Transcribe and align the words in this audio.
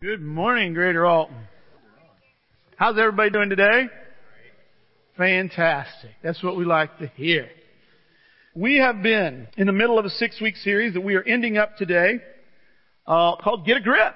Good 0.00 0.22
morning, 0.22 0.74
Greater 0.74 1.04
Alton. 1.04 1.48
How's 2.76 2.96
everybody 2.96 3.30
doing 3.30 3.50
today? 3.50 3.88
Fantastic. 5.16 6.12
That's 6.22 6.40
what 6.40 6.56
we 6.56 6.64
like 6.64 6.96
to 7.00 7.08
hear. 7.16 7.48
We 8.54 8.76
have 8.76 9.02
been 9.02 9.48
in 9.56 9.66
the 9.66 9.72
middle 9.72 9.98
of 9.98 10.04
a 10.04 10.10
six 10.10 10.40
week 10.40 10.54
series 10.54 10.94
that 10.94 11.00
we 11.00 11.16
are 11.16 11.22
ending 11.24 11.58
up 11.58 11.76
today, 11.78 12.20
uh, 13.08 13.34
called 13.42 13.66
Get 13.66 13.78
a 13.78 13.80
Grip. 13.80 14.14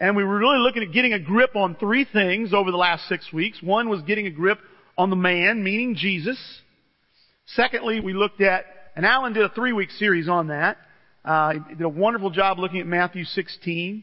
And 0.00 0.16
we 0.16 0.24
were 0.24 0.38
really 0.38 0.58
looking 0.58 0.82
at 0.82 0.92
getting 0.92 1.12
a 1.12 1.20
grip 1.20 1.54
on 1.54 1.76
three 1.76 2.04
things 2.04 2.52
over 2.52 2.72
the 2.72 2.76
last 2.76 3.06
six 3.08 3.32
weeks. 3.32 3.62
One 3.62 3.88
was 3.88 4.02
getting 4.02 4.26
a 4.26 4.32
grip 4.32 4.58
on 4.98 5.08
the 5.08 5.14
man, 5.14 5.62
meaning 5.62 5.94
Jesus. 5.94 6.38
Secondly, 7.46 8.00
we 8.00 8.12
looked 8.12 8.40
at, 8.40 8.64
and 8.96 9.06
Alan 9.06 9.34
did 9.34 9.44
a 9.44 9.50
three 9.50 9.72
week 9.72 9.92
series 9.92 10.28
on 10.28 10.48
that. 10.48 10.78
Uh, 11.24 11.52
he 11.52 11.74
did 11.76 11.82
a 11.82 11.88
wonderful 11.88 12.30
job 12.30 12.58
looking 12.58 12.80
at 12.80 12.88
Matthew 12.88 13.22
16 13.22 14.02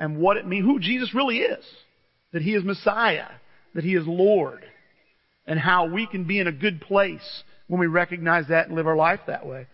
and 0.00 0.16
what 0.16 0.38
it 0.38 0.46
means, 0.46 0.64
who 0.64 0.80
Jesus 0.80 1.14
really 1.14 1.38
is. 1.38 1.64
That 2.32 2.42
He 2.42 2.54
is 2.54 2.64
Messiah. 2.64 3.28
That 3.74 3.84
He 3.84 3.94
is 3.94 4.04
Lord. 4.06 4.64
And 5.46 5.60
how 5.60 5.86
we 5.86 6.06
can 6.06 6.24
be 6.24 6.40
in 6.40 6.48
a 6.48 6.52
good 6.52 6.80
place 6.80 7.42
when 7.68 7.78
we 7.78 7.86
recognize 7.86 8.48
that 8.48 8.66
and 8.66 8.74
live 8.74 8.86
our 8.86 8.96
life 8.96 9.20
that 9.26 9.46
way. 9.46 9.66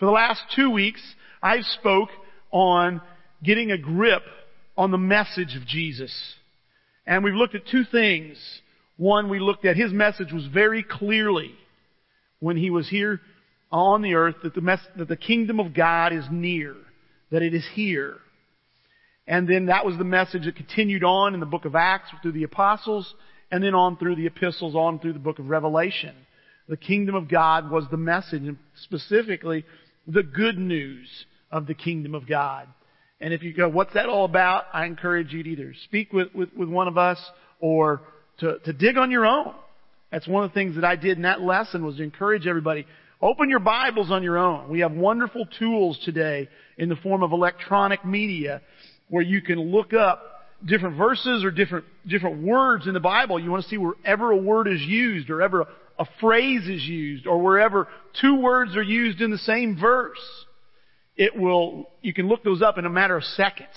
For 0.00 0.06
the 0.06 0.12
last 0.12 0.40
two 0.56 0.70
weeks, 0.70 1.02
I've 1.42 1.64
spoke 1.64 2.08
on 2.50 3.02
getting 3.44 3.70
a 3.70 3.78
grip 3.78 4.22
on 4.76 4.90
the 4.90 4.98
message 4.98 5.54
of 5.54 5.66
Jesus. 5.66 6.12
And 7.06 7.22
we've 7.22 7.34
looked 7.34 7.54
at 7.54 7.66
two 7.70 7.84
things. 7.84 8.38
One, 8.96 9.28
we 9.28 9.38
looked 9.38 9.66
at 9.66 9.76
His 9.76 9.92
message 9.92 10.32
was 10.32 10.46
very 10.46 10.82
clearly 10.82 11.54
when 12.40 12.56
He 12.56 12.70
was 12.70 12.88
here 12.88 13.20
on 13.70 14.00
the 14.00 14.14
earth 14.14 14.36
that 14.42 14.54
the, 14.54 14.78
that 14.96 15.08
the 15.08 15.16
kingdom 15.16 15.60
of 15.60 15.74
God 15.74 16.14
is 16.14 16.24
near. 16.30 16.76
That 17.30 17.42
it 17.42 17.52
is 17.52 17.66
here. 17.74 18.16
And 19.26 19.48
then 19.48 19.66
that 19.66 19.84
was 19.84 19.96
the 19.98 20.04
message 20.04 20.44
that 20.44 20.56
continued 20.56 21.02
on 21.02 21.34
in 21.34 21.40
the 21.40 21.46
book 21.46 21.64
of 21.64 21.74
Acts 21.74 22.10
through 22.22 22.32
the 22.32 22.44
apostles 22.44 23.12
and 23.50 23.62
then 23.62 23.74
on 23.74 23.96
through 23.96 24.16
the 24.16 24.26
epistles, 24.26 24.74
on 24.74 24.98
through 24.98 25.12
the 25.14 25.18
book 25.18 25.38
of 25.38 25.48
Revelation. 25.48 26.14
The 26.68 26.76
kingdom 26.76 27.14
of 27.14 27.28
God 27.28 27.70
was 27.70 27.84
the 27.90 27.96
message 27.96 28.42
and 28.42 28.58
specifically 28.82 29.64
the 30.06 30.22
good 30.22 30.58
news 30.58 31.08
of 31.50 31.66
the 31.66 31.74
kingdom 31.74 32.14
of 32.14 32.28
God. 32.28 32.68
And 33.20 33.32
if 33.32 33.42
you 33.42 33.52
go, 33.52 33.68
what's 33.68 33.94
that 33.94 34.08
all 34.08 34.24
about? 34.24 34.64
I 34.72 34.84
encourage 34.84 35.32
you 35.32 35.42
to 35.42 35.48
either 35.48 35.74
speak 35.84 36.12
with, 36.12 36.34
with, 36.34 36.52
with 36.54 36.68
one 36.68 36.88
of 36.88 36.98
us 36.98 37.18
or 37.60 38.02
to, 38.38 38.58
to 38.64 38.72
dig 38.72 38.98
on 38.98 39.10
your 39.10 39.26
own. 39.26 39.54
That's 40.12 40.26
one 40.26 40.44
of 40.44 40.50
the 40.50 40.54
things 40.54 40.74
that 40.74 40.84
I 40.84 40.96
did 40.96 41.16
in 41.16 41.22
that 41.22 41.40
lesson 41.40 41.84
was 41.84 41.96
to 41.96 42.02
encourage 42.02 42.46
everybody. 42.46 42.86
Open 43.20 43.48
your 43.48 43.60
Bibles 43.60 44.10
on 44.10 44.22
your 44.22 44.38
own. 44.38 44.68
We 44.68 44.80
have 44.80 44.92
wonderful 44.92 45.46
tools 45.58 45.98
today 46.04 46.48
in 46.78 46.88
the 46.88 46.96
form 46.96 47.22
of 47.22 47.32
electronic 47.32 48.04
media 48.04 48.60
where 49.08 49.22
you 49.22 49.40
can 49.40 49.58
look 49.58 49.92
up 49.92 50.36
different 50.64 50.96
verses 50.96 51.44
or 51.44 51.50
different, 51.50 51.84
different 52.06 52.42
words 52.42 52.86
in 52.86 52.94
the 52.94 53.00
Bible. 53.00 53.38
You 53.38 53.50
want 53.50 53.62
to 53.64 53.68
see 53.68 53.78
wherever 53.78 54.30
a 54.30 54.36
word 54.36 54.68
is 54.68 54.80
used 54.80 55.30
or 55.30 55.42
ever 55.42 55.66
a, 55.98 56.06
phrase 56.20 56.68
is 56.68 56.82
used 56.82 57.26
or 57.26 57.40
wherever 57.40 57.88
two 58.20 58.40
words 58.40 58.76
are 58.76 58.82
used 58.82 59.20
in 59.20 59.30
the 59.30 59.38
same 59.38 59.78
verse. 59.78 60.18
It 61.16 61.36
will, 61.36 61.88
you 62.02 62.12
can 62.12 62.28
look 62.28 62.44
those 62.44 62.62
up 62.62 62.78
in 62.78 62.84
a 62.84 62.90
matter 62.90 63.16
of 63.16 63.24
seconds. 63.24 63.68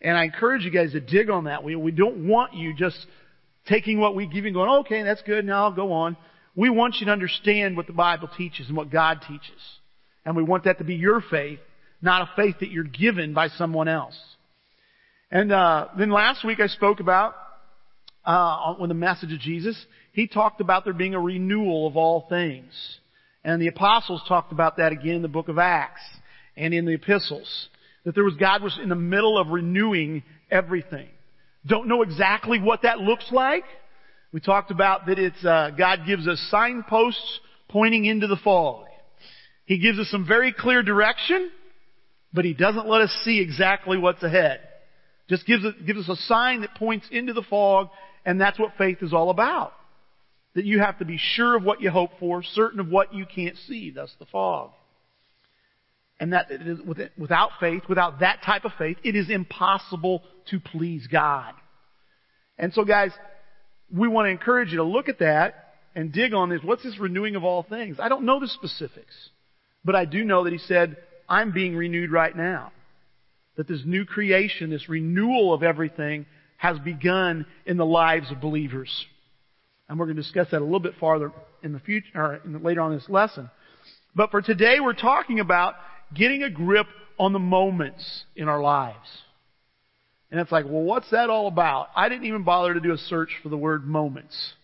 And 0.00 0.16
I 0.16 0.24
encourage 0.24 0.62
you 0.62 0.70
guys 0.70 0.92
to 0.92 1.00
dig 1.00 1.28
on 1.28 1.44
that. 1.44 1.62
We, 1.62 1.76
we 1.76 1.92
don't 1.92 2.26
want 2.26 2.54
you 2.54 2.74
just 2.74 2.96
taking 3.66 4.00
what 4.00 4.14
we 4.14 4.26
give 4.26 4.46
and 4.46 4.54
going, 4.54 4.70
okay, 4.80 5.02
that's 5.02 5.20
good, 5.22 5.44
now 5.44 5.64
I'll 5.64 5.72
go 5.72 5.92
on. 5.92 6.16
We 6.56 6.70
want 6.70 6.96
you 7.00 7.06
to 7.06 7.12
understand 7.12 7.76
what 7.76 7.86
the 7.86 7.92
Bible 7.92 8.28
teaches 8.36 8.68
and 8.68 8.76
what 8.76 8.90
God 8.90 9.20
teaches. 9.28 9.60
And 10.24 10.36
we 10.36 10.42
want 10.42 10.64
that 10.64 10.78
to 10.78 10.84
be 10.84 10.94
your 10.94 11.20
faith 11.20 11.60
not 12.02 12.22
a 12.22 12.30
faith 12.36 12.56
that 12.60 12.70
you're 12.70 12.84
given 12.84 13.34
by 13.34 13.48
someone 13.48 13.88
else. 13.88 14.18
And 15.30 15.52
uh, 15.52 15.88
then 15.98 16.10
last 16.10 16.44
week 16.44 16.60
I 16.60 16.66
spoke 16.66 17.00
about 17.00 17.34
uh, 18.24 18.74
the 18.86 18.94
message 18.94 19.32
of 19.32 19.40
Jesus, 19.40 19.76
he 20.12 20.26
talked 20.26 20.60
about 20.60 20.84
there 20.84 20.92
being 20.92 21.14
a 21.14 21.20
renewal 21.20 21.86
of 21.86 21.96
all 21.96 22.26
things, 22.28 22.72
and 23.44 23.60
the 23.60 23.68
apostles 23.68 24.22
talked 24.28 24.52
about 24.52 24.76
that 24.76 24.92
again 24.92 25.16
in 25.16 25.22
the 25.22 25.28
book 25.28 25.48
of 25.48 25.58
Acts 25.58 26.02
and 26.56 26.74
in 26.74 26.84
the 26.84 26.94
epistles. 26.94 27.68
That 28.04 28.14
there 28.14 28.24
was 28.24 28.34
God 28.34 28.62
was 28.62 28.78
in 28.82 28.88
the 28.88 28.94
middle 28.94 29.38
of 29.38 29.48
renewing 29.48 30.22
everything. 30.50 31.08
Don't 31.66 31.88
know 31.88 32.02
exactly 32.02 32.58
what 32.58 32.82
that 32.82 32.98
looks 32.98 33.30
like. 33.30 33.64
We 34.32 34.40
talked 34.40 34.70
about 34.70 35.06
that 35.06 35.18
it's 35.18 35.44
uh, 35.44 35.70
God 35.76 36.00
gives 36.06 36.26
us 36.26 36.38
signposts 36.50 37.40
pointing 37.68 38.04
into 38.04 38.26
the 38.26 38.36
fog. 38.36 38.86
He 39.64 39.78
gives 39.78 39.98
us 39.98 40.08
some 40.10 40.26
very 40.26 40.52
clear 40.52 40.82
direction, 40.82 41.50
but 42.32 42.44
he 42.44 42.54
doesn't 42.54 42.88
let 42.88 43.00
us 43.00 43.10
see 43.24 43.40
exactly 43.40 43.98
what's 43.98 44.22
ahead. 44.22 44.60
Just 45.28 45.46
gives, 45.46 45.64
gives 45.86 46.08
us 46.08 46.18
a 46.18 46.22
sign 46.26 46.62
that 46.62 46.74
points 46.74 47.06
into 47.10 47.32
the 47.32 47.42
fog, 47.42 47.88
and 48.24 48.40
that's 48.40 48.58
what 48.58 48.72
faith 48.76 48.98
is 49.02 49.12
all 49.12 49.30
about. 49.30 49.72
That 50.54 50.64
you 50.64 50.80
have 50.80 50.98
to 50.98 51.04
be 51.04 51.18
sure 51.18 51.56
of 51.56 51.62
what 51.62 51.80
you 51.80 51.90
hope 51.90 52.10
for, 52.18 52.42
certain 52.42 52.80
of 52.80 52.88
what 52.88 53.14
you 53.14 53.26
can't 53.26 53.56
see. 53.68 53.90
That's 53.90 54.14
the 54.18 54.26
fog. 54.26 54.70
And 56.18 56.34
that 56.34 56.50
without 57.16 57.50
faith, 57.60 57.84
without 57.88 58.20
that 58.20 58.42
type 58.44 58.64
of 58.64 58.72
faith, 58.76 58.98
it 59.02 59.16
is 59.16 59.30
impossible 59.30 60.22
to 60.50 60.60
please 60.60 61.06
God. 61.10 61.54
And 62.58 62.74
so 62.74 62.84
guys, 62.84 63.10
we 63.90 64.06
want 64.06 64.26
to 64.26 64.30
encourage 64.30 64.70
you 64.70 64.78
to 64.78 64.84
look 64.84 65.08
at 65.08 65.20
that 65.20 65.74
and 65.94 66.12
dig 66.12 66.34
on 66.34 66.50
this. 66.50 66.60
What's 66.62 66.82
this 66.82 66.98
renewing 66.98 67.36
of 67.36 67.44
all 67.44 67.62
things? 67.62 67.98
I 67.98 68.08
don't 68.08 68.24
know 68.24 68.38
the 68.38 68.48
specifics, 68.48 69.14
but 69.84 69.94
I 69.94 70.04
do 70.04 70.24
know 70.24 70.44
that 70.44 70.52
he 70.52 70.58
said, 70.58 70.98
I'm 71.30 71.52
being 71.52 71.76
renewed 71.76 72.10
right 72.10 72.36
now. 72.36 72.72
That 73.56 73.68
this 73.68 73.82
new 73.84 74.04
creation, 74.04 74.70
this 74.70 74.88
renewal 74.88 75.54
of 75.54 75.62
everything 75.62 76.26
has 76.56 76.78
begun 76.80 77.46
in 77.64 77.76
the 77.76 77.86
lives 77.86 78.30
of 78.30 78.40
believers. 78.40 79.06
And 79.88 79.98
we're 79.98 80.06
going 80.06 80.16
to 80.16 80.22
discuss 80.22 80.48
that 80.50 80.60
a 80.60 80.64
little 80.64 80.80
bit 80.80 80.94
farther 81.00 81.32
in 81.62 81.72
the 81.72 81.80
future, 81.80 82.08
or 82.14 82.40
the, 82.44 82.58
later 82.58 82.80
on 82.80 82.92
in 82.92 82.98
this 82.98 83.08
lesson. 83.08 83.48
But 84.14 84.30
for 84.30 84.42
today, 84.42 84.78
we're 84.80 84.92
talking 84.92 85.40
about 85.40 85.74
getting 86.14 86.42
a 86.42 86.50
grip 86.50 86.86
on 87.18 87.32
the 87.32 87.38
moments 87.38 88.24
in 88.34 88.48
our 88.48 88.60
lives. 88.60 88.96
And 90.30 90.40
it's 90.40 90.52
like, 90.52 90.64
well, 90.64 90.82
what's 90.82 91.10
that 91.10 91.30
all 91.30 91.48
about? 91.48 91.88
I 91.94 92.08
didn't 92.08 92.26
even 92.26 92.44
bother 92.44 92.74
to 92.74 92.80
do 92.80 92.92
a 92.92 92.98
search 92.98 93.30
for 93.42 93.48
the 93.48 93.56
word 93.56 93.86
moments. 93.86 94.54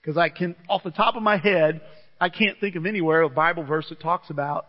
Because 0.00 0.16
I 0.16 0.28
can, 0.28 0.54
off 0.68 0.82
the 0.82 0.90
top 0.90 1.16
of 1.16 1.22
my 1.22 1.36
head, 1.36 1.80
I 2.20 2.28
can't 2.28 2.58
think 2.60 2.76
of 2.76 2.86
anywhere 2.86 3.22
a 3.22 3.28
Bible 3.28 3.64
verse 3.64 3.88
that 3.88 4.00
talks 4.00 4.30
about 4.30 4.66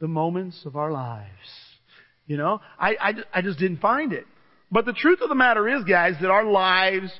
the 0.00 0.08
moments 0.08 0.62
of 0.64 0.76
our 0.76 0.90
lives. 0.90 1.28
You 2.26 2.36
know, 2.36 2.60
I, 2.78 2.96
I, 3.00 3.12
I 3.34 3.42
just 3.42 3.58
didn't 3.58 3.80
find 3.80 4.12
it. 4.12 4.26
But 4.70 4.84
the 4.84 4.92
truth 4.92 5.20
of 5.22 5.28
the 5.28 5.34
matter 5.34 5.68
is, 5.68 5.84
guys, 5.84 6.14
that 6.20 6.30
our 6.30 6.44
lives 6.44 7.10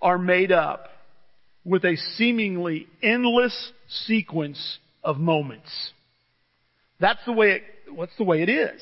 are 0.00 0.18
made 0.18 0.52
up 0.52 0.88
with 1.64 1.84
a 1.84 1.96
seemingly 2.16 2.86
endless 3.02 3.72
sequence 4.06 4.78
of 5.02 5.18
moments. 5.18 5.70
That's 7.00 7.20
the 7.24 7.32
way 7.32 7.50
it, 7.52 7.62
what's 7.94 8.16
the 8.18 8.24
way 8.24 8.42
it 8.42 8.48
is. 8.48 8.80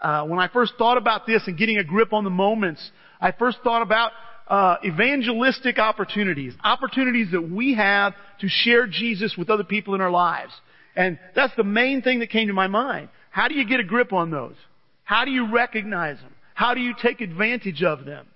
Uh, 0.00 0.24
when 0.24 0.38
I 0.38 0.48
first 0.48 0.74
thought 0.78 0.96
about 0.96 1.26
this 1.26 1.42
and 1.46 1.56
getting 1.56 1.78
a 1.78 1.84
grip 1.84 2.12
on 2.12 2.24
the 2.24 2.30
moments, 2.30 2.90
I 3.20 3.32
first 3.32 3.58
thought 3.64 3.82
about 3.82 4.12
uh, 4.48 4.76
evangelistic 4.84 5.78
opportunities, 5.78 6.54
opportunities 6.62 7.28
that 7.32 7.50
we 7.50 7.74
have 7.74 8.14
to 8.40 8.48
share 8.48 8.86
Jesus 8.86 9.34
with 9.36 9.50
other 9.50 9.64
people 9.64 9.94
in 9.94 10.00
our 10.00 10.10
lives. 10.10 10.52
And 10.98 11.16
that's 11.36 11.54
the 11.56 11.62
main 11.62 12.02
thing 12.02 12.18
that 12.18 12.28
came 12.28 12.48
to 12.48 12.52
my 12.52 12.66
mind. 12.66 13.08
How 13.30 13.46
do 13.46 13.54
you 13.54 13.64
get 13.64 13.78
a 13.78 13.84
grip 13.84 14.12
on 14.12 14.32
those? 14.32 14.56
How 15.04 15.24
do 15.24 15.30
you 15.30 15.52
recognize 15.52 16.16
them? 16.16 16.34
How 16.54 16.74
do 16.74 16.80
you 16.80 16.92
take 17.00 17.20
advantage 17.20 17.84
of 17.84 18.04
them? 18.04 18.26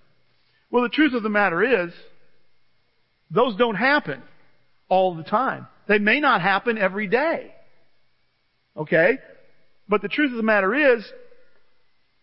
Well, 0.70 0.84
the 0.84 0.88
truth 0.88 1.12
of 1.12 1.24
the 1.24 1.28
matter 1.28 1.84
is, 1.84 1.92
those 3.32 3.56
don't 3.56 3.74
happen 3.74 4.22
all 4.88 5.16
the 5.16 5.24
time. 5.24 5.66
They 5.88 5.98
may 5.98 6.20
not 6.20 6.40
happen 6.40 6.78
every 6.78 7.08
day. 7.08 7.52
Okay? 8.76 9.18
But 9.88 10.00
the 10.00 10.08
truth 10.08 10.30
of 10.30 10.36
the 10.36 10.44
matter 10.44 10.72
is, 10.94 11.04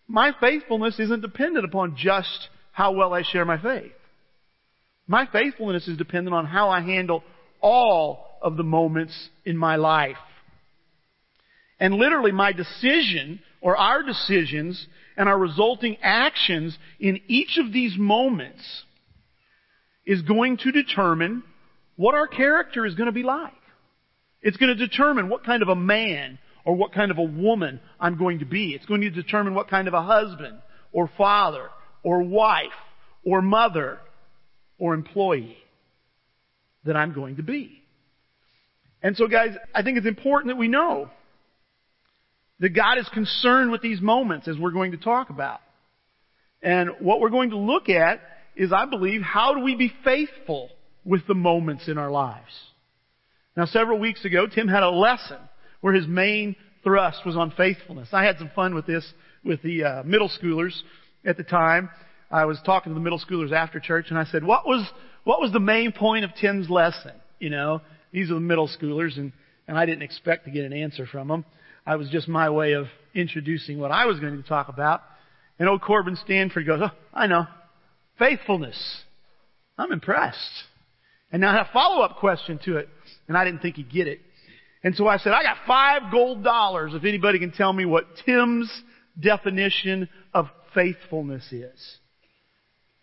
my 0.08 0.32
faithfulness 0.40 1.02
isn't 1.02 1.22
dependent 1.22 1.66
upon 1.66 1.98
just 1.98 2.48
how 2.72 2.94
well 2.94 3.14
I 3.14 3.24
share 3.24 3.44
my 3.44 3.62
faith. 3.62 3.92
My 5.06 5.28
faithfulness 5.30 5.90
is 5.90 5.98
dependent 5.98 6.34
on 6.34 6.46
how 6.46 6.70
I 6.70 6.80
handle 6.80 7.26
all 7.60 8.38
of 8.42 8.56
the 8.56 8.64
moments 8.64 9.30
in 9.44 9.58
my 9.58 9.76
life. 9.76 10.16
And 11.80 11.96
literally 11.96 12.32
my 12.32 12.52
decision 12.52 13.40
or 13.62 13.78
our 13.78 14.04
decisions 14.04 14.88
and 15.18 15.30
our 15.30 15.38
resulting 15.38 15.98
actions 16.02 16.78
in 17.00 17.22
each 17.28 17.58
of 17.58 17.72
these 17.72 17.96
moments 17.98 18.84
is 20.06 20.22
going 20.22 20.58
to 20.58 20.72
determine 20.72 21.44
what 21.96 22.16
our 22.16 22.28
character 22.28 22.86
is 22.86 22.96
going 22.96 23.08
to 23.08 23.14
be 23.14 23.24
like. 23.24 23.54
It's 24.42 24.58
going 24.58 24.76
to 24.76 24.88
determine 24.88 25.30
what 25.30 25.44
kind 25.44 25.62
of 25.62 25.70
a 25.70 25.76
man 25.76 26.40
or 26.66 26.76
what 26.76 26.94
kind 26.94 27.12
of 27.12 27.18
a 27.18 27.24
woman 27.24 27.80
I'm 28.00 28.18
going 28.18 28.40
to 28.40 28.46
be. 28.46 28.74
It's 28.74 28.86
going 28.86 29.02
to 29.02 29.10
determine 29.10 29.54
what 29.54 29.70
kind 29.70 29.88
of 29.88 29.94
a 29.94 30.02
husband 30.02 30.60
or 30.92 31.10
father 31.18 31.70
or 32.04 32.24
wife 32.24 32.68
or 33.24 33.42
mother 33.42 34.00
or 34.78 34.94
employee 34.94 35.58
that 36.86 36.96
I'm 36.96 37.14
going 37.14 37.36
to 37.36 37.44
be. 37.44 37.82
And 39.04 39.16
so 39.16 39.28
guys, 39.28 39.56
I 39.76 39.84
think 39.84 39.98
it's 39.98 40.08
important 40.08 40.54
that 40.54 40.58
we 40.58 40.68
know 40.68 41.10
that 42.60 42.70
God 42.70 42.98
is 42.98 43.08
concerned 43.10 43.72
with 43.72 43.82
these 43.82 44.02
moments 44.02 44.48
as 44.48 44.58
we're 44.58 44.72
going 44.72 44.92
to 44.92 44.98
talk 44.98 45.30
about. 45.30 45.62
And 46.62 46.90
what 47.00 47.22
we're 47.22 47.30
going 47.30 47.52
to 47.52 47.58
look 47.58 47.90
at 47.90 48.22
is, 48.56 48.74
I 48.74 48.86
believe, 48.86 49.22
how 49.22 49.54
do 49.54 49.62
we 49.62 49.76
be 49.76 49.94
faithful 50.04 50.70
with 51.06 51.26
the 51.28 51.36
moments 51.36 51.88
in 51.88 51.98
our 51.98 52.12
lives? 52.12 52.52
Now, 53.56 53.66
several 53.66 54.00
weeks 54.00 54.26
ago, 54.26 54.48
Tim 54.48 54.68
had 54.68 54.84
a 54.84 54.90
lesson 54.90 55.38
where 55.82 55.94
his 55.94 56.08
main 56.08 56.56
thrust 56.84 57.26
was 57.26 57.36
on 57.36 57.52
faithfulness. 57.52 58.10
I 58.12 58.24
had 58.24 58.38
some 58.38 58.52
fun 58.56 58.76
with 58.76 58.86
this 58.86 59.06
with 59.44 59.62
the 59.62 59.84
uh, 59.84 60.04
middle 60.04 60.30
schoolers 60.30 60.74
at 61.26 61.38
the 61.38 61.44
time. 61.44 61.90
I 62.32 62.46
was 62.46 62.60
talking 62.66 62.92
to 62.92 62.94
the 62.94 63.00
middle 63.00 63.20
schoolers 63.20 63.52
after 63.52 63.80
church, 63.80 64.08
and 64.10 64.20
I 64.20 64.26
said, 64.26 64.44
"What 64.44 64.68
was 64.68 64.88
what 65.24 65.42
was 65.42 65.52
the 65.52 65.60
main 65.60 65.92
point 65.92 66.26
of 66.26 66.32
Tim's 66.36 66.70
lesson?" 66.70 67.14
You 67.40 67.50
know, 67.50 67.82
these 68.12 68.30
are 68.30 68.36
the 68.36 68.40
middle 68.40 68.70
schoolers, 68.70 69.18
and 69.18 69.32
and 69.68 69.78
I 69.78 69.86
didn't 69.86 70.04
expect 70.04 70.46
to 70.46 70.52
get 70.52 70.66
an 70.66 70.74
answer 70.74 71.06
from 71.06 71.28
them. 71.28 71.46
I 71.86 71.96
was 71.96 72.10
just 72.10 72.28
my 72.28 72.50
way 72.50 72.74
of 72.74 72.88
introducing 73.14 73.80
what 73.80 73.92
I 73.92 74.06
was 74.06 74.20
going 74.20 74.42
to 74.42 74.48
talk 74.48 74.70
about. 74.70 75.02
And 75.58 75.68
old 75.68 75.82
Corbin 75.82 76.16
Stanford 76.16 76.66
goes, 76.66 76.82
"Oh, 76.84 76.92
I 77.14 77.28
know, 77.28 77.46
faithfulness. 78.18 79.04
I'm 79.78 79.92
impressed." 79.92 80.64
And 81.32 81.42
now 81.42 81.52
I 81.52 81.58
have 81.58 81.68
a 81.68 81.74
follow-up 81.74 82.18
question 82.18 82.60
to 82.66 82.78
it, 82.78 82.90
and 83.28 83.38
I 83.38 83.46
didn't 83.46 83.62
think 83.62 83.76
he'd 83.76 83.92
get 83.92 84.08
it. 84.08 84.20
And 84.84 84.96
so 84.96 85.08
I 85.08 85.18
said, 85.18 85.34
I 85.34 85.44
got 85.44 85.58
five 85.68 86.12
gold 86.12 86.44
dollars 86.44 86.94
if 86.94 87.04
anybody 87.04 87.40
can 87.40 87.52
tell 87.52 87.72
me 87.74 87.86
what 87.86 88.06
Tim's 88.26 88.72
definition 89.20 90.08
of 90.34 90.48
faithfulness 90.74 91.52
is. 91.52 91.98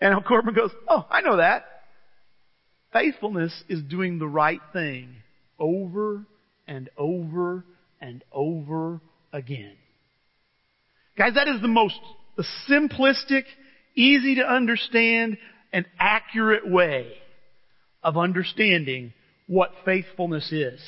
And 0.00 0.14
old 0.14 0.24
Corbin 0.24 0.54
goes, 0.54 0.70
Oh, 0.88 1.06
I 1.10 1.20
know 1.20 1.36
that. 1.36 1.64
Faithfulness 2.92 3.52
is 3.68 3.82
doing 3.82 4.18
the 4.18 4.28
right 4.28 4.60
thing 4.72 5.16
over 5.58 6.24
and 6.66 6.88
over 6.96 7.64
and 8.00 8.22
over 8.32 9.00
again. 9.32 9.76
Guys, 11.16 11.34
that 11.34 11.48
is 11.48 11.60
the 11.60 11.68
most 11.68 11.98
simplistic, 12.68 13.44
easy 13.94 14.36
to 14.36 14.42
understand, 14.42 15.38
and 15.72 15.86
accurate 15.98 16.68
way 16.68 17.12
of 18.02 18.16
understanding 18.16 19.12
what 19.46 19.70
faithfulness 19.84 20.52
is. 20.52 20.80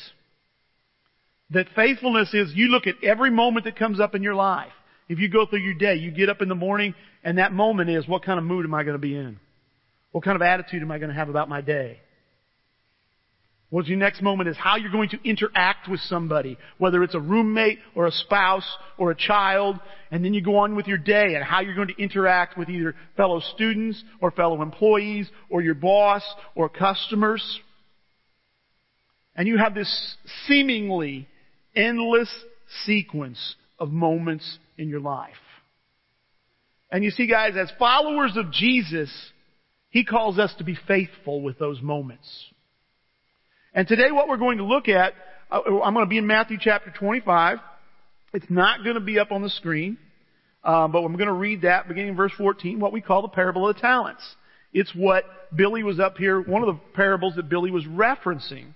That 1.51 1.67
faithfulness 1.75 2.35
is 2.35 2.53
you 2.55 2.69
look 2.69 2.87
at 2.87 3.03
every 3.03 3.31
moment 3.31 3.65
that 3.65 3.77
comes 3.77 4.01
up 4.01 4.15
in 4.15 4.23
your 4.23 4.35
life. 4.35 4.73
If 5.09 5.19
you 5.19 5.31
go 5.31 5.47
through 5.47 5.61
your 5.61 5.75
day, 5.75 5.95
you 5.95 6.11
get 6.11 6.29
up 6.29 6.43
in 6.43 6.49
the 6.49 6.55
morning 6.55 6.95
and 7.25 7.39
that 7.39 7.53
moment 7.53 7.89
is 7.89 8.07
what 8.07 8.23
kind 8.23 8.39
of 8.39 8.45
mood 8.45 8.67
am 8.67 8.75
I 8.75 8.83
going 8.83 8.95
to 8.95 9.01
be 9.01 9.17
in? 9.17 9.41
What 10.13 10.25
kind 10.25 10.37
of 10.37 10.43
attitude 10.43 10.83
am 10.83 10.91
I 10.91 10.99
going 10.99 11.09
to 11.09 11.15
have 11.15 11.31
about 11.31 11.49
my 11.49 11.63
day? 11.63 11.99
What's 13.71 13.89
your 13.89 13.99
next 13.99 14.23
moment 14.23 14.49
is 14.49 14.57
how 14.57 14.77
you're 14.77 14.91
going 14.91 15.11
to 15.11 15.29
interact 15.29 15.89
with 15.89 16.01
somebody, 16.01 16.57
whether 16.79 17.03
it's 17.03 17.15
a 17.15 17.21
roommate 17.21 17.79
or 17.95 18.07
a 18.07 18.13
spouse 18.13 18.67
or 18.97 19.11
a 19.11 19.15
child, 19.15 19.79
and 20.11 20.25
then 20.25 20.33
you 20.33 20.43
go 20.43 20.57
on 20.57 20.75
with 20.75 20.87
your 20.87 20.97
day 20.97 21.35
and 21.35 21.45
how 21.45 21.61
you're 21.61 21.75
going 21.75 21.89
to 21.89 22.03
interact 22.03 22.57
with 22.57 22.71
either 22.71 22.95
fellow 23.17 23.41
students 23.55 24.03
or 24.23 24.31
fellow 24.31 24.63
employees 24.63 25.29
or 25.51 25.61
your 25.61 25.75
boss 25.75 26.23
or 26.55 26.71
customers. 26.71 27.61
And 29.37 29.47
you 29.47 29.59
have 29.59 29.75
this 29.75 30.17
seemingly 30.47 31.29
endless 31.77 32.31
sequence 32.87 33.55
of 33.79 33.91
moments 33.91 34.59
in 34.79 34.89
your 34.89 35.01
life. 35.01 35.35
And 36.91 37.05
you 37.05 37.11
see 37.11 37.27
guys, 37.27 37.53
as 37.55 37.71
followers 37.79 38.33
of 38.37 38.51
Jesus, 38.51 39.13
He 39.91 40.05
calls 40.05 40.39
us 40.39 40.55
to 40.57 40.65
be 40.65 40.79
faithful 40.89 41.43
with 41.43 41.59
those 41.59 41.83
moments. 41.83 42.27
And 43.75 43.87
today 43.87 44.11
what 44.11 44.29
we're 44.29 44.39
going 44.39 44.59
to 44.59 44.65
look 44.65 44.89
at, 44.89 45.15
uh, 45.51 45.61
I'm 45.83 45.95
going 45.95 46.07
to 46.07 46.09
be 46.09 46.19
in 46.19 46.27
Matthew 46.27 46.57
chapter 46.61 46.91
25. 46.91 47.59
It's 48.33 48.47
not 48.49 48.83
going 48.83 48.95
to 48.95 49.01
be 49.01 49.19
up 49.19 49.31
on 49.31 49.43
the 49.43 49.51
screen, 49.51 49.99
uh, 50.65 50.89
but 50.89 51.05
I'm 51.05 51.15
going 51.17 51.29
to 51.29 51.35
read 51.35 51.63
that 51.63 51.87
beginning 51.87 52.11
in 52.11 52.17
verse 52.17 52.33
14, 52.39 52.81
what 52.81 52.93
we 52.93 53.01
call 53.01 53.23
the 53.23 53.29
parable 53.29 53.69
of 53.69 53.77
the 53.77 53.81
talents. 53.81 54.23
It's 54.73 54.95
what 54.95 55.25
Billy 55.55 55.83
was 55.83 56.01
up 56.01 56.17
here, 56.17 56.41
one 56.41 56.63
of 56.63 56.69
the 56.69 56.81
parables 56.95 57.37
that 57.37 57.49
Billy 57.49 57.71
was 57.71 57.85
referencing 57.85 58.75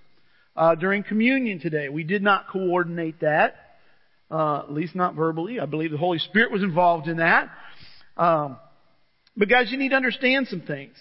uh, 0.56 0.74
during 0.74 1.02
communion 1.02 1.58
today. 1.58 1.88
We 1.88 2.04
did 2.04 2.22
not 2.22 2.48
coordinate 2.48 3.20
that, 3.20 3.54
uh, 4.30 4.60
at 4.60 4.72
least 4.72 4.94
not 4.94 5.14
verbally. 5.14 5.58
I 5.60 5.66
believe 5.66 5.90
the 5.90 5.98
Holy 5.98 6.18
Spirit 6.18 6.50
was 6.50 6.62
involved 6.62 7.08
in 7.08 7.18
that. 7.18 7.50
Um, 8.16 8.58
but 9.36 9.48
guys, 9.48 9.70
you 9.70 9.78
need 9.78 9.90
to 9.90 9.96
understand 9.96 10.48
some 10.48 10.60
things. 10.60 10.94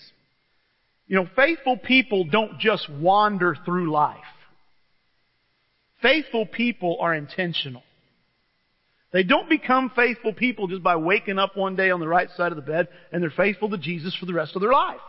You 1.12 1.18
know, 1.18 1.28
faithful 1.36 1.76
people 1.76 2.24
don't 2.24 2.58
just 2.58 2.90
wander 2.90 3.54
through 3.66 3.92
life. 3.92 4.18
Faithful 6.02 6.46
people 6.46 7.00
are 7.02 7.14
intentional. 7.14 7.84
They 9.12 9.24
don't 9.24 9.50
become 9.50 9.92
faithful 9.94 10.32
people 10.32 10.70
just 10.70 10.82
by 10.82 10.96
waking 10.96 11.38
up 11.38 11.58
one 11.58 11.76
day 11.76 11.92
on 11.92 12.00
the 12.00 12.08
right 12.08 12.30
side 12.38 12.54
of 12.54 12.56
the 12.56 12.62
bed 12.62 12.88
and 13.12 13.22
they're 13.22 13.30
faithful 13.30 13.70
to 13.72 13.78
Jesus 13.78 14.16
for 14.16 14.26
the 14.26 14.34
rest 14.34 14.56
of 14.56 14.62
their 14.62 14.72
life. 14.72 15.02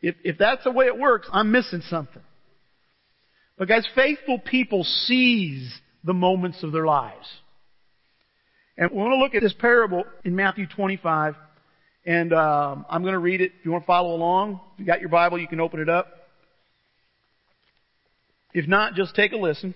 If, 0.00 0.14
if 0.22 0.38
that's 0.38 0.62
the 0.62 0.70
way 0.70 0.86
it 0.86 0.96
works, 0.96 1.28
I'm 1.32 1.50
missing 1.50 1.82
something. 1.90 2.22
But 3.58 3.66
guys, 3.66 3.88
faithful 3.96 4.38
people 4.38 4.84
seize 4.84 5.68
the 6.04 6.14
moments 6.14 6.62
of 6.62 6.70
their 6.70 6.86
lives. 6.86 7.26
And 8.76 8.92
we 8.92 8.98
want 8.98 9.14
to 9.14 9.16
look 9.16 9.34
at 9.34 9.42
this 9.42 9.52
parable 9.58 10.04
in 10.24 10.36
Matthew 10.36 10.68
25. 10.68 11.34
And 12.08 12.32
um, 12.32 12.86
I'm 12.88 13.02
going 13.02 13.12
to 13.12 13.18
read 13.18 13.42
it. 13.42 13.52
If 13.58 13.66
you 13.66 13.70
want 13.70 13.84
to 13.84 13.86
follow 13.86 14.14
along, 14.14 14.60
if 14.72 14.80
you 14.80 14.86
got 14.86 15.00
your 15.00 15.10
Bible, 15.10 15.38
you 15.38 15.46
can 15.46 15.60
open 15.60 15.78
it 15.78 15.90
up. 15.90 16.08
If 18.54 18.66
not, 18.66 18.94
just 18.94 19.14
take 19.14 19.32
a 19.32 19.36
listen. 19.36 19.74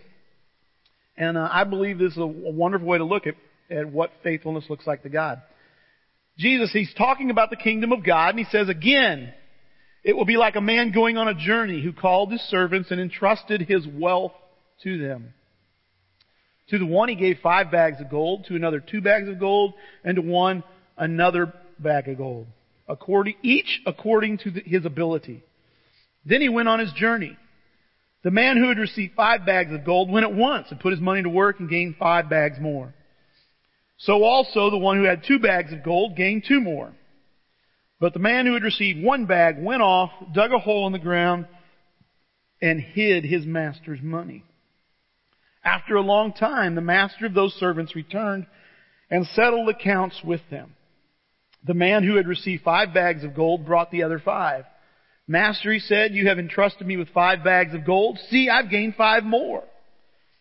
And 1.15 1.37
uh, 1.37 1.47
I 1.53 1.65
believe 1.65 1.99
this 1.99 2.13
is 2.13 2.17
a, 2.17 2.23
a 2.23 2.27
wonderful 2.27 2.89
way 2.89 2.97
to 2.97 3.05
look 3.05 3.27
at, 3.27 3.35
at 3.71 3.93
what 3.93 4.13
faithfulness 4.23 4.65
looks 4.71 4.87
like 4.87 5.03
to 5.03 5.11
God. 5.11 5.43
Jesus, 6.39 6.73
he's 6.73 6.95
talking 6.95 7.29
about 7.29 7.51
the 7.51 7.57
kingdom 7.57 7.93
of 7.93 8.03
God, 8.03 8.31
and 8.31 8.39
he 8.39 8.47
says, 8.51 8.71
again, 8.71 9.35
it 10.03 10.17
will 10.17 10.25
be 10.25 10.39
like 10.39 10.57
a 10.57 10.63
man 10.63 10.91
going 10.91 11.19
on 11.19 11.29
a 11.29 11.35
journey 11.35 11.83
who 11.83 11.93
called 11.93 12.33
his 12.33 12.41
servants 12.41 12.91
and 12.91 12.99
entrusted 12.99 13.61
his 13.61 13.87
wealth 13.87 14.33
to 14.85 14.97
them. 14.97 15.35
To 16.71 16.79
the 16.79 16.87
one 16.87 17.11
he 17.11 17.15
gave 17.15 17.41
five 17.43 17.71
bags 17.71 18.01
of 18.01 18.09
gold, 18.09 18.47
to 18.49 18.57
another 18.57 18.81
two 18.81 19.03
bags 19.03 19.29
of 19.29 19.39
gold, 19.39 19.75
and 20.03 20.17
to 20.17 20.23
one 20.23 20.65
another 20.97 21.53
bag 21.83 22.09
of 22.09 22.19
gold, 22.19 22.47
according, 22.89 23.35
each 23.43 23.81
according 23.87 24.39
to 24.39 24.51
the, 24.51 24.61
his 24.61 24.85
ability. 24.85 25.43
Then 26.25 26.41
he 26.41 26.49
went 26.49 26.69
on 26.69 26.79
his 26.79 26.93
journey. 26.93 27.37
The 28.23 28.31
man 28.31 28.57
who 28.57 28.69
had 28.69 28.79
received 28.79 29.15
five 29.15 29.45
bags 29.45 29.73
of 29.73 29.85
gold 29.85 30.11
went 30.11 30.25
at 30.25 30.35
once 30.35 30.69
and 30.71 30.79
put 30.79 30.93
his 30.93 31.01
money 31.01 31.23
to 31.23 31.29
work 31.29 31.59
and 31.59 31.69
gained 31.69 31.97
five 31.99 32.29
bags 32.31 32.59
more. 32.61 32.95
So 33.99 34.23
also 34.23 34.71
the 34.71 34.79
one 34.79 34.97
who 34.97 35.05
had 35.05 35.25
two 35.27 35.39
bags 35.39 35.73
of 35.73 35.83
gold 35.83 36.17
gained 36.17 36.45
two 36.47 36.61
more. 36.61 36.93
But 38.01 38.15
the 38.15 38.19
man 38.19 38.47
who 38.47 38.55
had 38.55 38.65
received 38.65 39.03
one 39.03 39.27
bag 39.27 39.57
went 39.59 39.83
off, 39.83 40.11
dug 40.33 40.53
a 40.53 40.59
hole 40.59 40.87
in 40.87 40.93
the 40.93 40.99
ground, 40.99 41.47
and 42.61 42.81
hid 42.81 43.25
his 43.25 43.45
master's 43.47 44.01
money. 44.03 44.45
After 45.65 45.95
a 45.95 46.01
long 46.01 46.33
time, 46.33 46.75
the 46.75 46.81
master 46.81 47.27
of 47.27 47.35
those 47.35 47.55
servants 47.55 47.95
returned 47.95 48.47
and 49.11 49.27
settled 49.27 49.69
accounts 49.69 50.21
with 50.25 50.41
them. 50.51 50.75
The 51.65 51.75
man 51.75 52.03
who 52.03 52.17
had 52.17 52.27
received 52.27 52.65
five 52.65 52.93
bags 52.93 53.25
of 53.25 53.35
gold 53.35 53.65
brought 53.65 53.91
the 53.91 54.03
other 54.03 54.19
five. 54.19 54.65
Master, 55.29 55.73
he 55.73 55.79
said, 55.79 56.13
you 56.13 56.29
have 56.29 56.39
entrusted 56.39 56.87
me 56.87 56.97
with 56.97 57.09
five 57.11 57.45
bags 57.45 57.75
of 57.75 57.87
gold. 57.87 58.19
See, 58.31 58.49
I've 58.49 58.71
gained 58.71 58.97
five 58.97 59.23
more. 59.23 59.63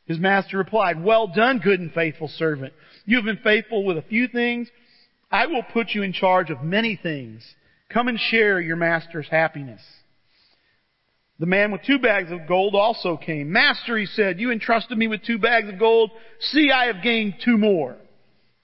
His 0.06 0.20
master 0.20 0.58
replied, 0.58 1.04
well 1.04 1.28
done, 1.28 1.60
good 1.60 1.80
and 1.80 1.92
faithful 1.94 2.28
servant. 2.28 2.74
You 3.06 3.18
have 3.18 3.25
been 3.25 3.38
faithful 3.44 3.86
with 3.86 3.98
a 3.98 4.01
few 4.01 4.28
things. 4.28 4.68
I 5.32 5.46
will 5.46 5.63
put 5.63 5.92
you 5.92 6.01
in 6.01 6.12
charge 6.12 6.50
of 6.50 6.63
many 6.63 7.00
things. 7.01 7.46
Come 7.90 8.08
and 8.08 8.20
share 8.20 8.60
your 8.60 8.75
master's 8.75 9.28
happiness. 9.30 9.82
The 11.40 11.46
man 11.46 11.72
with 11.72 11.82
two 11.84 12.00
bags 12.00 12.32
of 12.32 12.48
gold 12.48 12.75
also 12.75 13.18
came. 13.18 13.51
Master, 13.51 13.98
he 13.98 14.06
said, 14.06 14.40
you 14.40 14.51
entrusted 14.51 14.98
me 14.98 15.08
with 15.08 15.24
two 15.24 15.38
bags 15.38 15.70
of 15.70 15.80
gold. 15.80 16.12
See, 16.40 16.72
I 16.72 16.86
have 16.86 17.04
gained 17.04 17.36
two 17.44 17.58
more. 17.58 17.96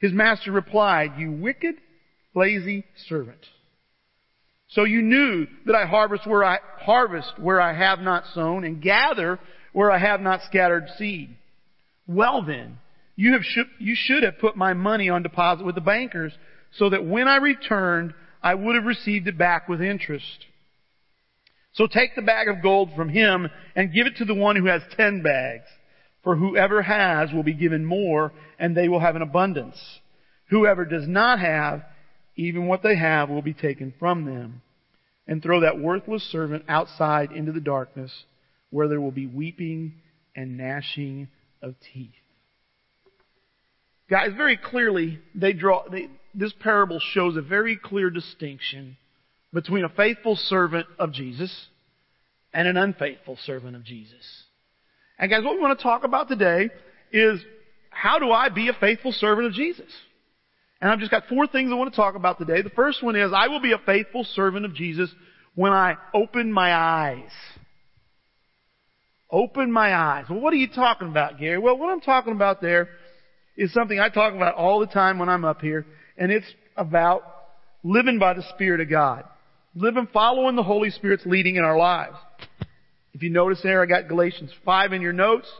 His 0.00 0.12
master 0.12 0.50
replied, 0.50 1.12
You 1.18 1.30
wicked, 1.30 1.76
lazy 2.34 2.84
servant. 3.08 3.46
So 4.68 4.84
you 4.84 5.02
knew 5.02 5.46
that 5.66 5.74
I 5.74 5.86
harvest 5.86 6.26
where 6.26 6.44
I 6.44 6.58
harvest 6.78 7.38
where 7.38 7.60
I 7.60 7.72
have 7.72 8.00
not 8.00 8.24
sown 8.34 8.64
and 8.64 8.80
gather 8.80 9.38
where 9.72 9.90
I 9.90 9.98
have 9.98 10.20
not 10.20 10.42
scattered 10.42 10.88
seed. 10.96 11.36
Well 12.06 12.42
then, 12.42 12.78
you 13.16 13.32
have 13.32 13.42
sh- 13.42 13.78
you 13.78 13.94
should 13.96 14.22
have 14.22 14.38
put 14.38 14.56
my 14.56 14.72
money 14.72 15.10
on 15.10 15.22
deposit 15.22 15.64
with 15.64 15.74
the 15.74 15.80
bankers, 15.80 16.32
so 16.72 16.88
that 16.90 17.04
when 17.04 17.28
I 17.28 17.36
returned, 17.36 18.14
I 18.42 18.54
would 18.54 18.76
have 18.76 18.84
received 18.84 19.28
it 19.28 19.36
back 19.36 19.68
with 19.68 19.82
interest. 19.82 20.46
So 21.72 21.86
take 21.86 22.14
the 22.14 22.22
bag 22.22 22.48
of 22.48 22.62
gold 22.62 22.90
from 22.96 23.08
him 23.08 23.48
and 23.76 23.92
give 23.92 24.06
it 24.06 24.16
to 24.16 24.24
the 24.24 24.34
one 24.34 24.56
who 24.56 24.66
has 24.66 24.82
ten 24.96 25.22
bags. 25.22 25.66
For 26.22 26.36
whoever 26.36 26.82
has 26.82 27.32
will 27.32 27.42
be 27.42 27.54
given 27.54 27.84
more, 27.84 28.32
and 28.58 28.76
they 28.76 28.88
will 28.88 29.00
have 29.00 29.16
an 29.16 29.22
abundance. 29.22 30.00
Whoever 30.50 30.84
does 30.84 31.08
not 31.08 31.40
have, 31.40 31.82
even 32.36 32.66
what 32.66 32.82
they 32.82 32.96
have 32.96 33.30
will 33.30 33.42
be 33.42 33.54
taken 33.54 33.94
from 33.98 34.24
them. 34.24 34.62
And 35.26 35.42
throw 35.42 35.60
that 35.60 35.78
worthless 35.78 36.24
servant 36.24 36.64
outside 36.68 37.32
into 37.32 37.52
the 37.52 37.60
darkness, 37.60 38.24
where 38.70 38.88
there 38.88 39.00
will 39.00 39.12
be 39.12 39.26
weeping 39.26 39.94
and 40.34 40.58
gnashing 40.58 41.28
of 41.62 41.74
teeth. 41.92 42.10
Guys, 44.08 44.30
very 44.36 44.56
clearly, 44.56 45.20
they 45.34 45.52
draw, 45.52 45.84
they, 45.88 46.08
this 46.34 46.52
parable 46.60 46.98
shows 46.98 47.36
a 47.36 47.42
very 47.42 47.76
clear 47.76 48.10
distinction 48.10 48.96
between 49.52 49.84
a 49.84 49.88
faithful 49.88 50.36
servant 50.36 50.86
of 50.98 51.12
Jesus 51.12 51.68
and 52.52 52.66
an 52.66 52.76
unfaithful 52.76 53.38
servant 53.44 53.76
of 53.76 53.84
Jesus. 53.84 54.44
And 55.20 55.30
guys, 55.30 55.44
what 55.44 55.54
we 55.54 55.60
want 55.60 55.78
to 55.78 55.82
talk 55.82 56.04
about 56.04 56.28
today 56.28 56.70
is 57.12 57.40
how 57.90 58.18
do 58.18 58.32
I 58.32 58.48
be 58.48 58.68
a 58.68 58.72
faithful 58.72 59.12
servant 59.12 59.46
of 59.46 59.52
Jesus? 59.52 59.86
And 60.80 60.90
I've 60.90 60.98
just 60.98 61.10
got 61.10 61.24
four 61.28 61.46
things 61.46 61.70
I 61.70 61.74
want 61.74 61.92
to 61.92 61.96
talk 61.96 62.14
about 62.14 62.38
today. 62.38 62.62
The 62.62 62.70
first 62.70 63.02
one 63.02 63.16
is 63.16 63.30
I 63.36 63.48
will 63.48 63.60
be 63.60 63.72
a 63.72 63.78
faithful 63.84 64.24
servant 64.24 64.64
of 64.64 64.74
Jesus 64.74 65.10
when 65.54 65.72
I 65.72 65.96
open 66.14 66.50
my 66.50 66.74
eyes. 66.74 67.30
Open 69.30 69.70
my 69.70 69.94
eyes. 69.94 70.24
Well, 70.30 70.40
what 70.40 70.54
are 70.54 70.56
you 70.56 70.68
talking 70.68 71.08
about, 71.08 71.38
Gary? 71.38 71.58
Well, 71.58 71.76
what 71.76 71.90
I'm 71.90 72.00
talking 72.00 72.32
about 72.32 72.62
there 72.62 72.88
is 73.58 73.74
something 73.74 74.00
I 74.00 74.08
talk 74.08 74.32
about 74.34 74.54
all 74.54 74.80
the 74.80 74.86
time 74.86 75.18
when 75.18 75.28
I'm 75.28 75.44
up 75.44 75.60
here, 75.60 75.84
and 76.16 76.32
it's 76.32 76.50
about 76.78 77.22
living 77.84 78.18
by 78.18 78.32
the 78.32 78.42
Spirit 78.54 78.80
of 78.80 78.88
God. 78.88 79.24
Living 79.74 80.08
following 80.14 80.56
the 80.56 80.62
Holy 80.62 80.88
Spirit's 80.88 81.26
leading 81.26 81.56
in 81.56 81.62
our 81.62 81.76
lives. 81.76 82.16
If 83.12 83.22
you 83.22 83.30
notice 83.30 83.60
there, 83.62 83.82
I 83.82 83.86
got 83.86 84.08
Galatians 84.08 84.50
5 84.64 84.92
in 84.92 85.02
your 85.02 85.12
notes. 85.12 85.50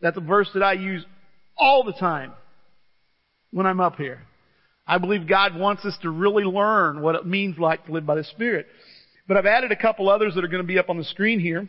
That's 0.00 0.16
a 0.16 0.20
verse 0.20 0.50
that 0.54 0.62
I 0.62 0.74
use 0.74 1.04
all 1.56 1.84
the 1.84 1.92
time 1.92 2.32
when 3.50 3.66
I'm 3.66 3.80
up 3.80 3.96
here. 3.96 4.20
I 4.86 4.98
believe 4.98 5.26
God 5.26 5.56
wants 5.56 5.84
us 5.84 5.96
to 6.02 6.10
really 6.10 6.44
learn 6.44 7.00
what 7.00 7.14
it 7.14 7.26
means 7.26 7.58
like 7.58 7.86
to 7.86 7.92
live 7.92 8.06
by 8.06 8.14
the 8.16 8.24
Spirit. 8.24 8.66
But 9.26 9.36
I've 9.36 9.46
added 9.46 9.72
a 9.72 9.76
couple 9.76 10.08
others 10.08 10.34
that 10.34 10.44
are 10.44 10.48
going 10.48 10.62
to 10.62 10.66
be 10.66 10.78
up 10.78 10.90
on 10.90 10.98
the 10.98 11.04
screen 11.04 11.40
here, 11.40 11.68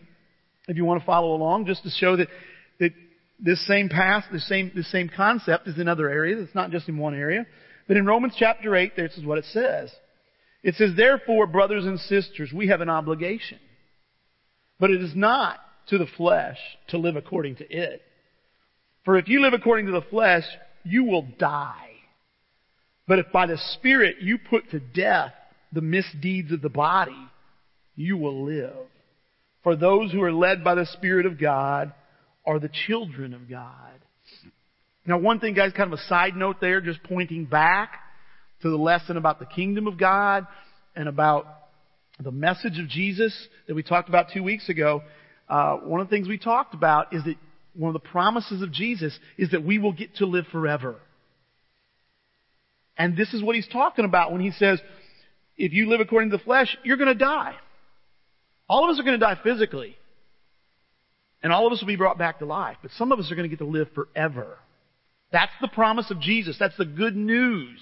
if 0.68 0.78
you 0.78 0.86
want 0.86 1.02
to 1.02 1.06
follow 1.06 1.34
along, 1.34 1.66
just 1.66 1.84
to 1.84 1.90
show 1.90 2.16
that, 2.18 2.28
that 2.80 2.92
this 3.40 3.66
same 3.66 3.90
path, 3.90 4.26
the 4.32 4.40
same, 4.40 4.72
the 4.76 4.84
same 4.84 5.10
concept 5.10 5.68
is 5.68 5.80
in 5.80 5.88
other 5.88 6.10
areas. 6.10 6.40
It's 6.44 6.56
not 6.56 6.72
just 6.72 6.90
in 6.90 6.98
one 6.98 7.16
area. 7.16 7.48
But 7.88 7.98
in 7.98 8.06
Romans 8.06 8.34
chapter 8.38 8.76
8, 8.76 8.96
this 8.96 9.18
is 9.18 9.26
what 9.26 9.38
it 9.38 9.46
says. 9.46 9.92
It 10.62 10.76
says, 10.76 10.92
therefore, 10.96 11.48
brothers 11.48 11.86
and 11.86 12.00
sisters, 12.00 12.52
we 12.54 12.68
have 12.68 12.82
an 12.82 12.90
obligation. 12.90 13.60
But 14.80 14.92
it 14.92 15.02
is 15.02 15.16
not 15.16 15.58
to 15.88 15.98
the 15.98 16.08
flesh 16.18 16.58
to 16.90 16.98
live 16.98 17.16
according 17.16 17.58
to 17.58 17.70
it. 17.70 18.02
For 19.06 19.18
if 19.18 19.28
you 19.28 19.42
live 19.42 19.54
according 19.54 19.86
to 19.88 19.94
the 19.94 20.02
flesh, 20.02 20.44
you 20.84 21.06
will 21.06 21.28
die. 21.40 21.92
But 23.08 23.20
if 23.20 23.32
by 23.32 23.48
the 23.48 23.58
Spirit 23.76 24.18
you 24.22 24.38
put 24.38 24.70
to 24.72 24.80
death 24.80 25.32
the 25.72 25.82
misdeeds 25.82 26.52
of 26.52 26.62
the 26.62 26.70
body, 26.70 27.18
you 27.96 28.18
will 28.18 28.46
live. 28.46 28.76
For 29.64 29.76
those 29.76 30.12
who 30.12 30.22
are 30.22 30.32
led 30.32 30.64
by 30.64 30.76
the 30.76 30.86
Spirit 30.86 31.26
of 31.26 31.40
God 31.40 31.94
are 32.46 32.60
the 32.60 32.70
children 32.88 33.34
of 33.34 33.50
God. 33.50 33.94
Now 35.06 35.18
one 35.18 35.40
thing 35.40 35.54
guys, 35.54 35.72
kind 35.72 35.92
of 35.92 36.00
a 36.00 36.04
side 36.04 36.36
note 36.36 36.58
there, 36.60 36.82
just 36.82 37.02
pointing 37.04 37.46
back 37.46 37.94
to 38.62 38.70
the 38.70 38.78
lesson 38.78 39.18
about 39.18 39.40
the 39.40 39.46
kingdom 39.46 39.88
of 39.88 39.98
God 39.98 40.46
and 40.96 41.08
about 41.08 41.46
the 42.20 42.32
message 42.32 42.80
of 42.80 42.88
Jesus 42.88 43.48
that 43.68 43.76
we 43.76 43.84
talked 43.84 44.10
about 44.10 44.28
two 44.34 44.44
weeks 44.44 44.70
ago. 44.70 45.04
Uh, 45.48 45.78
one 45.78 46.02
of 46.02 46.10
the 46.10 46.16
things 46.16 46.28
we 46.28 46.38
talked 46.38 46.74
about 46.74 47.14
is 47.14 47.24
that 47.26 47.36
one 47.74 47.90
of 47.90 48.02
the 48.02 48.08
promises 48.08 48.62
of 48.62 48.72
Jesus 48.72 49.18
is 49.38 49.52
that 49.52 49.64
we 49.64 49.78
will 49.78 49.94
get 49.94 50.16
to 50.16 50.26
live 50.26 50.46
forever. 50.52 50.96
And 52.98 53.16
this 53.16 53.34
is 53.34 53.44
what 53.44 53.56
he's 53.56 53.68
talking 53.68 54.06
about 54.06 54.32
when 54.32 54.42
he 54.42 54.52
says, 54.52 54.82
if 55.58 55.74
you 55.74 55.88
live 55.88 56.00
according 56.00 56.32
to 56.32 56.38
the 56.38 56.44
flesh, 56.44 56.76
you're 56.84 56.98
going 56.98 57.08
to 57.08 57.14
die. 57.14 57.56
All 58.68 58.84
of 58.84 58.90
us 58.90 59.00
are 59.00 59.04
going 59.04 59.20
to 59.20 59.26
die 59.26 59.38
physically. 59.44 59.96
And 61.44 61.54
all 61.54 61.68
of 61.68 61.74
us 61.74 61.82
will 61.82 61.88
be 61.88 61.96
brought 61.96 62.18
back 62.18 62.40
to 62.40 62.46
life. 62.46 62.78
But 62.82 62.92
some 62.98 63.12
of 63.12 63.20
us 63.20 63.32
are 63.32 63.36
going 63.36 63.50
to 63.50 63.56
get 63.56 63.64
to 63.64 63.70
live 63.70 63.90
forever. 63.94 64.58
That's 65.32 65.52
the 65.62 65.68
promise 65.68 66.10
of 66.10 66.20
Jesus. 66.20 66.58
That's 66.60 66.78
the 66.78 66.86
good 66.86 67.16
news 67.16 67.80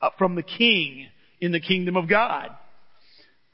uh, 0.00 0.10
from 0.18 0.34
the 0.34 0.42
King 0.42 1.06
in 1.40 1.52
the 1.52 1.60
kingdom 1.60 1.96
of 1.96 2.08
God. 2.08 2.50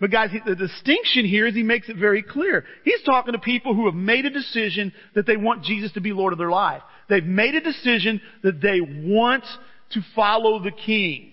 But 0.01 0.13
guys, 0.13 0.31
the 0.47 0.55
distinction 0.55 1.25
here 1.25 1.47
is 1.47 1.55
he 1.55 1.65
makes 1.65 1.89
it 1.89 1.97
very 1.97 2.23
clear. 2.23 2.65
He's 2.85 3.03
talking 3.03 3.33
to 3.33 3.39
people 3.41 3.75
who 3.75 3.87
have 3.87 3.95
made 3.95 4.27
a 4.27 4.31
decision 4.31 4.93
that 5.15 5.27
they 5.27 5.37
want 5.37 5.65
Jesus 5.65 5.93
to 5.93 6.01
be 6.01 6.13
Lord 6.13 6.33
of 6.33 6.39
their 6.39 6.51
life. 6.51 6.83
They've 7.09 7.25
made 7.25 7.57
a 7.57 7.61
decision 7.61 8.21
that 8.43 8.61
they 8.61 8.81
want 8.81 9.45
to 9.91 10.01
follow 10.15 10.63
the 10.63 10.71
King. 10.71 11.33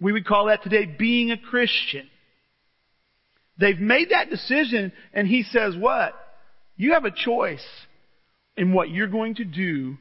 We 0.00 0.12
would 0.12 0.26
call 0.26 0.46
that 0.46 0.62
today 0.62 0.86
being 0.86 1.30
a 1.30 1.38
Christian. 1.38 2.08
They've 3.58 3.78
made 3.78 4.10
that 4.10 4.30
decision 4.30 4.92
and 5.12 5.26
he 5.26 5.42
says 5.42 5.74
what? 5.76 6.14
You 6.76 6.92
have 6.92 7.04
a 7.04 7.10
choice 7.10 7.66
in 8.56 8.72
what 8.72 8.90
you're 8.90 9.06
going 9.06 9.36
to 9.36 9.44
do 9.44 9.96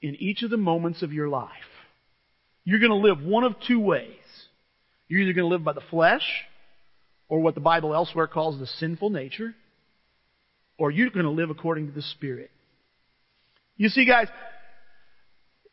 in 0.00 0.16
each 0.16 0.42
of 0.42 0.50
the 0.50 0.56
moments 0.56 1.02
of 1.02 1.12
your 1.12 1.28
life. 1.28 1.50
You're 2.64 2.80
going 2.80 2.90
to 2.90 2.96
live 2.96 3.22
one 3.22 3.44
of 3.44 3.54
two 3.66 3.80
ways. 3.80 4.08
You're 5.08 5.22
either 5.22 5.32
going 5.32 5.48
to 5.48 5.54
live 5.54 5.64
by 5.64 5.72
the 5.72 5.82
flesh, 5.90 6.22
or 7.32 7.40
what 7.40 7.54
the 7.54 7.62
Bible 7.62 7.94
elsewhere 7.94 8.26
calls 8.26 8.58
the 8.58 8.66
sinful 8.66 9.08
nature, 9.08 9.54
or 10.76 10.90
you're 10.90 11.08
going 11.08 11.24
to 11.24 11.30
live 11.30 11.48
according 11.48 11.86
to 11.86 11.92
the 11.94 12.02
Spirit. 12.02 12.50
You 13.78 13.88
see, 13.88 14.04
guys, 14.04 14.26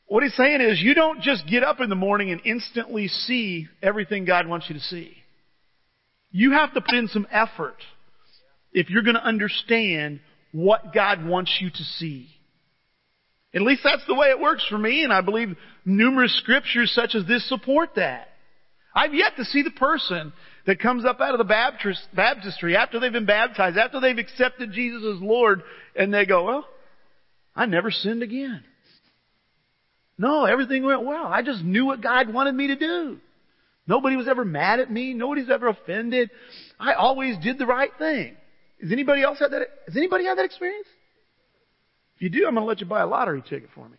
what 0.06 0.24
he's 0.24 0.34
saying 0.38 0.62
is 0.62 0.80
you 0.82 0.94
don't 0.94 1.20
just 1.20 1.46
get 1.48 1.62
up 1.62 1.82
in 1.82 1.90
the 1.90 1.96
morning 1.96 2.32
and 2.32 2.40
instantly 2.46 3.10
see 3.10 3.68
everything 3.84 4.24
God 4.24 4.48
wants 4.48 4.68
you 4.70 4.76
to 4.76 4.82
see. 4.82 5.12
You 6.32 6.54
have 6.54 6.74
to 6.76 6.80
put 6.80 6.96
in 6.96 7.10
some 7.10 7.28
effort 7.30 7.76
if 8.72 8.90
you're 8.90 9.04
going 9.04 9.16
to 9.16 9.26
understand 9.26 10.22
what 10.54 10.94
God 10.94 11.26
wants 11.26 11.58
you 11.60 11.70
to 11.70 11.84
see. 11.98 12.30
At 13.54 13.64
least 13.64 13.82
that's 13.84 14.08
the 14.08 14.16
way 14.16 14.28
it 14.28 14.40
works 14.40 14.66
for 14.70 14.78
me, 14.78 15.04
and 15.04 15.12
I 15.12 15.20
believe 15.20 15.58
numerous 15.84 16.38
scriptures 16.38 16.94
such 16.96 17.16
as 17.16 17.26
this 17.26 17.50
support 17.50 17.96
that. 17.98 18.30
I've 18.96 19.14
yet 19.14 19.36
to 19.36 19.44
see 19.44 19.62
the 19.62 19.72
person 19.72 20.32
that 20.70 20.80
comes 20.80 21.04
up 21.04 21.20
out 21.20 21.34
of 21.34 21.40
the 21.40 21.46
Baptist, 21.46 22.00
baptistry 22.14 22.78
after 22.78 23.00
they've 23.00 23.12
been 23.12 23.26
baptized, 23.26 23.76
after 23.76 24.00
they've 24.00 24.20
accepted 24.20 24.72
Jesus 24.72 25.02
as 25.02 25.20
Lord, 25.20 25.64
and 25.96 26.14
they 26.14 26.28
go, 26.28 26.46
well, 26.46 26.68
I 27.56 27.66
never 27.66 27.90
sinned 27.90 28.22
again. 28.22 28.64
No, 30.16 30.46
everything 30.46 30.86
went 30.86 31.04
well. 31.04 31.26
I 31.26 31.42
just 31.42 31.64
knew 31.64 31.88
what 31.88 32.02
God 32.02 32.32
wanted 32.32 32.54
me 32.54 32.68
to 32.68 32.76
do. 32.76 33.18
Nobody 33.88 34.16
was 34.16 34.28
ever 34.28 34.46
mad 34.46 34.80
at 34.80 34.92
me. 34.92 35.16
Nobody's 35.16 35.50
ever 35.50 35.70
offended. 35.70 36.30
I 36.80 36.94
always 36.94 37.36
did 37.40 37.58
the 37.58 37.66
right 37.66 37.90
thing. 37.98 38.38
Has 38.80 38.92
anybody 38.92 39.24
else 39.24 39.40
had 39.40 39.50
that? 39.50 39.62
Has 39.88 39.98
anybody 39.98 40.26
had 40.26 40.38
that 40.38 40.46
experience? 40.46 40.88
If 42.18 42.22
you 42.22 42.30
do, 42.30 42.46
I'm 42.46 42.54
going 42.54 42.64
to 42.64 42.70
let 42.70 42.80
you 42.80 42.86
buy 42.86 43.02
a 43.02 43.08
lottery 43.08 43.42
ticket 43.42 43.70
for 43.74 43.90
me. 43.90 43.98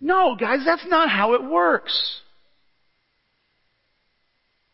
No, 0.00 0.36
guys, 0.36 0.60
that's 0.64 0.86
not 0.86 1.10
how 1.10 1.34
it 1.34 1.42
works. 1.42 2.20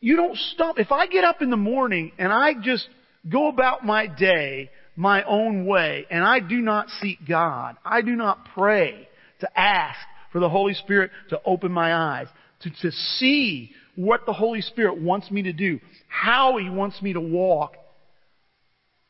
You 0.01 0.17
don't 0.17 0.37
stop. 0.37 0.79
If 0.79 0.93
I 0.93 1.07
get 1.07 1.25
up 1.25 1.43
in 1.43 1.51
the 1.51 1.57
morning 1.57 2.13
and 2.19 2.33
I 2.33 2.55
just 2.55 2.89
go 3.29 3.49
about 3.49 3.85
my 3.85 4.07
day 4.07 4.71
my 4.97 5.23
own 5.25 5.67
way 5.67 6.07
and 6.11 6.25
I 6.25 6.41
do 6.41 6.57
not 6.57 6.89
seek 7.01 7.19
God, 7.27 7.77
I 7.85 8.03
do 8.03 8.17
not 8.17 8.47
pray 8.55 9.09
to 9.41 9.59
ask 9.59 9.99
for 10.33 10.41
the 10.41 10.49
Holy 10.49 10.75
Spirit 10.75 11.11
to 11.31 11.41
open 11.45 11.73
my 11.73 11.95
eyes, 11.95 12.27
to, 12.61 12.71
to 12.83 12.91
see 12.93 13.73
what 13.95 14.25
the 14.27 14.33
Holy 14.33 14.63
Spirit 14.63 15.01
wants 15.01 15.31
me 15.31 15.43
to 15.43 15.53
do, 15.53 15.81
how 16.09 16.57
He 16.57 16.71
wants 16.71 17.01
me 17.03 17.13
to 17.13 17.21
walk, 17.21 17.77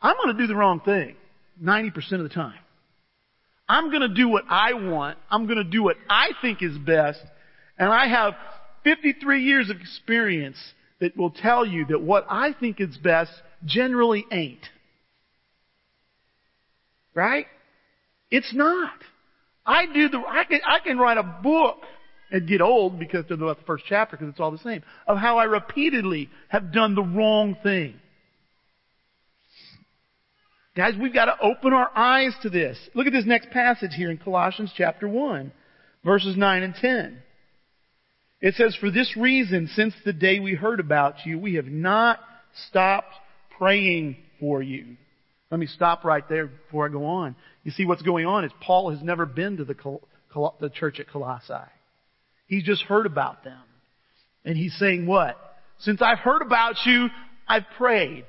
I'm 0.02 0.16
going 0.16 0.36
to 0.36 0.42
do 0.42 0.46
the 0.46 0.56
wrong 0.56 0.80
thing 0.80 1.16
90% 1.62 2.12
of 2.12 2.22
the 2.22 2.28
time. 2.28 2.58
I'm 3.68 3.90
going 3.90 4.02
to 4.02 4.14
do 4.14 4.28
what 4.28 4.44
I 4.48 4.72
want. 4.72 5.18
I'm 5.30 5.46
going 5.46 5.58
to 5.58 5.64
do 5.64 5.82
what 5.82 5.96
I 6.08 6.30
think 6.40 6.62
is 6.62 6.76
best. 6.78 7.20
And 7.78 7.88
I 7.92 8.08
have 8.08 8.34
53 8.82 9.44
years 9.44 9.70
of 9.70 9.76
experience 9.76 10.56
that 11.00 11.16
will 11.16 11.30
tell 11.30 11.66
you 11.66 11.86
that 11.86 12.00
what 12.00 12.26
I 12.28 12.54
think 12.58 12.80
is 12.80 12.96
best 12.98 13.32
generally 13.64 14.24
ain't. 14.30 14.66
Right? 17.14 17.46
It's 18.30 18.54
not. 18.54 18.92
I 19.66 19.86
do 19.86 20.08
the, 20.08 20.18
I 20.18 20.44
can, 20.44 20.60
I 20.66 20.78
can 20.80 20.98
write 20.98 21.18
a 21.18 21.22
book 21.22 21.78
and 22.30 22.46
get 22.48 22.60
old 22.60 22.98
because 22.98 23.24
of 23.30 23.38
the 23.38 23.56
first 23.66 23.84
chapter 23.88 24.16
because 24.16 24.30
it's 24.30 24.40
all 24.40 24.50
the 24.50 24.58
same 24.58 24.82
of 25.06 25.18
how 25.18 25.38
I 25.38 25.44
repeatedly 25.44 26.30
have 26.48 26.72
done 26.72 26.94
the 26.94 27.02
wrong 27.02 27.56
thing. 27.62 27.94
Guys, 30.76 30.94
we've 31.00 31.12
got 31.12 31.24
to 31.24 31.36
open 31.42 31.72
our 31.72 31.90
eyes 31.96 32.32
to 32.42 32.50
this. 32.50 32.78
Look 32.94 33.06
at 33.06 33.12
this 33.12 33.26
next 33.26 33.50
passage 33.50 33.90
here 33.94 34.10
in 34.10 34.18
Colossians 34.18 34.72
chapter 34.76 35.08
1, 35.08 35.52
verses 36.04 36.36
9 36.36 36.62
and 36.62 36.74
10. 36.74 37.22
It 38.40 38.54
says, 38.54 38.76
For 38.76 38.90
this 38.90 39.16
reason, 39.16 39.68
since 39.74 39.94
the 40.04 40.12
day 40.12 40.40
we 40.40 40.54
heard 40.54 40.80
about 40.80 41.26
you, 41.26 41.38
we 41.38 41.54
have 41.54 41.66
not 41.66 42.20
stopped 42.68 43.14
praying 43.58 44.16
for 44.38 44.62
you. 44.62 44.96
Let 45.50 45.60
me 45.60 45.66
stop 45.66 46.04
right 46.04 46.26
there 46.28 46.46
before 46.46 46.86
I 46.86 46.92
go 46.92 47.04
on. 47.04 47.36
You 47.64 47.72
see 47.72 47.84
what's 47.84 48.02
going 48.02 48.24
on 48.24 48.44
is 48.44 48.52
Paul 48.62 48.90
has 48.90 49.02
never 49.02 49.26
been 49.26 49.58
to 49.58 49.64
the, 49.64 49.74
Col- 49.74 50.08
the 50.60 50.70
church 50.70 51.00
at 51.00 51.08
Colossae. 51.08 51.54
He's 52.46 52.64
just 52.64 52.82
heard 52.82 53.06
about 53.06 53.44
them. 53.44 53.60
And 54.44 54.56
he's 54.56 54.76
saying 54.78 55.06
what? 55.06 55.36
Since 55.80 56.00
I've 56.00 56.18
heard 56.18 56.42
about 56.42 56.76
you, 56.86 57.08
I've 57.46 57.64
prayed. 57.76 58.24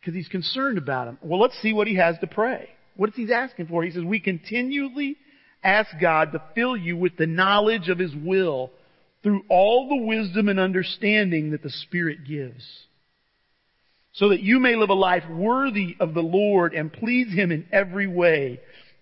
Because 0.00 0.14
he's 0.14 0.28
concerned 0.28 0.78
about 0.78 1.06
them. 1.06 1.18
Well, 1.22 1.40
let's 1.40 1.60
see 1.60 1.72
what 1.72 1.86
he 1.86 1.96
has 1.96 2.16
to 2.20 2.26
pray. 2.26 2.68
What 2.96 3.10
is 3.10 3.16
he 3.16 3.32
asking 3.32 3.66
for? 3.66 3.82
He 3.82 3.90
says, 3.90 4.04
we 4.04 4.20
continually 4.20 5.16
ask 5.64 5.90
God 6.00 6.32
to 6.32 6.42
fill 6.54 6.76
you 6.76 6.96
with 6.96 7.16
the 7.16 7.26
knowledge 7.26 7.88
of 7.88 7.98
His 7.98 8.14
will 8.14 8.70
through 9.22 9.42
all 9.48 9.88
the 9.88 10.04
wisdom 10.04 10.48
and 10.48 10.60
understanding 10.60 11.50
that 11.50 11.62
the 11.62 11.70
Spirit 11.70 12.24
gives. 12.28 12.64
So 14.12 14.28
that 14.28 14.42
you 14.42 14.60
may 14.60 14.76
live 14.76 14.90
a 14.90 14.94
life 14.94 15.28
worthy 15.28 15.96
of 15.98 16.14
the 16.14 16.20
Lord 16.20 16.74
and 16.74 16.92
please 16.92 17.32
Him 17.32 17.50
in 17.50 17.66
every 17.72 18.06
way, 18.06 18.60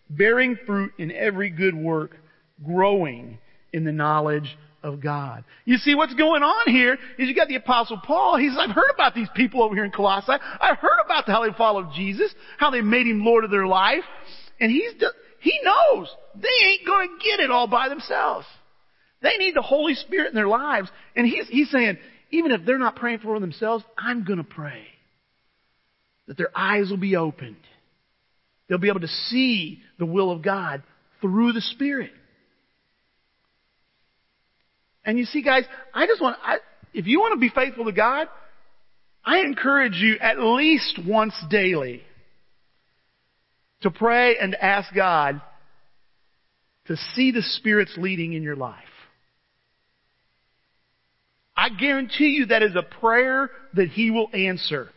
bearing 0.08 0.56
fruit 0.64 0.92
in 0.96 1.12
every 1.12 1.50
good 1.50 1.74
work, 1.74 2.16
growing 2.64 3.38
in 3.72 3.84
the 3.84 3.92
knowledge 3.92 4.56
of 4.82 5.00
God. 5.00 5.44
You 5.64 5.76
see 5.78 5.94
what's 5.94 6.14
going 6.14 6.42
on 6.42 6.72
here 6.72 6.94
is 7.18 7.28
you 7.28 7.34
got 7.34 7.48
the 7.48 7.56
apostle 7.56 8.00
Paul. 8.04 8.36
He's, 8.36 8.56
I've 8.58 8.74
heard 8.74 8.90
about 8.94 9.14
these 9.14 9.28
people 9.34 9.62
over 9.62 9.74
here 9.74 9.84
in 9.84 9.92
Colossae. 9.92 10.32
I've 10.32 10.78
heard 10.78 11.00
about 11.04 11.26
how 11.26 11.44
they 11.44 11.56
followed 11.56 11.92
Jesus, 11.94 12.34
how 12.58 12.70
they 12.70 12.80
made 12.80 13.06
him 13.06 13.24
Lord 13.24 13.44
of 13.44 13.50
their 13.50 13.66
life. 13.66 14.02
And 14.60 14.70
he's, 14.70 14.92
he 15.40 15.58
knows 15.62 16.08
they 16.34 16.66
ain't 16.66 16.86
going 16.86 17.08
to 17.08 17.24
get 17.24 17.40
it 17.40 17.50
all 17.50 17.66
by 17.66 17.88
themselves. 17.88 18.46
They 19.22 19.36
need 19.36 19.54
the 19.54 19.62
Holy 19.62 19.94
Spirit 19.94 20.28
in 20.28 20.34
their 20.34 20.48
lives. 20.48 20.88
And 21.14 21.26
he's, 21.26 21.46
he's 21.48 21.70
saying, 21.70 21.98
even 22.30 22.50
if 22.50 22.64
they're 22.64 22.78
not 22.78 22.96
praying 22.96 23.20
for 23.20 23.38
themselves, 23.38 23.84
I'm 23.96 24.24
going 24.24 24.38
to 24.38 24.44
pray 24.44 24.84
that 26.26 26.36
their 26.36 26.50
eyes 26.54 26.90
will 26.90 26.96
be 26.96 27.16
opened. 27.16 27.56
They'll 28.68 28.78
be 28.78 28.88
able 28.88 29.00
to 29.00 29.08
see 29.08 29.80
the 29.98 30.06
will 30.06 30.30
of 30.30 30.42
God 30.42 30.82
through 31.20 31.52
the 31.52 31.60
Spirit. 31.60 32.10
And 35.04 35.18
you 35.18 35.24
see, 35.24 35.42
guys, 35.42 35.64
I 35.92 36.06
just 36.06 36.22
want, 36.22 36.38
I, 36.42 36.58
if 36.94 37.06
you 37.06 37.20
want 37.20 37.34
to 37.34 37.40
be 37.40 37.48
faithful 37.48 37.84
to 37.84 37.92
God, 37.92 38.28
I 39.24 39.40
encourage 39.40 39.94
you 39.94 40.16
at 40.20 40.38
least 40.38 40.98
once 41.06 41.34
daily 41.50 42.02
to 43.82 43.90
pray 43.90 44.36
and 44.38 44.54
ask 44.54 44.92
God 44.94 45.40
to 46.86 46.96
see 47.14 47.30
the 47.30 47.42
Spirit's 47.42 47.96
leading 47.96 48.32
in 48.32 48.42
your 48.42 48.56
life. 48.56 48.78
I 51.56 51.68
guarantee 51.68 52.30
you 52.30 52.46
that 52.46 52.62
is 52.62 52.74
a 52.74 52.82
prayer 52.82 53.50
that 53.74 53.88
He 53.88 54.10
will 54.10 54.28
answer. 54.32 54.88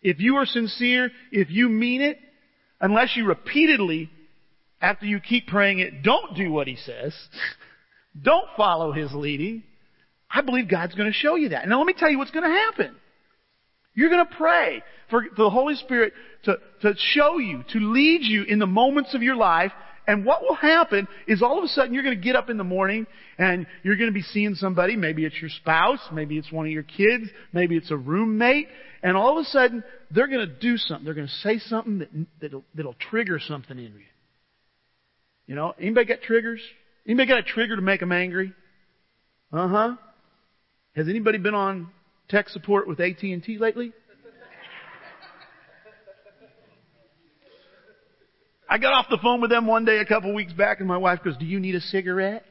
If 0.00 0.18
you 0.18 0.36
are 0.36 0.46
sincere, 0.46 1.10
if 1.30 1.50
you 1.50 1.68
mean 1.68 2.00
it, 2.00 2.18
unless 2.80 3.16
you 3.16 3.26
repeatedly, 3.26 4.10
after 4.80 5.06
you 5.06 5.20
keep 5.20 5.46
praying 5.46 5.78
it, 5.78 6.02
don't 6.02 6.34
do 6.34 6.50
what 6.50 6.66
He 6.66 6.76
says, 6.76 7.14
don't 8.22 8.48
follow 8.56 8.92
His 8.92 9.12
leading, 9.12 9.62
I 10.32 10.40
believe 10.40 10.68
God's 10.68 10.94
going 10.94 11.10
to 11.10 11.16
show 11.16 11.36
you 11.36 11.50
that. 11.50 11.68
Now 11.68 11.78
let 11.78 11.86
me 11.86 11.94
tell 11.96 12.10
you 12.10 12.18
what's 12.18 12.30
going 12.30 12.44
to 12.44 12.50
happen. 12.50 12.96
You're 13.94 14.08
going 14.08 14.26
to 14.26 14.34
pray 14.34 14.82
for 15.10 15.26
the 15.36 15.50
Holy 15.50 15.74
Spirit 15.74 16.14
to, 16.44 16.56
to 16.80 16.94
show 16.96 17.38
you, 17.38 17.62
to 17.72 17.78
lead 17.78 18.22
you 18.22 18.44
in 18.44 18.58
the 18.58 18.66
moments 18.66 19.14
of 19.14 19.22
your 19.22 19.36
life. 19.36 19.72
And 20.06 20.24
what 20.24 20.42
will 20.42 20.54
happen 20.54 21.06
is 21.28 21.42
all 21.42 21.58
of 21.58 21.64
a 21.64 21.68
sudden 21.68 21.94
you're 21.94 22.02
going 22.02 22.16
to 22.16 22.24
get 22.24 22.34
up 22.34 22.50
in 22.50 22.56
the 22.56 22.64
morning 22.64 23.06
and 23.38 23.66
you're 23.82 23.96
going 23.96 24.10
to 24.10 24.14
be 24.14 24.22
seeing 24.22 24.54
somebody. 24.54 24.96
Maybe 24.96 25.24
it's 25.24 25.40
your 25.40 25.50
spouse. 25.50 26.00
Maybe 26.12 26.38
it's 26.38 26.50
one 26.50 26.66
of 26.66 26.72
your 26.72 26.82
kids. 26.82 27.24
Maybe 27.52 27.76
it's 27.76 27.90
a 27.90 27.96
roommate. 27.96 28.66
And 29.02 29.16
all 29.16 29.38
of 29.38 29.44
a 29.46 29.48
sudden 29.48 29.84
they're 30.10 30.26
going 30.26 30.46
to 30.46 30.54
do 30.54 30.76
something. 30.76 31.04
They're 31.04 31.14
going 31.14 31.28
to 31.28 31.32
say 31.34 31.58
something 31.58 31.98
that, 32.00 32.08
that'll, 32.40 32.64
that'll 32.74 32.96
trigger 33.10 33.38
something 33.38 33.78
in 33.78 33.84
you. 33.84 34.00
You 35.46 35.54
know, 35.54 35.74
anybody 35.78 36.06
got 36.06 36.22
triggers? 36.22 36.60
Anybody 37.06 37.28
got 37.28 37.38
a 37.38 37.42
trigger 37.42 37.76
to 37.76 37.82
make 37.82 38.00
them 38.00 38.12
angry? 38.12 38.52
Uh 39.52 39.68
huh. 39.68 39.96
Has 40.94 41.08
anybody 41.08 41.38
been 41.38 41.54
on 41.54 41.90
tech 42.28 42.48
support 42.48 42.88
with 42.88 43.00
AT&T 43.00 43.58
lately? 43.58 43.92
I 48.72 48.78
got 48.78 48.94
off 48.94 49.04
the 49.10 49.18
phone 49.18 49.42
with 49.42 49.50
them 49.50 49.66
one 49.66 49.84
day 49.84 49.98
a 49.98 50.06
couple 50.06 50.32
weeks 50.32 50.54
back 50.54 50.78
and 50.78 50.88
my 50.88 50.96
wife 50.96 51.18
goes, 51.22 51.36
do 51.36 51.44
you 51.44 51.60
need 51.60 51.74
a 51.74 51.80
cigarette? 51.82 52.42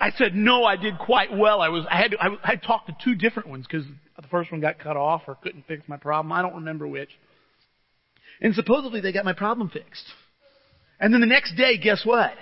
I 0.00 0.10
said, 0.18 0.34
no, 0.34 0.64
I 0.64 0.74
did 0.74 0.98
quite 0.98 1.32
well. 1.32 1.60
I 1.60 1.68
was, 1.68 1.86
I 1.88 1.96
had 1.96 2.10
to, 2.10 2.20
I, 2.20 2.30
I 2.42 2.56
talked 2.56 2.88
to 2.88 2.96
two 3.04 3.14
different 3.14 3.48
ones 3.48 3.68
because 3.70 3.86
the 4.20 4.26
first 4.32 4.50
one 4.50 4.60
got 4.60 4.80
cut 4.80 4.96
off 4.96 5.22
or 5.28 5.36
couldn't 5.36 5.64
fix 5.68 5.84
my 5.86 5.96
problem. 5.96 6.32
I 6.32 6.42
don't 6.42 6.56
remember 6.56 6.88
which. 6.88 7.10
And 8.40 8.52
supposedly 8.52 9.00
they 9.00 9.12
got 9.12 9.24
my 9.24 9.32
problem 9.32 9.70
fixed. 9.70 10.06
And 10.98 11.14
then 11.14 11.20
the 11.20 11.28
next 11.28 11.54
day, 11.54 11.78
guess 11.78 12.04
what? 12.04 12.32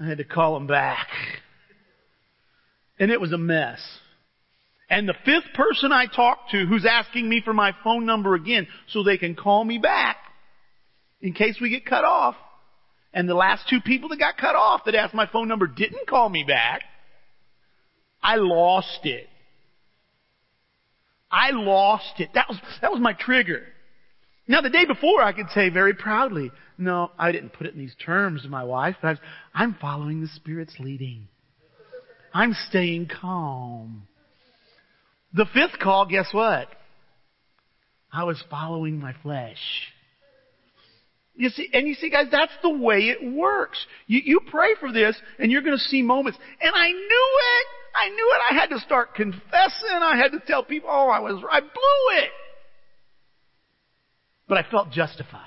I 0.00 0.08
had 0.08 0.18
to 0.18 0.24
call 0.24 0.54
them 0.54 0.66
back. 0.66 1.06
And 2.98 3.12
it 3.12 3.20
was 3.20 3.32
a 3.32 3.38
mess. 3.38 3.78
And 4.90 5.08
the 5.08 5.14
fifth 5.24 5.52
person 5.54 5.92
I 5.92 6.06
talked 6.06 6.50
to 6.52 6.66
who's 6.66 6.86
asking 6.86 7.28
me 7.28 7.42
for 7.44 7.52
my 7.52 7.72
phone 7.84 8.06
number 8.06 8.34
again 8.34 8.66
so 8.88 9.02
they 9.02 9.18
can 9.18 9.34
call 9.34 9.64
me 9.64 9.78
back 9.78 10.16
in 11.20 11.34
case 11.34 11.58
we 11.60 11.70
get 11.70 11.84
cut 11.84 12.04
off. 12.04 12.36
And 13.12 13.28
the 13.28 13.34
last 13.34 13.68
two 13.68 13.80
people 13.80 14.08
that 14.10 14.18
got 14.18 14.36
cut 14.36 14.54
off 14.54 14.82
that 14.86 14.94
asked 14.94 15.14
my 15.14 15.26
phone 15.26 15.48
number 15.48 15.66
didn't 15.66 16.06
call 16.06 16.28
me 16.28 16.44
back. 16.46 16.82
I 18.22 18.36
lost 18.36 19.00
it. 19.04 19.28
I 21.30 21.50
lost 21.50 22.14
it. 22.18 22.30
That 22.34 22.46
was, 22.48 22.58
that 22.80 22.90
was 22.90 23.00
my 23.00 23.12
trigger. 23.12 23.64
Now 24.46 24.62
the 24.62 24.70
day 24.70 24.86
before 24.86 25.22
I 25.22 25.32
could 25.32 25.50
say 25.50 25.68
very 25.68 25.92
proudly, 25.94 26.50
no, 26.78 27.10
I 27.18 27.32
didn't 27.32 27.52
put 27.52 27.66
it 27.66 27.74
in 27.74 27.78
these 27.78 27.94
terms 28.04 28.42
to 28.42 28.48
my 28.48 28.64
wife, 28.64 28.96
but 29.02 29.08
I 29.08 29.10
was, 29.10 29.20
I'm 29.54 29.76
following 29.78 30.22
the 30.22 30.28
Spirit's 30.28 30.76
leading. 30.78 31.28
I'm 32.32 32.54
staying 32.68 33.10
calm. 33.20 34.06
The 35.34 35.46
fifth 35.52 35.78
call, 35.80 36.06
guess 36.06 36.28
what? 36.32 36.68
I 38.12 38.24
was 38.24 38.42
following 38.50 38.98
my 38.98 39.14
flesh. 39.22 39.58
You 41.34 41.50
see, 41.50 41.68
and 41.72 41.86
you 41.86 41.94
see, 41.94 42.10
guys, 42.10 42.26
that's 42.32 42.52
the 42.62 42.70
way 42.70 43.10
it 43.10 43.32
works. 43.32 43.78
You, 44.06 44.20
you 44.24 44.40
pray 44.50 44.74
for 44.80 44.92
this, 44.92 45.16
and 45.38 45.52
you're 45.52 45.62
going 45.62 45.76
to 45.76 45.84
see 45.84 46.02
moments. 46.02 46.38
And 46.60 46.72
I 46.74 46.88
knew 46.88 46.96
it. 46.98 47.66
I 47.94 48.08
knew 48.08 48.34
it. 48.34 48.54
I 48.54 48.60
had 48.60 48.70
to 48.70 48.80
start 48.80 49.14
confessing. 49.14 50.00
I 50.00 50.16
had 50.16 50.32
to 50.32 50.40
tell 50.46 50.64
people, 50.64 50.88
oh, 50.90 51.08
I 51.08 51.20
was, 51.20 51.42
I 51.50 51.60
blew 51.60 52.22
it 52.22 52.30
but 54.48 54.58
I 54.58 54.68
felt 54.70 54.90
justified. 54.90 55.44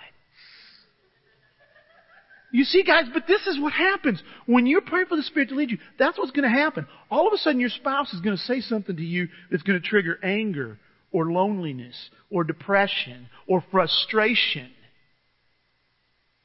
You 2.52 2.66
see, 2.66 2.84
guys, 2.84 3.06
but 3.14 3.28
this 3.28 3.48
is 3.48 3.60
what 3.60 3.72
happens. 3.72 4.22
When 4.46 4.66
you 4.66 4.82
pray 4.82 5.06
for 5.08 5.16
the 5.16 5.24
Spirit 5.24 5.50
to 5.50 5.56
lead 5.56 5.72
you, 5.72 5.78
that's 5.98 6.18
what's 6.18 6.32
going 6.32 6.50
to 6.50 6.58
happen. 6.58 6.86
All 7.10 7.28
of 7.28 7.34
a 7.34 7.38
sudden, 7.38 7.62
your 7.62 7.70
spouse 7.70 8.14
is 8.14 8.20
going 8.20 8.36
to 8.36 8.44
say 8.44 8.60
something 8.60 8.96
to 8.96 9.02
you 9.02 9.30
that's 9.50 9.64
going 9.64 9.82
to 9.82 9.88
trigger 9.88 10.20
anger 10.22 10.78
or 11.14 11.32
loneliness 11.32 12.10
or 12.30 12.44
depression 12.44 13.30
or 13.48 13.64
frustration. 13.72 14.70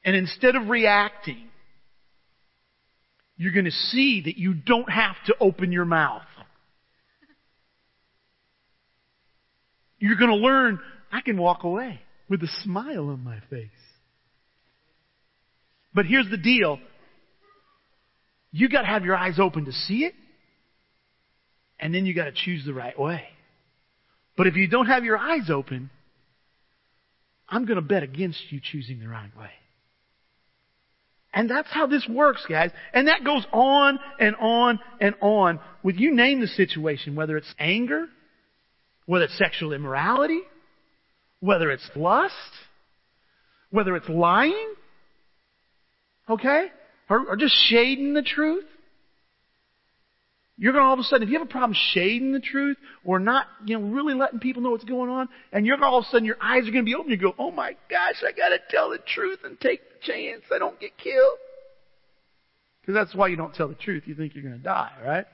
And 0.05 0.15
instead 0.15 0.55
of 0.55 0.69
reacting, 0.69 1.49
you're 3.35 3.53
going 3.53 3.65
to 3.65 3.71
see 3.71 4.21
that 4.25 4.37
you 4.37 4.53
don't 4.53 4.89
have 4.89 5.15
to 5.25 5.35
open 5.41 5.73
your 5.73 5.85
mouth. 5.85 6.23
You're 9.99 10.15
going 10.15 10.31
to 10.31 10.37
learn, 10.37 10.79
I 11.11 11.19
can 11.19 11.37
walk 11.37 11.63
away 11.63 11.99
with 12.29 12.41
a 12.43 12.49
smile 12.63 13.09
on 13.09 13.23
my 13.23 13.39
face. 13.49 13.69
But 15.97 16.05
here's 16.05 16.29
the 16.29 16.37
deal. 16.37 16.77
You 18.51 18.69
gotta 18.69 18.85
have 18.85 19.03
your 19.03 19.15
eyes 19.15 19.39
open 19.39 19.65
to 19.65 19.71
see 19.71 20.05
it, 20.05 20.13
and 21.79 21.91
then 21.91 22.05
you 22.05 22.13
gotta 22.13 22.33
choose 22.33 22.63
the 22.67 22.73
right 22.75 22.97
way. 22.99 23.23
But 24.37 24.45
if 24.45 24.55
you 24.55 24.67
don't 24.67 24.85
have 24.85 25.03
your 25.03 25.17
eyes 25.17 25.49
open, 25.49 25.89
I'm 27.49 27.65
gonna 27.65 27.81
bet 27.81 28.03
against 28.03 28.39
you 28.51 28.61
choosing 28.63 28.99
the 28.99 29.07
right 29.07 29.35
way. 29.35 29.49
And 31.33 31.49
that's 31.49 31.69
how 31.71 31.87
this 31.87 32.07
works, 32.07 32.45
guys. 32.47 32.69
And 32.93 33.07
that 33.07 33.23
goes 33.23 33.47
on 33.51 33.97
and 34.19 34.35
on 34.35 34.79
and 35.01 35.15
on 35.19 35.59
with 35.81 35.95
you 35.95 36.13
name 36.13 36.41
the 36.41 36.47
situation, 36.47 37.15
whether 37.15 37.37
it's 37.37 37.55
anger, 37.57 38.05
whether 39.07 39.25
it's 39.25 39.37
sexual 39.39 39.73
immorality, 39.73 40.41
whether 41.39 41.71
it's 41.71 41.89
lust, 41.95 42.35
whether 43.71 43.95
it's 43.95 44.07
lying, 44.07 44.75
okay, 46.29 46.67
or, 47.09 47.27
or 47.27 47.35
just 47.35 47.55
shading 47.69 48.13
the 48.13 48.21
truth. 48.21 48.65
You're 50.59 50.73
going 50.73 50.83
to 50.83 50.87
all 50.87 50.93
of 50.93 50.99
a 50.99 51.03
sudden, 51.03 51.21
if 51.21 51.31
you 51.31 51.37
have 51.37 51.47
a 51.47 51.51
problem 51.51 51.77
shading 51.93 52.31
the 52.31 52.39
truth 52.39 52.77
or 53.05 53.19
not, 53.19 53.45
you 53.65 53.77
know, 53.77 53.89
really 53.89 54.15
letting 54.15 54.39
people 54.39 54.63
know 54.63 54.71
what's 54.71 54.83
going 54.83 55.09
on, 55.09 55.29
and 55.51 55.67
you're 55.67 55.83
all 55.83 55.99
of 55.99 56.05
a 56.05 56.07
sudden 56.07 56.25
your 56.25 56.37
eyes 56.41 56.67
are 56.67 56.71
going 56.71 56.83
to 56.83 56.89
be 56.89 56.95
open. 56.95 57.11
You 57.11 57.17
go, 57.17 57.35
oh 57.37 57.51
my 57.51 57.75
gosh, 57.89 58.23
I 58.27 58.31
got 58.31 58.49
to 58.49 58.57
tell 58.69 58.89
the 58.89 58.97
truth 58.97 59.39
and 59.43 59.59
take 59.59 59.81
the 59.81 60.11
chance 60.11 60.41
I 60.51 60.57
don't 60.57 60.79
get 60.79 60.97
killed. 60.97 61.37
Because 62.81 62.95
that's 62.95 63.15
why 63.15 63.27
you 63.27 63.35
don't 63.35 63.53
tell 63.53 63.67
the 63.67 63.75
truth. 63.75 64.03
You 64.07 64.15
think 64.15 64.33
you're 64.33 64.43
going 64.43 64.57
to 64.57 64.63
die, 64.63 64.93
right? 65.05 65.25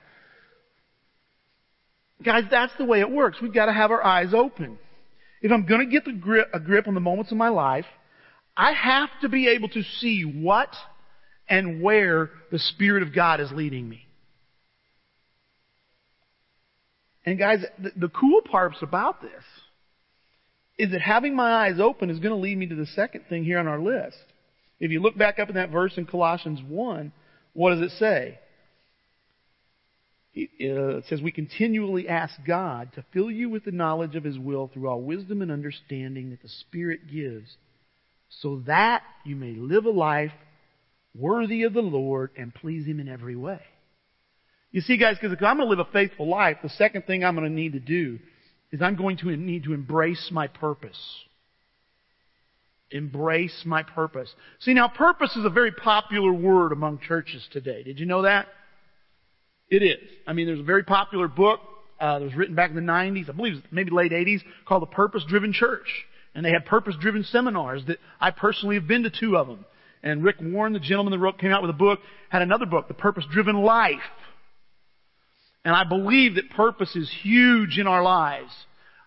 Guys, 2.23 2.43
that's 2.51 2.73
the 2.77 2.85
way 2.85 2.99
it 2.99 3.09
works. 3.09 3.37
We've 3.41 3.53
got 3.53 3.67
to 3.67 3.73
have 3.73 3.91
our 3.91 4.03
eyes 4.03 4.33
open. 4.33 4.77
If 5.41 5.51
I'm 5.51 5.65
going 5.65 5.81
to 5.81 5.91
get 5.91 6.03
the 6.03 6.13
grip, 6.13 6.49
a 6.53 6.59
grip 6.59 6.87
on 6.87 6.95
the 6.95 6.99
moments 6.99 7.31
of 7.31 7.37
my 7.37 7.49
life, 7.49 7.85
I 8.55 8.73
have 8.73 9.09
to 9.21 9.29
be 9.29 9.47
able 9.49 9.69
to 9.69 9.83
see 9.83 10.23
what 10.23 10.69
and 11.49 11.81
where 11.81 12.29
the 12.51 12.59
Spirit 12.59 13.03
of 13.03 13.13
God 13.13 13.39
is 13.39 13.51
leading 13.51 13.87
me. 13.89 14.05
And 17.25 17.39
guys, 17.39 17.63
the, 17.95 18.09
cool 18.09 18.41
parts 18.41 18.77
about 18.81 19.21
this 19.21 19.43
is 20.77 20.91
that 20.91 21.01
having 21.01 21.35
my 21.35 21.65
eyes 21.65 21.79
open 21.79 22.09
is 22.09 22.19
going 22.19 22.35
to 22.35 22.41
lead 22.41 22.57
me 22.57 22.67
to 22.67 22.75
the 22.75 22.85
second 22.85 23.25
thing 23.29 23.43
here 23.43 23.59
on 23.59 23.67
our 23.67 23.79
list. 23.79 24.17
If 24.79 24.91
you 24.91 24.99
look 24.99 25.17
back 25.17 25.39
up 25.39 25.49
in 25.49 25.55
that 25.55 25.69
verse 25.69 25.93
in 25.97 26.05
Colossians 26.05 26.59
1, 26.67 27.13
what 27.53 27.75
does 27.75 27.81
it 27.81 27.97
say? 27.97 28.39
Uh, 30.35 30.97
it 30.97 31.05
says, 31.07 31.21
We 31.21 31.31
continually 31.31 32.09
ask 32.09 32.33
God 32.45 32.91
to 32.95 33.05
fill 33.13 33.29
you 33.29 33.49
with 33.49 33.65
the 33.65 33.71
knowledge 33.71 34.15
of 34.15 34.23
His 34.23 34.39
will 34.39 34.67
through 34.67 34.89
all 34.89 35.01
wisdom 35.01 35.41
and 35.41 35.51
understanding 35.51 36.31
that 36.31 36.41
the 36.41 36.49
Spirit 36.49 37.01
gives, 37.09 37.55
so 38.41 38.61
that 38.67 39.03
you 39.23 39.35
may 39.35 39.53
live 39.53 39.85
a 39.85 39.91
life 39.91 40.31
worthy 41.15 41.63
of 41.63 41.73
the 41.73 41.81
Lord 41.81 42.31
and 42.37 42.53
please 42.53 42.85
Him 42.85 42.99
in 42.99 43.07
every 43.07 43.35
way. 43.35 43.61
You 44.71 44.81
see, 44.81 44.97
guys, 44.97 45.17
because 45.21 45.31
if 45.31 45.41
I'm 45.43 45.57
going 45.57 45.69
to 45.69 45.75
live 45.75 45.87
a 45.87 45.91
faithful 45.91 46.27
life, 46.27 46.57
the 46.63 46.69
second 46.69 47.05
thing 47.05 47.23
I'm 47.23 47.35
going 47.35 47.47
to 47.47 47.53
need 47.53 47.73
to 47.73 47.79
do 47.79 48.19
is 48.71 48.81
I'm 48.81 48.95
going 48.95 49.17
to 49.17 49.37
need 49.37 49.65
to 49.65 49.73
embrace 49.73 50.29
my 50.31 50.47
purpose. 50.47 50.99
Embrace 52.89 53.63
my 53.65 53.83
purpose. 53.83 54.33
See, 54.59 54.73
now 54.73 54.87
purpose 54.87 55.35
is 55.35 55.45
a 55.45 55.49
very 55.49 55.71
popular 55.71 56.33
word 56.33 56.71
among 56.71 56.99
churches 56.99 57.47
today. 57.51 57.83
Did 57.83 57.99
you 57.99 58.07
know 58.07 58.23
that? 58.23 58.47
It 59.69 59.83
is. 59.83 60.09
I 60.27 60.33
mean, 60.33 60.47
there's 60.47 60.59
a 60.59 60.63
very 60.63 60.83
popular 60.83 61.27
book 61.27 61.59
uh, 61.99 62.19
that 62.19 62.25
was 62.25 62.35
written 62.35 62.55
back 62.55 62.71
in 62.71 62.75
the 62.75 62.81
90s, 62.81 63.29
I 63.29 63.33
believe 63.33 63.63
maybe 63.71 63.91
late 63.91 64.11
80s, 64.11 64.41
called 64.65 64.81
The 64.81 64.87
Purpose 64.87 65.23
Driven 65.27 65.53
Church. 65.53 65.87
And 66.35 66.45
they 66.45 66.51
had 66.51 66.65
purpose 66.65 66.95
driven 66.99 67.23
seminars 67.23 67.83
that 67.87 67.99
I 68.19 68.31
personally 68.31 68.75
have 68.75 68.87
been 68.87 69.03
to 69.03 69.09
two 69.09 69.37
of 69.37 69.47
them. 69.47 69.65
And 70.01 70.23
Rick 70.23 70.37
Warren, 70.41 70.73
the 70.73 70.79
gentleman 70.79 71.11
that 71.11 71.19
wrote, 71.19 71.39
came 71.39 71.51
out 71.51 71.61
with 71.61 71.69
a 71.69 71.77
book, 71.77 71.99
had 72.29 72.41
another 72.41 72.65
book, 72.65 72.87
The 72.87 72.93
Purpose 72.93 73.25
Driven 73.31 73.61
Life. 73.61 73.99
And 75.63 75.73
I 75.75 75.83
believe 75.85 76.35
that 76.35 76.49
purpose 76.49 76.95
is 76.95 77.09
huge 77.21 77.77
in 77.77 77.87
our 77.87 78.03
lives. 78.03 78.51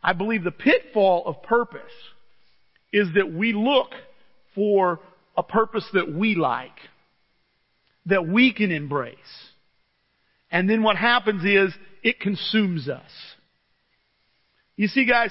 I 0.03 0.13
believe 0.15 0.43
the 0.43 0.51
pitfall 0.51 1.25
of 1.27 1.43
purpose 1.43 1.83
is 2.93 3.09
that 3.15 3.33
we 3.33 3.53
look 3.53 3.91
for 4.55 5.01
a 5.37 5.43
purpose 5.43 5.87
that 5.93 6.15
we 6.15 6.35
like, 6.35 6.79
that 8.07 8.27
we 8.27 8.53
can 8.53 8.71
embrace. 8.71 9.17
And 10.51 10.71
then 10.71 10.83
what 10.83 10.97
happens 10.97 11.45
is 11.45 11.75
it 12.03 12.21
consumes 12.21 12.89
us. 12.89 13.11
You 14.77 14.89
see, 14.89 15.05
guys, 15.05 15.31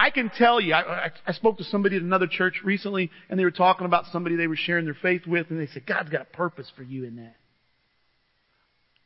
I 0.00 0.08
can 0.08 0.30
tell 0.30 0.62
you, 0.62 0.72
I, 0.72 1.10
I, 1.26 1.32
spoke 1.32 1.58
to 1.58 1.64
somebody 1.64 1.96
at 1.96 2.02
another 2.02 2.26
church 2.26 2.62
recently, 2.64 3.10
and 3.28 3.38
they 3.38 3.44
were 3.44 3.50
talking 3.50 3.84
about 3.84 4.06
somebody 4.10 4.34
they 4.34 4.46
were 4.46 4.56
sharing 4.56 4.86
their 4.86 4.96
faith 5.00 5.26
with, 5.26 5.50
and 5.50 5.60
they 5.60 5.66
said, 5.66 5.84
God's 5.84 6.08
got 6.08 6.22
a 6.22 6.36
purpose 6.36 6.72
for 6.74 6.82
you 6.82 7.04
in 7.04 7.16
that. 7.16 7.36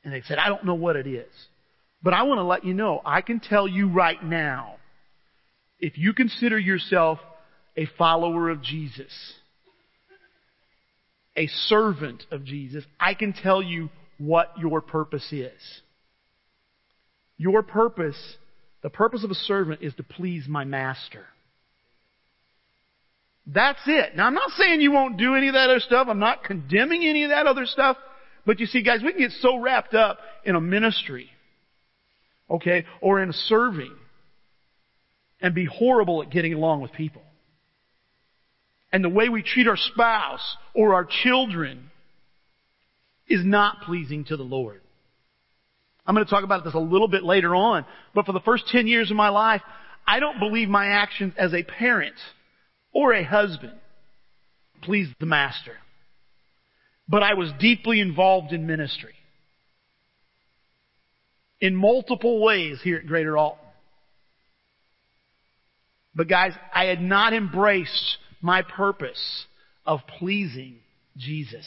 And 0.04 0.14
they 0.14 0.22
said, 0.22 0.38
I 0.38 0.48
don't 0.48 0.64
know 0.64 0.76
what 0.76 0.94
it 0.94 1.08
is. 1.08 1.32
But 2.00 2.14
I 2.14 2.22
want 2.22 2.38
to 2.38 2.44
let 2.44 2.64
you 2.64 2.74
know, 2.74 3.00
I 3.04 3.22
can 3.22 3.40
tell 3.40 3.66
you 3.66 3.88
right 3.88 4.22
now, 4.22 4.76
if 5.80 5.98
you 5.98 6.12
consider 6.12 6.58
yourself 6.60 7.18
a 7.76 7.86
follower 7.98 8.48
of 8.48 8.62
Jesus, 8.62 9.12
a 11.36 11.48
servant 11.48 12.22
of 12.30 12.44
Jesus, 12.44 12.84
I 13.00 13.14
can 13.14 13.32
tell 13.32 13.60
you 13.60 13.90
what 14.18 14.52
your 14.60 14.80
purpose 14.80 15.26
is. 15.32 15.60
Your 17.36 17.64
purpose, 17.64 18.36
the 18.84 18.90
purpose 18.90 19.24
of 19.24 19.30
a 19.30 19.34
servant 19.34 19.80
is 19.80 19.94
to 19.94 20.02
please 20.02 20.44
my 20.46 20.64
master. 20.64 21.24
That's 23.46 23.80
it. 23.86 24.14
Now 24.14 24.26
I'm 24.26 24.34
not 24.34 24.50
saying 24.58 24.82
you 24.82 24.92
won't 24.92 25.16
do 25.16 25.34
any 25.34 25.48
of 25.48 25.54
that 25.54 25.70
other 25.70 25.80
stuff. 25.80 26.06
I'm 26.10 26.18
not 26.18 26.44
condemning 26.44 27.02
any 27.02 27.24
of 27.24 27.30
that 27.30 27.46
other 27.46 27.64
stuff. 27.64 27.96
But 28.44 28.60
you 28.60 28.66
see, 28.66 28.82
guys, 28.82 29.00
we 29.02 29.12
can 29.12 29.22
get 29.22 29.30
so 29.40 29.56
wrapped 29.56 29.94
up 29.94 30.18
in 30.44 30.54
a 30.54 30.60
ministry, 30.60 31.30
okay, 32.50 32.84
or 33.00 33.22
in 33.22 33.32
serving, 33.32 33.96
and 35.40 35.54
be 35.54 35.64
horrible 35.64 36.22
at 36.22 36.28
getting 36.30 36.52
along 36.52 36.82
with 36.82 36.92
people. 36.92 37.22
And 38.92 39.02
the 39.02 39.08
way 39.08 39.30
we 39.30 39.42
treat 39.42 39.66
our 39.66 39.78
spouse 39.78 40.58
or 40.74 40.92
our 40.92 41.08
children 41.22 41.90
is 43.26 43.46
not 43.46 43.80
pleasing 43.86 44.24
to 44.26 44.36
the 44.36 44.42
Lord. 44.42 44.82
I'm 46.06 46.14
going 46.14 46.24
to 46.24 46.30
talk 46.30 46.44
about 46.44 46.64
this 46.64 46.74
a 46.74 46.78
little 46.78 47.08
bit 47.08 47.24
later 47.24 47.54
on, 47.54 47.84
but 48.14 48.26
for 48.26 48.32
the 48.32 48.40
first 48.40 48.64
10 48.68 48.86
years 48.86 49.10
of 49.10 49.16
my 49.16 49.30
life, 49.30 49.62
I 50.06 50.20
don't 50.20 50.38
believe 50.38 50.68
my 50.68 50.86
actions 50.86 51.32
as 51.38 51.54
a 51.54 51.62
parent 51.62 52.16
or 52.92 53.14
a 53.14 53.24
husband 53.24 53.72
pleased 54.82 55.14
the 55.18 55.26
master 55.26 55.78
but 57.08 57.22
I 57.22 57.34
was 57.34 57.50
deeply 57.58 58.00
involved 58.00 58.52
in 58.52 58.66
ministry. 58.66 59.14
In 61.60 61.76
multiple 61.76 62.42
ways 62.42 62.80
here 62.82 62.98
at 62.98 63.06
Greater 63.06 63.36
Alton. 63.36 63.60
But 66.14 66.28
guys, 66.28 66.52
I 66.72 66.84
had 66.84 67.00
not 67.00 67.32
embraced 67.32 68.18
my 68.40 68.62
purpose 68.62 69.46
of 69.84 70.00
pleasing 70.18 70.76
Jesus. 71.16 71.66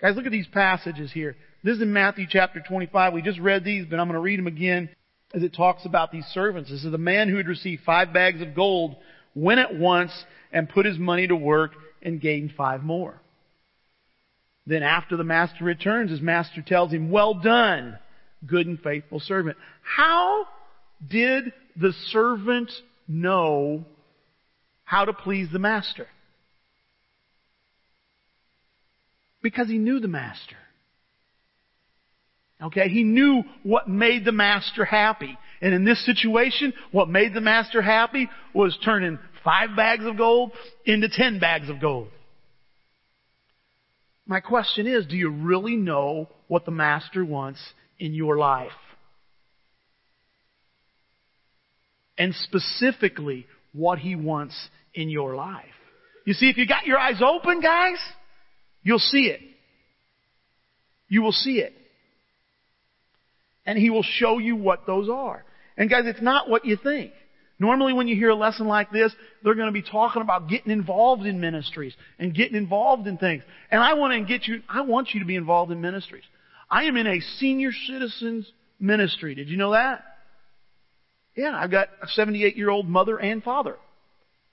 Guys, 0.00 0.16
look 0.16 0.24
at 0.24 0.32
these 0.32 0.46
passages 0.46 1.12
here. 1.12 1.36
This 1.62 1.76
is 1.76 1.82
in 1.82 1.92
Matthew 1.92 2.26
chapter 2.28 2.62
25. 2.66 3.12
We 3.12 3.20
just 3.20 3.38
read 3.38 3.64
these, 3.64 3.84
but 3.84 4.00
I'm 4.00 4.06
going 4.06 4.14
to 4.14 4.20
read 4.20 4.38
them 4.38 4.46
again 4.46 4.88
as 5.34 5.42
it 5.42 5.54
talks 5.54 5.84
about 5.84 6.10
these 6.10 6.24
servants. 6.26 6.70
This 6.70 6.84
is 6.84 6.90
the 6.90 6.98
man 6.98 7.28
who 7.28 7.36
had 7.36 7.46
received 7.46 7.82
five 7.84 8.12
bags 8.12 8.40
of 8.40 8.54
gold 8.54 8.96
went 9.34 9.60
at 9.60 9.74
once 9.76 10.10
and 10.52 10.70
put 10.70 10.86
his 10.86 10.98
money 10.98 11.26
to 11.26 11.36
work 11.36 11.72
and 12.02 12.20
gained 12.20 12.54
five 12.56 12.82
more. 12.82 13.20
Then 14.66 14.82
after 14.82 15.18
the 15.18 15.24
master 15.24 15.64
returns, 15.64 16.10
his 16.10 16.22
master 16.22 16.62
tells 16.62 16.92
him, 16.92 17.10
well 17.10 17.34
done, 17.34 17.98
good 18.46 18.66
and 18.66 18.80
faithful 18.80 19.20
servant. 19.20 19.58
How 19.82 20.46
did 21.06 21.52
the 21.76 21.92
servant 22.06 22.72
know 23.06 23.84
how 24.84 25.04
to 25.04 25.12
please 25.12 25.48
the 25.52 25.58
master? 25.58 26.06
Because 29.42 29.68
he 29.68 29.78
knew 29.78 30.00
the 30.00 30.08
master. 30.08 30.56
Okay, 32.62 32.88
he 32.88 33.04
knew 33.04 33.42
what 33.62 33.88
made 33.88 34.24
the 34.24 34.32
master 34.32 34.84
happy. 34.84 35.38
And 35.62 35.72
in 35.72 35.84
this 35.84 36.04
situation, 36.04 36.74
what 36.92 37.08
made 37.08 37.32
the 37.32 37.40
master 37.40 37.80
happy 37.80 38.28
was 38.54 38.78
turning 38.84 39.18
five 39.42 39.70
bags 39.76 40.04
of 40.04 40.18
gold 40.18 40.52
into 40.84 41.08
ten 41.08 41.38
bags 41.38 41.70
of 41.70 41.80
gold. 41.80 42.08
My 44.30 44.38
question 44.38 44.86
is, 44.86 45.06
do 45.06 45.16
you 45.16 45.28
really 45.28 45.74
know 45.74 46.28
what 46.46 46.64
the 46.64 46.70
Master 46.70 47.24
wants 47.24 47.60
in 47.98 48.14
your 48.14 48.38
life? 48.38 48.70
And 52.16 52.32
specifically, 52.34 53.48
what 53.72 53.98
He 53.98 54.14
wants 54.14 54.68
in 54.94 55.08
your 55.08 55.34
life. 55.34 55.64
You 56.26 56.34
see, 56.34 56.48
if 56.48 56.56
you 56.58 56.64
got 56.64 56.86
your 56.86 56.96
eyes 56.96 57.20
open, 57.20 57.60
guys, 57.60 57.98
you'll 58.82 58.98
see 58.98 59.26
it. 59.26 59.40
You 61.08 61.22
will 61.22 61.32
see 61.32 61.58
it. 61.58 61.72
And 63.66 63.78
He 63.78 63.90
will 63.90 64.04
show 64.04 64.38
you 64.38 64.56
what 64.56 64.86
those 64.86 65.08
are. 65.08 65.44
And 65.76 65.88
guys, 65.88 66.04
it's 66.06 66.22
not 66.22 66.48
what 66.48 66.64
you 66.64 66.76
think. 66.76 67.12
Normally 67.58 67.92
when 67.92 68.08
you 68.08 68.16
hear 68.16 68.30
a 68.30 68.34
lesson 68.34 68.66
like 68.66 68.90
this, 68.90 69.12
they're 69.44 69.54
going 69.54 69.66
to 69.66 69.72
be 69.72 69.82
talking 69.82 70.22
about 70.22 70.48
getting 70.48 70.72
involved 70.72 71.26
in 71.26 71.40
ministries 71.40 71.94
and 72.18 72.34
getting 72.34 72.56
involved 72.56 73.06
in 73.06 73.18
things. 73.18 73.42
And 73.70 73.82
I 73.82 73.94
want 73.94 74.14
to 74.14 74.26
get 74.26 74.48
you, 74.48 74.62
I 74.66 74.80
want 74.80 75.10
you 75.12 75.20
to 75.20 75.26
be 75.26 75.36
involved 75.36 75.70
in 75.70 75.80
ministries. 75.82 76.24
I 76.70 76.84
am 76.84 76.96
in 76.96 77.06
a 77.06 77.20
senior 77.20 77.70
citizens 77.86 78.50
ministry. 78.78 79.34
Did 79.34 79.50
you 79.50 79.58
know 79.58 79.72
that? 79.72 80.02
Yeah, 81.36 81.52
I've 81.54 81.70
got 81.70 81.88
a 82.02 82.08
78 82.08 82.56
year 82.56 82.70
old 82.70 82.88
mother 82.88 83.18
and 83.18 83.42
father. 83.42 83.76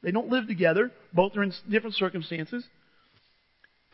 They 0.03 0.11
don't 0.11 0.29
live 0.29 0.47
together. 0.47 0.91
Both 1.13 1.37
are 1.37 1.43
in 1.43 1.53
different 1.69 1.95
circumstances. 1.95 2.65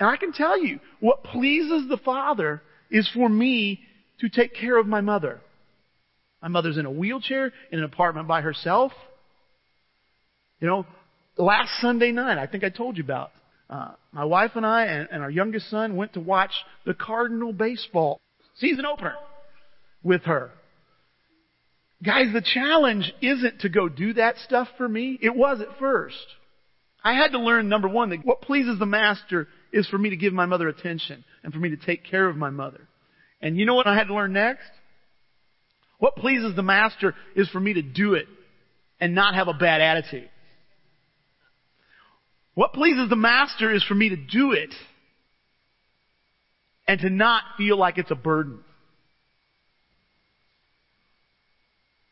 And 0.04 0.12
I 0.12 0.18
can 0.18 0.34
tell 0.34 0.62
you, 0.62 0.82
what 1.00 1.24
pleases 1.24 1.88
the 1.88 1.96
father 1.96 2.62
is 2.92 3.10
for 3.14 3.30
me 3.30 3.80
to 4.20 4.28
take 4.28 4.54
care 4.54 4.76
of 4.76 4.86
my 4.86 5.00
mother. 5.00 5.40
My 6.42 6.50
mother's 6.50 6.78
in 6.78 6.86
a 6.86 6.92
wheelchair 6.92 7.54
in 7.72 7.80
an 7.80 7.86
apartment 7.86 8.28
by 8.28 8.42
herself. 8.42 8.92
You 10.60 10.68
know, 10.68 10.86
last 11.38 11.70
Sunday 11.80 12.12
night, 12.12 12.38
I 12.38 12.48
think 12.48 12.66
I 12.66 12.70
told 12.70 12.98
you 12.98 13.04
about, 13.06 13.32
uh, 13.70 13.92
my 14.12 14.26
wife 14.26 14.52
and 14.56 14.66
I 14.66 14.88
and, 14.88 15.08
and 15.10 15.24
our 15.24 15.30
youngest 15.30 15.70
son 15.70 15.96
went 15.96 16.16
to 16.16 16.20
watch 16.20 16.52
the 16.86 16.94
Cardinal 16.94 17.54
baseball 17.54 18.20
Season 18.58 18.86
opener 18.86 19.16
with 20.04 20.24
her. 20.24 20.52
Guys, 22.04 22.34
the 22.34 22.42
challenge 22.42 23.14
isn't 23.22 23.62
to 23.62 23.70
go 23.70 23.88
do 23.88 24.12
that 24.16 24.36
stuff 24.40 24.68
for 24.78 24.90
me. 24.90 25.18
It 25.22 25.34
was 25.34 25.62
at 25.62 25.80
first. 25.80 26.28
I 27.06 27.14
had 27.14 27.32
to 27.32 27.40
learn, 27.40 27.70
number 27.70 27.88
one, 27.88 28.10
that 28.10 28.26
what 28.26 28.42
pleases 28.42 28.78
the 28.80 28.86
master 28.86 29.48
is 29.74 29.88
for 29.88 29.98
me 29.98 30.12
to 30.12 30.16
give 30.16 30.32
my 30.32 30.46
mother 30.46 30.70
attention 30.70 31.26
and 31.44 31.52
for 31.52 31.60
me 31.60 31.70
to 31.72 31.78
take 31.78 32.06
care 32.06 32.30
of 32.30 32.38
my 32.38 32.52
mother. 32.52 32.88
And 33.42 33.58
you 33.58 33.66
know 33.66 33.74
what 33.74 33.88
I 33.88 33.96
had 33.96 34.08
to 34.08 34.14
learn 34.14 34.32
next? 34.32 34.70
What 35.98 36.16
pleases 36.16 36.56
the 36.56 36.64
master 36.64 37.16
is 37.36 37.50
for 37.50 37.60
me 37.60 37.74
to 37.74 37.82
do 37.82 38.14
it 38.14 38.28
and 39.00 39.16
not 39.16 39.36
have 39.36 39.48
a 39.48 39.54
bad 39.54 39.82
attitude. 39.82 40.30
What 42.54 42.74
pleases 42.74 43.10
the 43.10 43.16
master 43.16 43.74
is 43.74 43.84
for 43.84 43.96
me 43.96 44.10
to 44.10 44.16
do 44.16 44.52
it 44.52 44.74
and 46.88 47.00
to 47.00 47.10
not 47.10 47.44
feel 47.58 47.78
like 47.78 47.98
it's 47.98 48.12
a 48.12 48.16
burden. 48.16 48.60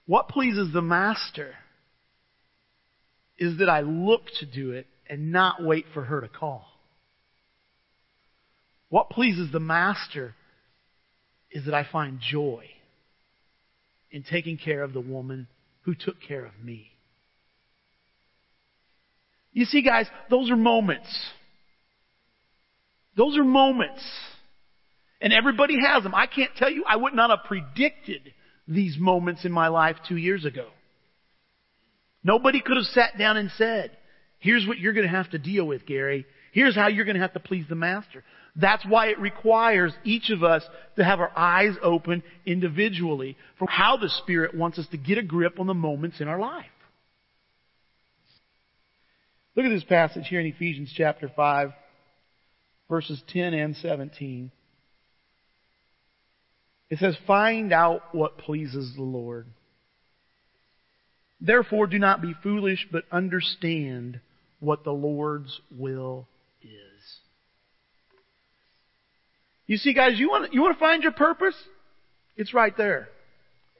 What 0.07 0.29
pleases 0.29 0.73
the 0.73 0.81
master 0.81 1.53
is 3.37 3.59
that 3.59 3.69
I 3.69 3.81
look 3.81 4.21
to 4.39 4.45
do 4.45 4.71
it 4.71 4.87
and 5.07 5.31
not 5.31 5.63
wait 5.63 5.85
for 5.93 6.03
her 6.03 6.21
to 6.21 6.27
call. 6.27 6.70
What 8.91 9.09
pleases 9.09 9.49
the 9.53 9.61
master 9.61 10.35
is 11.49 11.63
that 11.63 11.73
I 11.73 11.87
find 11.89 12.19
joy 12.19 12.65
in 14.11 14.23
taking 14.23 14.57
care 14.57 14.83
of 14.83 14.91
the 14.91 14.99
woman 14.99 15.47
who 15.83 15.95
took 15.95 16.17
care 16.21 16.45
of 16.45 16.51
me. 16.61 16.91
You 19.53 19.63
see, 19.63 19.81
guys, 19.81 20.07
those 20.29 20.51
are 20.51 20.57
moments. 20.57 21.07
Those 23.15 23.37
are 23.37 23.45
moments. 23.45 24.03
And 25.21 25.31
everybody 25.31 25.77
has 25.79 26.03
them. 26.03 26.13
I 26.13 26.27
can't 26.27 26.51
tell 26.57 26.69
you, 26.69 26.83
I 26.85 26.97
would 26.97 27.13
not 27.13 27.29
have 27.29 27.45
predicted 27.45 28.33
these 28.67 28.97
moments 28.99 29.45
in 29.45 29.53
my 29.53 29.69
life 29.69 29.95
two 30.09 30.17
years 30.17 30.43
ago. 30.43 30.67
Nobody 32.25 32.59
could 32.59 32.75
have 32.75 32.87
sat 32.87 33.17
down 33.17 33.37
and 33.37 33.51
said, 33.57 33.91
here's 34.39 34.67
what 34.67 34.79
you're 34.79 34.93
going 34.93 35.07
to 35.07 35.15
have 35.15 35.29
to 35.31 35.37
deal 35.37 35.65
with, 35.65 35.85
Gary. 35.85 36.25
Here's 36.51 36.75
how 36.75 36.89
you're 36.89 37.05
going 37.05 37.15
to 37.15 37.21
have 37.21 37.33
to 37.33 37.39
please 37.39 37.65
the 37.69 37.75
master. 37.75 38.25
That's 38.55 38.85
why 38.85 39.07
it 39.07 39.19
requires 39.19 39.93
each 40.03 40.29
of 40.29 40.43
us 40.43 40.63
to 40.97 41.03
have 41.03 41.19
our 41.19 41.31
eyes 41.37 41.73
open 41.81 42.21
individually 42.45 43.37
for 43.57 43.67
how 43.69 43.97
the 43.97 44.09
Spirit 44.09 44.53
wants 44.53 44.77
us 44.77 44.87
to 44.91 44.97
get 44.97 45.17
a 45.17 45.23
grip 45.23 45.59
on 45.59 45.67
the 45.67 45.73
moments 45.73 46.19
in 46.19 46.27
our 46.27 46.39
life. 46.39 46.65
Look 49.55 49.65
at 49.65 49.69
this 49.69 49.83
passage 49.83 50.27
here 50.27 50.39
in 50.39 50.47
Ephesians 50.47 50.93
chapter 50.95 51.29
5, 51.33 51.71
verses 52.89 53.21
10 53.29 53.53
and 53.53 53.75
17. 53.77 54.51
It 56.89 56.99
says, 56.99 57.15
Find 57.25 57.71
out 57.71 58.13
what 58.13 58.37
pleases 58.37 58.93
the 58.95 59.01
Lord. 59.01 59.47
Therefore, 61.39 61.87
do 61.87 61.97
not 61.97 62.21
be 62.21 62.35
foolish, 62.43 62.87
but 62.91 63.05
understand 63.11 64.19
what 64.59 64.83
the 64.83 64.91
Lord's 64.91 65.59
will 65.71 66.27
is. 66.61 66.90
You 69.67 69.77
see, 69.77 69.93
guys, 69.93 70.19
you 70.19 70.29
want, 70.29 70.53
you 70.53 70.61
want 70.61 70.75
to 70.75 70.79
find 70.79 71.03
your 71.03 71.11
purpose? 71.11 71.55
It's 72.35 72.53
right 72.53 72.75
there. 72.75 73.09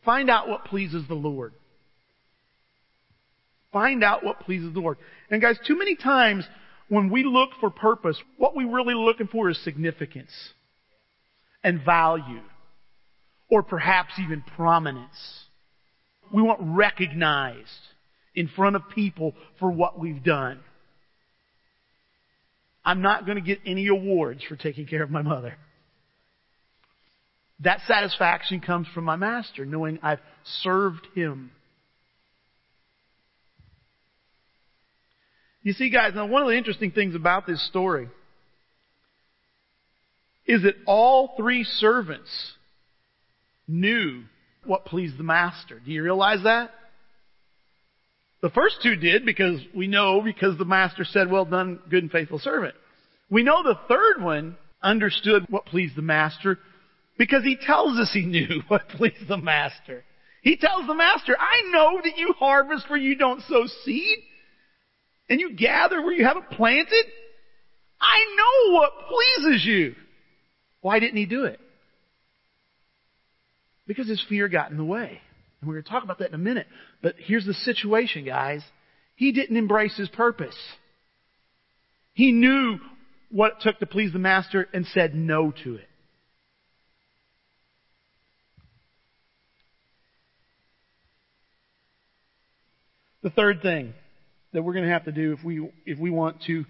Find 0.05 0.29
out 0.29 0.47
what 0.47 0.65
pleases 0.65 1.07
the 1.07 1.15
Lord. 1.15 1.53
Find 3.71 4.03
out 4.03 4.23
what 4.23 4.41
pleases 4.41 4.73
the 4.73 4.79
Lord. 4.79 4.97
And 5.29 5.41
guys, 5.41 5.57
too 5.65 5.77
many 5.77 5.95
times 5.95 6.45
when 6.89 7.09
we 7.09 7.23
look 7.23 7.51
for 7.59 7.69
purpose, 7.69 8.17
what 8.37 8.55
we're 8.55 8.73
really 8.73 8.93
looking 8.93 9.27
for 9.27 9.49
is 9.49 9.63
significance 9.63 10.31
and 11.63 11.83
value 11.85 12.41
or 13.49 13.63
perhaps 13.63 14.13
even 14.19 14.43
prominence. 14.55 15.45
We 16.33 16.41
want 16.41 16.59
recognized 16.61 17.67
in 18.35 18.47
front 18.47 18.75
of 18.75 18.83
people 18.93 19.35
for 19.59 19.69
what 19.69 19.99
we've 19.99 20.23
done. 20.23 20.59
I'm 22.83 23.01
not 23.01 23.25
going 23.25 23.35
to 23.35 23.43
get 23.43 23.59
any 23.65 23.87
awards 23.87 24.41
for 24.47 24.55
taking 24.55 24.87
care 24.87 25.03
of 25.03 25.11
my 25.11 25.21
mother. 25.21 25.55
That 27.63 27.81
satisfaction 27.87 28.59
comes 28.59 28.87
from 28.93 29.03
my 29.03 29.15
master, 29.15 29.65
knowing 29.65 29.99
I've 30.01 30.19
served 30.63 31.07
him. 31.13 31.51
You 35.63 35.73
see, 35.73 35.91
guys, 35.91 36.13
now 36.15 36.25
one 36.25 36.41
of 36.41 36.47
the 36.47 36.57
interesting 36.57 36.91
things 36.91 37.13
about 37.13 37.45
this 37.45 37.65
story 37.67 38.09
is 40.47 40.63
that 40.63 40.75
all 40.87 41.35
three 41.37 41.63
servants 41.63 42.29
knew 43.67 44.23
what 44.65 44.85
pleased 44.85 45.19
the 45.19 45.23
master. 45.23 45.79
Do 45.79 45.91
you 45.91 46.01
realize 46.03 46.43
that? 46.43 46.71
The 48.41 48.49
first 48.49 48.77
two 48.81 48.95
did 48.95 49.23
because 49.23 49.59
we 49.75 49.85
know 49.85 50.21
because 50.21 50.57
the 50.57 50.65
master 50.65 51.05
said, 51.05 51.29
well 51.29 51.45
done, 51.45 51.79
good 51.91 52.01
and 52.01 52.11
faithful 52.11 52.39
servant. 52.39 52.73
We 53.29 53.43
know 53.43 53.61
the 53.61 53.79
third 53.87 54.23
one 54.23 54.57
understood 54.81 55.45
what 55.47 55.67
pleased 55.67 55.95
the 55.95 56.01
master 56.01 56.57
because 57.21 57.43
he 57.43 57.55
tells 57.55 57.99
us 57.99 58.09
he 58.11 58.25
knew 58.25 58.63
what 58.67 58.89
pleased 58.89 59.27
the 59.27 59.37
master. 59.37 60.03
He 60.41 60.57
tells 60.57 60.87
the 60.87 60.95
master, 60.95 61.37
I 61.39 61.69
know 61.71 62.01
that 62.03 62.17
you 62.17 62.33
harvest 62.33 62.89
where 62.89 62.97
you 62.97 63.15
don't 63.15 63.43
sow 63.43 63.67
seed 63.85 64.17
and 65.29 65.39
you 65.39 65.55
gather 65.55 66.01
where 66.01 66.13
you 66.13 66.25
haven't 66.25 66.49
planted. 66.49 67.05
I 68.01 68.17
know 68.35 68.73
what 68.73 68.91
pleases 69.07 69.63
you. 69.63 69.93
Why 70.81 70.97
didn't 70.97 71.17
he 71.17 71.27
do 71.27 71.45
it? 71.45 71.59
Because 73.85 74.07
his 74.07 74.25
fear 74.27 74.49
got 74.49 74.71
in 74.71 74.77
the 74.77 74.83
way. 74.83 75.21
And 75.61 75.67
we're 75.67 75.75
going 75.75 75.83
to 75.83 75.89
talk 75.91 76.03
about 76.03 76.17
that 76.17 76.29
in 76.29 76.33
a 76.33 76.39
minute. 76.39 76.65
But 77.03 77.17
here's 77.19 77.45
the 77.45 77.53
situation, 77.53 78.25
guys. 78.25 78.63
He 79.15 79.31
didn't 79.31 79.57
embrace 79.57 79.95
his 79.95 80.09
purpose. 80.09 80.57
He 82.13 82.31
knew 82.31 82.79
what 83.29 83.51
it 83.51 83.57
took 83.61 83.77
to 83.77 83.85
please 83.85 84.11
the 84.11 84.17
master 84.17 84.67
and 84.73 84.87
said 84.87 85.13
no 85.13 85.53
to 85.63 85.75
it. 85.75 85.87
The 93.23 93.29
third 93.29 93.61
thing 93.61 93.93
that 94.53 94.63
we're 94.63 94.73
going 94.73 94.85
to 94.85 94.91
have 94.91 95.05
to 95.05 95.11
do 95.11 95.33
if 95.33 95.43
we 95.43 95.69
if 95.85 95.99
we 95.99 96.09
want 96.09 96.41
to 96.47 96.65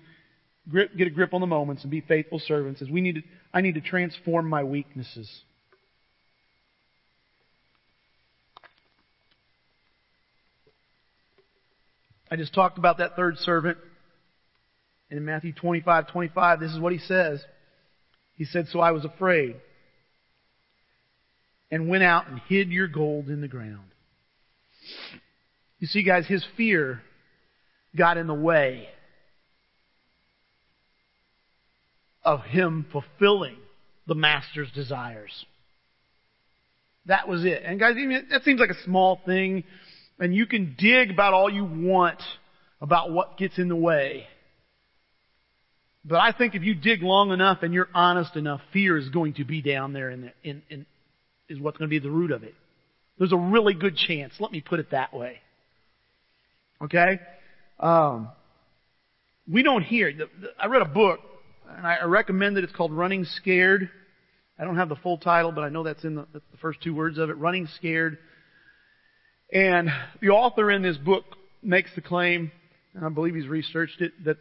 grip, 0.69 0.95
get 0.95 1.07
a 1.07 1.09
grip 1.09 1.33
on 1.33 1.41
the 1.41 1.47
moments 1.47 1.83
and 1.83 1.91
be 1.91 2.01
faithful 2.01 2.39
servants 2.39 2.81
is 2.81 2.89
we 2.89 3.01
need 3.01 3.15
to 3.15 3.21
I 3.53 3.61
need 3.61 3.75
to 3.75 3.81
transform 3.81 4.49
my 4.49 4.63
weaknesses. 4.63 5.29
I 12.29 12.37
just 12.37 12.53
talked 12.53 12.77
about 12.77 12.99
that 12.99 13.17
third 13.17 13.37
servant. 13.39 13.77
And 15.09 15.17
in 15.17 15.25
Matthew 15.25 15.51
25, 15.51 16.07
25, 16.07 16.59
this 16.61 16.71
is 16.71 16.79
what 16.79 16.93
he 16.93 16.99
says. 16.99 17.43
He 18.37 18.45
said, 18.45 18.67
So 18.69 18.79
I 18.79 18.91
was 18.91 19.03
afraid 19.03 19.57
and 21.69 21.89
went 21.89 22.03
out 22.03 22.29
and 22.29 22.39
hid 22.47 22.69
your 22.69 22.87
gold 22.87 23.27
in 23.27 23.41
the 23.41 23.49
ground. 23.49 23.91
You 25.81 25.87
see, 25.87 26.03
guys, 26.03 26.27
his 26.27 26.45
fear 26.55 27.01
got 27.97 28.17
in 28.17 28.27
the 28.27 28.33
way 28.33 28.87
of 32.23 32.41
him 32.43 32.85
fulfilling 32.91 33.57
the 34.05 34.13
master's 34.15 34.71
desires. 34.71 35.45
That 37.07 37.27
was 37.27 37.43
it. 37.43 37.63
And 37.65 37.79
guys, 37.79 37.95
that 38.29 38.43
seems 38.43 38.59
like 38.59 38.69
a 38.69 38.83
small 38.83 39.19
thing 39.25 39.63
and 40.19 40.35
you 40.35 40.45
can 40.45 40.75
dig 40.77 41.09
about 41.09 41.33
all 41.33 41.49
you 41.49 41.65
want 41.65 42.21
about 42.79 43.11
what 43.11 43.37
gets 43.37 43.57
in 43.57 43.67
the 43.67 43.75
way. 43.75 44.27
But 46.05 46.19
I 46.19 46.31
think 46.31 46.53
if 46.53 46.61
you 46.61 46.75
dig 46.75 47.01
long 47.01 47.31
enough 47.31 47.63
and 47.63 47.73
you're 47.73 47.89
honest 47.93 48.35
enough, 48.35 48.61
fear 48.71 48.99
is 48.99 49.09
going 49.09 49.33
to 49.35 49.45
be 49.45 49.63
down 49.63 49.93
there 49.93 50.11
in, 50.11 50.21
the, 50.21 50.31
in, 50.43 50.61
in 50.69 50.85
is 51.49 51.59
what's 51.59 51.79
going 51.79 51.89
to 51.89 51.91
be 51.91 51.99
the 51.99 52.11
root 52.11 52.29
of 52.29 52.43
it. 52.43 52.53
There's 53.17 53.33
a 53.33 53.37
really 53.37 53.73
good 53.73 53.97
chance. 53.97 54.33
Let 54.39 54.51
me 54.51 54.61
put 54.61 54.79
it 54.79 54.91
that 54.91 55.11
way. 55.11 55.39
Okay? 56.83 57.19
Um, 57.79 58.29
we 59.51 59.63
don't 59.63 59.83
hear. 59.83 60.11
The, 60.11 60.29
the, 60.39 60.49
I 60.59 60.67
read 60.67 60.81
a 60.81 60.85
book, 60.85 61.19
and 61.69 61.85
I, 61.85 62.03
recommend 62.03 62.57
it. 62.57 62.63
It's 62.63 62.73
called 62.73 62.91
Running 62.91 63.25
Scared. 63.25 63.89
I 64.59 64.63
don't 64.63 64.77
have 64.77 64.89
the 64.89 64.95
full 64.97 65.17
title, 65.17 65.51
but 65.51 65.61
I 65.61 65.69
know 65.69 65.83
that's 65.83 66.03
in 66.03 66.15
the, 66.15 66.27
the 66.33 66.41
first 66.61 66.81
two 66.81 66.93
words 66.93 67.17
of 67.17 67.29
it. 67.29 67.37
Running 67.37 67.67
Scared 67.77 68.17
and 69.51 69.89
the 70.21 70.29
author 70.29 70.71
in 70.71 70.81
this 70.81 70.97
book 70.97 71.25
makes 71.61 71.93
the 71.95 72.01
claim, 72.01 72.51
and 72.93 73.05
I 73.05 73.09
believe 73.09 73.35
he's 73.35 73.47
researched 73.47 74.01
it, 74.01 74.13
that 74.23 74.37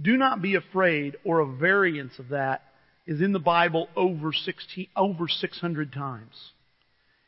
do 0.00 0.16
not 0.16 0.40
be 0.40 0.54
afraid 0.54 1.16
or 1.24 1.40
a 1.40 1.46
variance 1.46 2.18
of 2.18 2.30
that 2.30 2.62
is 3.06 3.20
in 3.20 3.32
the 3.32 3.38
Bible 3.38 3.88
over 3.94 4.32
16, 4.32 4.88
over 4.96 5.28
600 5.28 5.92
times. 5.92 6.34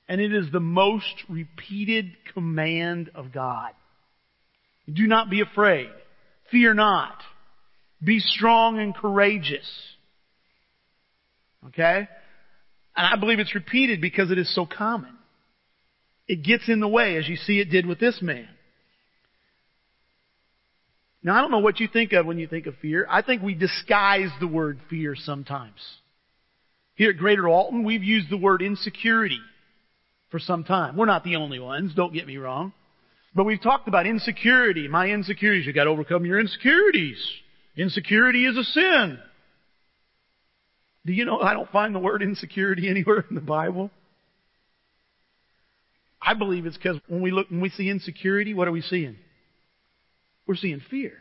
And 0.09 0.21
it 0.21 0.33
is 0.33 0.51
the 0.51 0.61
most 0.61 1.25
repeated 1.29 2.13
command 2.33 3.11
of 3.15 3.33
God. 3.33 3.73
Do 4.93 5.07
not 5.07 5.31
be 5.31 5.41
afraid. 5.41 5.91
Fear 6.51 6.75
not. 6.75 7.17
Be 8.03 8.19
strong 8.19 8.79
and 8.79 8.95
courageous. 8.95 9.69
Okay? 11.69 12.09
And 12.97 13.07
I 13.07 13.17
believe 13.19 13.39
it's 13.39 13.55
repeated 13.55 14.01
because 14.01 14.31
it 14.31 14.39
is 14.39 14.53
so 14.55 14.67
common. 14.67 15.17
It 16.27 16.43
gets 16.43 16.69
in 16.69 16.81
the 16.81 16.89
way 16.89 17.17
as 17.17 17.29
you 17.29 17.37
see 17.37 17.61
it 17.61 17.71
did 17.71 17.87
with 17.87 17.99
this 17.99 18.21
man. 18.23 18.49
Now 21.23 21.37
I 21.37 21.41
don't 21.41 21.51
know 21.51 21.59
what 21.59 21.81
you 21.81 21.89
think 21.93 22.13
of 22.13 22.25
when 22.25 22.39
you 22.39 22.47
think 22.47 22.67
of 22.67 22.75
fear. 22.81 23.07
I 23.09 23.23
think 23.23 23.43
we 23.43 23.55
disguise 23.55 24.31
the 24.41 24.47
word 24.47 24.81
fear 24.89 25.15
sometimes. 25.15 25.81
Here 26.95 27.11
at 27.11 27.19
Greater 27.19 27.49
Alton, 27.49 27.85
we've 27.85 28.03
used 28.03 28.31
the 28.31 28.37
word 28.37 28.63
insecurity 28.63 29.41
for 30.31 30.39
some 30.39 30.65
time. 30.65 30.97
We're 30.97 31.07
not 31.07 31.25
the 31.25 31.37
only 31.37 31.59
ones, 31.59 31.95
don't 31.95 32.15
get 32.15 32.27
me 32.27 32.37
wrong. 32.37 32.73
But 33.35 33.45
we've 33.45 33.63
talked 33.63 33.87
about 33.87 34.07
insecurity, 34.07 34.89
my 34.89 35.09
insecurities. 35.09 35.67
You've 35.67 35.75
gotta 35.75 35.91
overcome 35.91 36.27
your 36.27 36.41
insecurities. 36.41 37.25
Insecurity 37.77 38.45
is 38.45 38.57
a 38.57 38.65
sin. 38.65 39.19
Do 41.07 41.13
you 41.13 41.25
know 41.25 41.41
I 41.41 41.55
don't 41.55 41.71
find 41.71 41.95
the 41.95 41.99
word 41.99 42.23
insecurity 42.23 42.89
anywhere 42.89 43.25
in 43.29 43.35
the 43.35 43.41
Bible? 43.41 43.91
I 46.21 46.35
believe 46.35 46.67
it's 46.67 46.77
because 46.77 46.99
when 47.07 47.23
we 47.23 47.31
look, 47.31 47.49
when 47.51 47.61
we 47.61 47.71
see 47.71 47.89
insecurity, 47.89 48.53
what 48.53 48.69
are 48.69 48.73
we 48.73 48.83
seeing? 48.83 49.17
We're 50.47 50.57
seeing 50.57 50.81
fear. 50.91 51.13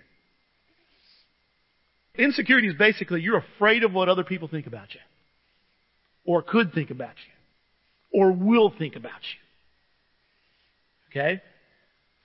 Insecurity 2.15 2.67
is 2.67 2.75
basically 2.75 3.21
you're 3.21 3.37
afraid 3.37 3.83
of 3.83 3.93
what 3.93 4.09
other 4.09 4.23
people 4.25 4.49
think 4.49 4.67
about 4.67 4.93
you. 4.93 4.99
Or 6.25 6.41
could 6.41 6.73
think 6.73 6.89
about 6.89 7.13
you. 7.15 8.19
Or 8.19 8.31
will 8.31 8.73
think 8.77 8.95
about 8.97 9.21
you. 11.13 11.21
Okay? 11.21 11.41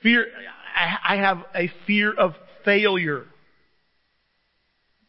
Fear, 0.05 0.27
I 1.03 1.17
have 1.17 1.39
a 1.55 1.73
fear 1.87 2.13
of 2.13 2.35
failure. 2.63 3.25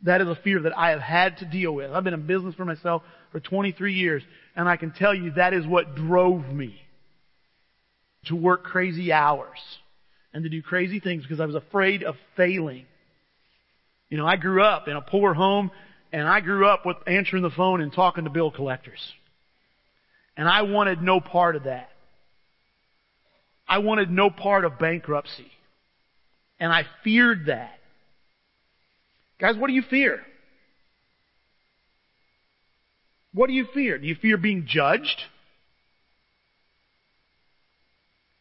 That 0.04 0.22
is 0.22 0.28
a 0.30 0.36
fear 0.36 0.62
that 0.62 0.78
I 0.78 0.92
have 0.92 1.02
had 1.02 1.40
to 1.40 1.46
deal 1.46 1.74
with. 1.74 1.92
I've 1.92 2.06
been 2.06 2.14
in 2.14 2.26
business 2.26 2.56
for 2.56 2.64
myself 2.64 3.04
for 3.34 3.42
23 3.42 3.94
years, 3.94 4.24
and 4.56 4.70
I 4.70 4.78
can 4.78 4.92
tell 4.92 5.14
you 5.14 5.32
that 5.32 5.54
is 5.54 5.68
what 5.68 5.96
drove 5.96 6.48
me 6.48 6.82
to 8.28 8.38
work 8.38 8.64
crazy 8.64 9.12
hours 9.12 9.60
and 10.34 10.46
to 10.46 10.50
do 10.50 10.62
crazy 10.62 11.02
things 11.02 11.24
because 11.24 11.42
I 11.42 11.46
was 11.46 11.56
afraid 11.56 12.04
of 12.04 12.16
failing. 12.38 12.86
You 14.10 14.18
know, 14.18 14.26
I 14.26 14.38
grew 14.38 14.64
up 14.64 14.88
in 14.88 14.96
a 14.96 15.02
poor 15.02 15.34
home 15.34 15.72
and 16.14 16.26
I 16.26 16.40
grew 16.40 16.70
up 16.70 16.86
with 16.86 16.96
answering 17.06 17.44
the 17.44 17.50
phone 17.50 17.82
and 17.82 17.92
talking 17.92 18.24
to 18.24 18.30
bill 18.30 18.50
collectors. 18.50 19.02
And 20.38 20.48
I 20.48 20.62
wanted 20.62 21.02
no 21.02 21.20
part 21.20 21.58
of 21.58 21.66
that. 21.66 21.90
I 23.68 23.80
wanted 23.80 24.10
no 24.10 24.30
part 24.30 24.66
of 24.66 24.80
bankruptcy. 24.80 25.52
And 26.60 26.72
I 26.72 26.84
feared 27.04 27.48
that. 27.48 27.78
Guys, 29.40 29.56
what 29.58 29.68
do 29.68 29.74
you 29.74 29.84
fear? 29.90 30.22
What 33.34 33.48
do 33.48 33.54
you 33.54 33.68
fear? 33.74 33.98
Do 33.98 34.08
you 34.08 34.16
fear 34.16 34.38
being 34.38 34.66
judged? 34.66 35.22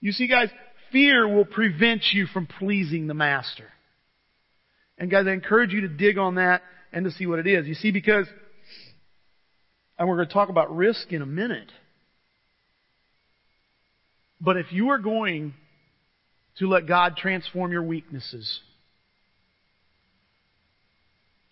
You 0.00 0.12
see, 0.12 0.28
guys, 0.28 0.50
fear 0.92 1.26
will 1.26 1.46
prevent 1.46 2.02
you 2.12 2.26
from 2.26 2.46
pleasing 2.46 3.06
the 3.08 3.14
master. 3.14 3.64
And 4.96 5.10
guys, 5.10 5.26
I 5.26 5.32
encourage 5.32 5.72
you 5.72 5.80
to 5.80 5.88
dig 5.88 6.18
on 6.18 6.36
that 6.36 6.62
and 6.92 7.04
to 7.04 7.10
see 7.10 7.26
what 7.26 7.40
it 7.40 7.46
is. 7.48 7.66
You 7.66 7.74
see, 7.74 7.90
because, 7.90 8.26
and 9.98 10.08
we're 10.08 10.16
going 10.16 10.28
to 10.28 10.32
talk 10.34 10.50
about 10.50 10.74
risk 10.76 11.12
in 11.12 11.22
a 11.22 11.26
minute. 11.26 11.72
But 14.44 14.58
if 14.58 14.72
you 14.72 14.90
are 14.90 14.98
going 14.98 15.54
to 16.58 16.68
let 16.68 16.86
God 16.86 17.16
transform 17.16 17.72
your 17.72 17.82
weaknesses, 17.82 18.60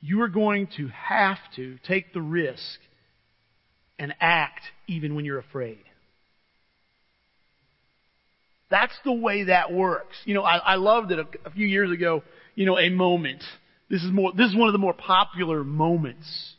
you 0.00 0.20
are 0.20 0.28
going 0.28 0.68
to 0.76 0.88
have 0.88 1.38
to 1.56 1.78
take 1.86 2.12
the 2.12 2.20
risk 2.20 2.78
and 3.98 4.14
act 4.20 4.60
even 4.88 5.14
when 5.14 5.24
you're 5.24 5.38
afraid. 5.38 5.82
That's 8.70 8.94
the 9.04 9.12
way 9.12 9.44
that 9.44 9.72
works. 9.72 10.16
You 10.24 10.34
know, 10.34 10.42
I, 10.42 10.56
I 10.56 10.74
loved 10.74 11.12
it 11.12 11.18
a, 11.18 11.26
a 11.46 11.50
few 11.50 11.66
years 11.66 11.90
ago. 11.90 12.22
You 12.54 12.66
know, 12.66 12.78
a 12.78 12.90
moment. 12.90 13.42
This 13.88 14.02
is 14.02 14.10
more. 14.10 14.32
This 14.32 14.50
is 14.50 14.56
one 14.56 14.68
of 14.68 14.72
the 14.72 14.78
more 14.78 14.94
popular 14.94 15.64
moments 15.64 16.54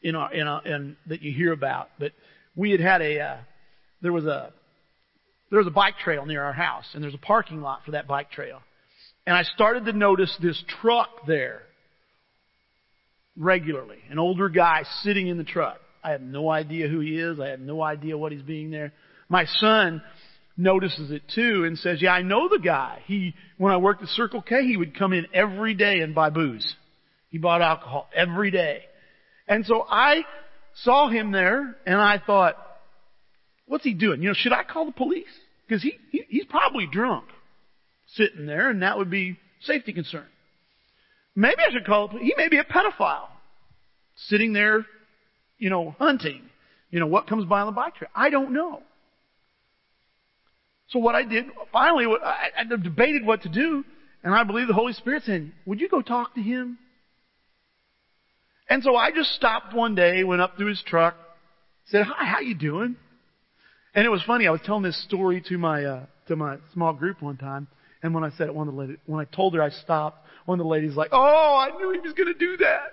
in 0.00 0.14
our 0.14 0.32
in, 0.32 0.46
our, 0.46 0.66
in 0.66 0.96
that 1.06 1.22
you 1.22 1.32
hear 1.32 1.52
about. 1.52 1.90
But 1.98 2.12
we 2.54 2.70
had 2.70 2.80
had 2.80 3.02
a 3.02 3.20
uh, 3.20 3.36
there 4.02 4.12
was 4.12 4.26
a 4.26 4.52
there 5.50 5.58
was 5.58 5.66
a 5.66 5.72
bike 5.72 5.98
trail 6.02 6.26
near 6.26 6.42
our 6.42 6.52
house, 6.52 6.84
and 6.94 7.02
there's 7.02 7.14
a 7.14 7.18
parking 7.18 7.60
lot 7.60 7.80
for 7.84 7.92
that 7.92 8.06
bike 8.06 8.30
trail. 8.30 8.60
And 9.26 9.36
I 9.36 9.42
started 9.42 9.84
to 9.86 9.92
notice 9.92 10.34
this 10.40 10.62
truck 10.80 11.26
there 11.26 11.62
regularly. 13.36 13.98
An 14.10 14.18
older 14.18 14.48
guy 14.48 14.84
sitting 15.02 15.28
in 15.28 15.38
the 15.38 15.44
truck. 15.44 15.78
I 16.02 16.10
have 16.10 16.22
no 16.22 16.50
idea 16.50 16.88
who 16.88 17.00
he 17.00 17.18
is. 17.18 17.40
I 17.40 17.48
have 17.48 17.60
no 17.60 17.82
idea 17.82 18.16
what 18.16 18.32
he's 18.32 18.42
being 18.42 18.70
there. 18.70 18.92
My 19.28 19.44
son 19.44 20.02
notices 20.56 21.10
it 21.10 21.22
too 21.34 21.64
and 21.64 21.78
says, 21.78 22.02
yeah, 22.02 22.12
I 22.12 22.22
know 22.22 22.48
the 22.48 22.58
guy. 22.58 23.00
He, 23.06 23.34
when 23.58 23.72
I 23.72 23.76
worked 23.76 24.02
at 24.02 24.08
Circle 24.08 24.42
K, 24.42 24.64
he 24.64 24.76
would 24.76 24.98
come 24.98 25.12
in 25.12 25.26
every 25.32 25.74
day 25.74 26.00
and 26.00 26.14
buy 26.14 26.30
booze. 26.30 26.74
He 27.30 27.38
bought 27.38 27.62
alcohol 27.62 28.08
every 28.14 28.50
day. 28.50 28.82
And 29.46 29.64
so 29.66 29.84
I 29.88 30.22
saw 30.82 31.08
him 31.08 31.32
there 31.32 31.76
and 31.86 32.00
I 32.00 32.20
thought, 32.24 32.56
what's 33.68 33.84
he 33.84 33.94
doing? 33.94 34.22
You 34.22 34.28
know, 34.28 34.34
should 34.34 34.52
I 34.52 34.64
call 34.64 34.86
the 34.86 34.92
police? 34.92 35.26
Because 35.66 35.82
he, 35.82 35.98
he, 36.10 36.24
he's 36.28 36.46
probably 36.46 36.86
drunk 36.90 37.24
sitting 38.14 38.46
there 38.46 38.70
and 38.70 38.82
that 38.82 38.98
would 38.98 39.10
be 39.10 39.38
safety 39.60 39.92
concern. 39.92 40.26
Maybe 41.36 41.62
I 41.66 41.70
should 41.70 41.86
call, 41.86 42.08
he 42.08 42.34
may 42.36 42.48
be 42.48 42.58
a 42.58 42.64
pedophile 42.64 43.28
sitting 44.16 44.52
there, 44.52 44.84
you 45.58 45.70
know, 45.70 45.94
hunting. 45.98 46.42
You 46.90 47.00
know, 47.00 47.06
what 47.06 47.26
comes 47.26 47.44
by 47.44 47.60
on 47.60 47.66
the 47.66 47.72
bike 47.72 47.96
trail? 47.96 48.10
I 48.14 48.30
don't 48.30 48.52
know. 48.52 48.82
So 50.88 50.98
what 50.98 51.14
I 51.14 51.22
did, 51.22 51.46
finally, 51.70 52.06
I, 52.06 52.48
I 52.58 52.64
debated 52.64 53.26
what 53.26 53.42
to 53.42 53.50
do, 53.50 53.84
and 54.24 54.34
I 54.34 54.42
believe 54.44 54.68
the 54.68 54.74
Holy 54.74 54.94
Spirit 54.94 55.22
said, 55.24 55.52
would 55.66 55.80
you 55.80 55.88
go 55.88 56.00
talk 56.00 56.34
to 56.34 56.40
him? 56.40 56.78
And 58.70 58.82
so 58.82 58.96
I 58.96 59.10
just 59.10 59.34
stopped 59.34 59.74
one 59.74 59.94
day, 59.94 60.24
went 60.24 60.40
up 60.40 60.56
to 60.56 60.66
his 60.66 60.82
truck, 60.84 61.14
said, 61.86 62.06
hi, 62.06 62.24
how 62.24 62.40
you 62.40 62.54
doing? 62.54 62.96
And 63.98 64.06
it 64.06 64.10
was 64.10 64.22
funny, 64.22 64.46
I 64.46 64.52
was 64.52 64.60
telling 64.64 64.84
this 64.84 65.02
story 65.06 65.42
to 65.48 65.58
my, 65.58 65.84
uh, 65.84 66.06
to 66.28 66.36
my 66.36 66.58
small 66.72 66.92
group 66.92 67.20
one 67.20 67.36
time, 67.36 67.66
and 68.00 68.14
when 68.14 68.22
I 68.22 68.30
said 68.30 68.46
it, 68.46 68.54
one 68.54 68.68
of 68.68 68.74
the 68.74 68.80
ladies, 68.80 68.98
when 69.06 69.20
I 69.20 69.24
told 69.24 69.56
her 69.56 69.60
I 69.60 69.70
stopped, 69.70 70.24
one 70.44 70.60
of 70.60 70.64
the 70.64 70.70
ladies 70.70 70.94
like, 70.94 71.08
oh, 71.10 71.18
I 71.58 71.76
knew 71.76 71.90
he 71.90 71.98
was 71.98 72.12
gonna 72.12 72.32
do 72.32 72.58
that. 72.58 72.92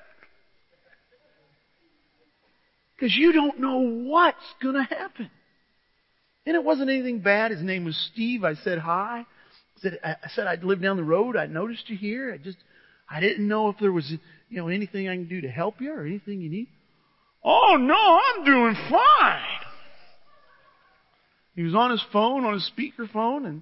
Cause 3.00 3.14
you 3.16 3.34
don't 3.34 3.60
know 3.60 3.78
what's 4.10 4.40
gonna 4.64 4.84
happen. 4.84 5.30
And 6.48 6.56
it 6.56 6.64
wasn't 6.64 6.90
anything 6.90 7.20
bad. 7.20 7.52
His 7.52 7.62
name 7.62 7.86
was 7.86 8.10
Steve. 8.12 8.44
I 8.44 8.56
said 8.56 8.80
hi. 8.80 9.28
I 9.28 9.82
said, 9.82 10.00
I 10.04 10.16
said 10.30 10.48
I'd 10.48 10.64
live 10.64 10.82
down 10.82 10.98
the 10.98 11.04
road. 11.04 11.38
I 11.38 11.46
noticed 11.46 11.88
you 11.88 11.98
here. 11.98 12.34
I 12.34 12.38
just, 12.38 12.58
I 13.08 13.20
didn't 13.20 13.48
know 13.48 13.70
if 13.70 13.76
there 13.80 13.92
was, 13.92 14.10
you 14.50 14.58
know, 14.58 14.70
anything 14.70 15.08
I 15.08 15.14
can 15.14 15.28
do 15.28 15.42
to 15.42 15.50
help 15.50 15.82
you 15.82 15.94
or 15.94 16.04
anything 16.04 16.42
you 16.42 16.50
need. 16.50 16.68
Oh 17.44 17.78
no, 17.80 17.94
I'm 17.94 18.44
doing 18.44 18.76
fine. 18.90 19.65
He 21.56 21.64
was 21.64 21.74
on 21.74 21.92
his 21.92 22.04
phone, 22.12 22.44
on 22.46 22.54
his 22.54 22.70
speakerphone, 22.78 23.46
and 23.46 23.62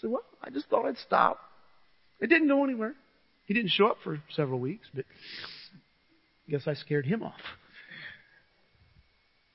said, 0.00 0.10
well, 0.10 0.24
I 0.42 0.50
just 0.50 0.66
thought 0.68 0.86
I'd 0.86 0.98
stop. 0.98 1.38
It 2.20 2.28
didn't 2.28 2.48
go 2.48 2.64
anywhere. 2.64 2.94
He 3.46 3.54
didn't 3.54 3.70
show 3.70 3.88
up 3.88 3.98
for 4.02 4.20
several 4.34 4.58
weeks, 4.58 4.88
but 4.94 5.04
I 6.48 6.50
guess 6.50 6.66
I 6.66 6.74
scared 6.74 7.06
him 7.06 7.22
off. 7.22 7.40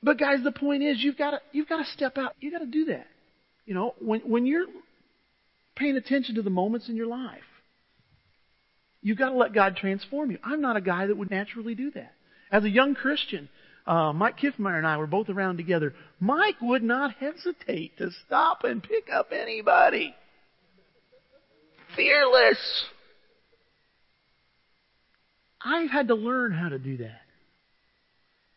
But 0.02 0.20
guys, 0.20 0.40
the 0.44 0.52
point 0.52 0.84
is 0.84 1.04
you've 1.04 1.18
got 1.18 1.32
to 1.32 1.42
you've 1.52 1.68
got 1.68 1.78
to 1.78 1.92
step 1.92 2.18
out. 2.18 2.36
You've 2.40 2.54
got 2.54 2.60
to 2.60 2.66
do 2.66 2.86
that. 2.86 3.08
You 3.66 3.74
know, 3.74 3.96
when 4.00 4.22
when 4.22 4.46
you're 4.46 4.66
paying 5.76 5.98
attention 5.98 6.36
to 6.36 6.42
the 6.42 6.50
moments 6.50 6.90
in 6.90 6.96
your 6.96 7.08
life, 7.08 7.42
you've 9.02 9.18
got 9.18 9.30
to 9.30 9.36
let 9.36 9.54
God 9.54 9.76
transform 9.76 10.32
you. 10.32 10.38
I'm 10.44 10.62
not 10.62 10.78
a 10.78 10.82
guy 10.82 11.08
that 11.08 11.18
would 11.18 11.32
naturally 11.32 11.76
do 11.76 11.92
that. 11.92 12.14
As 12.52 12.64
a 12.64 12.70
young 12.70 12.96
Christian, 12.96 13.50
uh, 13.90 14.14
Mike 14.14 14.38
Kiffmeyer 14.38 14.78
and 14.78 14.86
I 14.86 14.98
were 14.98 15.08
both 15.08 15.30
around 15.30 15.58
together. 15.58 15.96
Mike 16.20 16.62
would 16.62 16.84
not 16.84 17.16
hesitate 17.16 17.98
to 17.98 18.12
stop 18.26 18.64
and 18.64 18.84
pick 18.84 19.10
up 19.12 19.32
anybody. 19.32 20.14
Fearless. 21.96 22.86
I've 25.60 25.90
had 25.90 26.08
to 26.10 26.16
learn 26.16 26.52
how 26.52 26.70
to 26.70 26.78
do 26.78 26.98
that. 26.98 27.22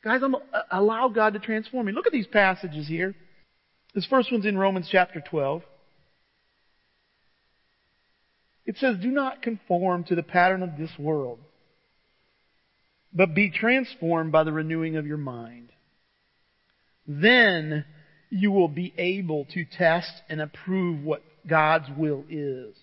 Guys, 0.05 0.21
I'm, 0.23 0.35
uh, 0.35 0.39
allow 0.71 1.09
God 1.09 1.33
to 1.33 1.39
transform 1.39 1.87
me. 1.87 1.93
Look 1.93 2.07
at 2.07 2.13
these 2.13 2.27
passages 2.27 2.87
here. 2.87 3.15
This 3.95 4.05
first 4.05 4.31
one's 4.31 4.45
in 4.45 4.59
Romans 4.59 4.89
chapter 4.93 5.23
12. 5.31 5.63
It 8.67 8.77
says, 8.77 8.97
Do 9.01 9.09
not 9.09 9.41
conform 9.41 10.05
to 10.05 10.15
the 10.15 10.23
pattern 10.23 10.63
of 10.63 10.77
this 10.77 10.91
world, 10.99 11.39
but 13.13 13.35
be 13.35 13.51
transformed 13.51 14.33
by 14.33 14.45
the 14.45 14.53
renewing 14.53 14.97
of 14.97 15.07
your 15.07 15.19
mind. 15.19 15.71
Then 17.07 17.85
you 18.31 18.51
will 18.51 18.69
be 18.69 18.95
able 18.97 19.45
to 19.53 19.65
test 19.65 20.13
and 20.29 20.41
approve 20.41 21.05
what 21.05 21.23
God's 21.47 21.89
will 21.97 22.25
is. 22.31 22.75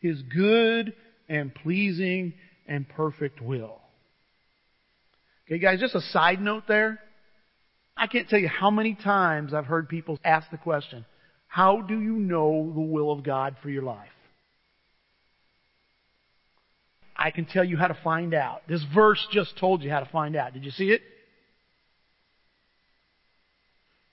His 0.00 0.22
good 0.22 0.92
and 1.28 1.54
pleasing 1.54 2.34
and 2.66 2.88
perfect 2.88 3.40
will. 3.40 3.80
Okay, 5.46 5.58
guys, 5.58 5.80
just 5.80 5.94
a 5.94 6.00
side 6.00 6.40
note 6.40 6.64
there. 6.68 7.00
I 7.96 8.06
can't 8.06 8.28
tell 8.28 8.38
you 8.38 8.48
how 8.48 8.70
many 8.70 8.94
times 8.94 9.52
I've 9.54 9.66
heard 9.66 9.88
people 9.88 10.18
ask 10.24 10.50
the 10.50 10.56
question, 10.56 11.04
how 11.46 11.80
do 11.80 12.00
you 12.00 12.14
know 12.14 12.72
the 12.74 12.80
will 12.80 13.12
of 13.12 13.22
God 13.22 13.56
for 13.62 13.70
your 13.70 13.82
life? 13.82 14.08
I 17.24 17.30
can 17.30 17.46
tell 17.46 17.64
you 17.64 17.78
how 17.78 17.88
to 17.88 17.96
find 18.04 18.34
out. 18.34 18.60
This 18.68 18.84
verse 18.94 19.26
just 19.32 19.56
told 19.56 19.82
you 19.82 19.88
how 19.88 20.00
to 20.00 20.10
find 20.10 20.36
out. 20.36 20.52
Did 20.52 20.62
you 20.62 20.70
see 20.70 20.90
it? 20.90 21.00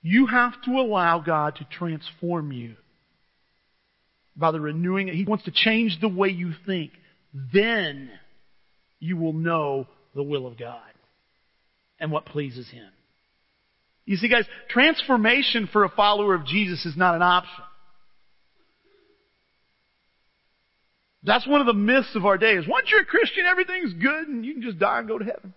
You 0.02 0.28
have 0.28 0.54
to 0.64 0.72
allow 0.72 1.20
God 1.20 1.58
to 1.58 1.66
transform 1.66 2.54
you 2.54 2.78
by 4.38 4.52
the 4.52 4.62
renewing. 4.62 5.10
He 5.10 5.26
wants 5.26 5.44
to 5.44 5.52
change 5.52 6.00
the 6.00 6.08
way 6.08 6.30
you 6.30 6.54
think. 6.66 6.92
Then 7.54 8.10
you 9.02 9.18
will 9.18 9.34
know 9.34 9.88
the 10.16 10.24
will 10.24 10.48
of 10.48 10.58
God 10.58 10.80
and 12.00 12.14
what 12.14 12.26
pleases 12.26 12.70
Him. 12.70 12.88
You 14.06 14.16
see, 14.16 14.30
guys, 14.30 14.46
transformation 14.70 15.68
for 15.74 15.84
a 15.84 15.90
follower 15.90 16.34
of 16.34 16.46
Jesus 16.46 16.86
is 16.86 16.96
not 16.96 17.16
an 17.16 17.24
option. 17.24 17.66
That's 21.24 21.48
one 21.48 21.62
of 21.62 21.68
the 21.68 21.74
myths 21.74 22.16
of 22.16 22.26
our 22.26 22.38
day 22.38 22.54
is 22.54 22.68
once 22.68 22.88
you're 22.90 23.02
a 23.02 23.06
Christian, 23.06 23.46
everything's 23.46 23.94
good 23.94 24.28
and 24.28 24.46
you 24.46 24.54
can 24.54 24.62
just 24.64 24.80
die 24.80 25.00
and 25.00 25.08
go 25.08 25.20
to 25.20 25.26
heaven. 25.26 25.54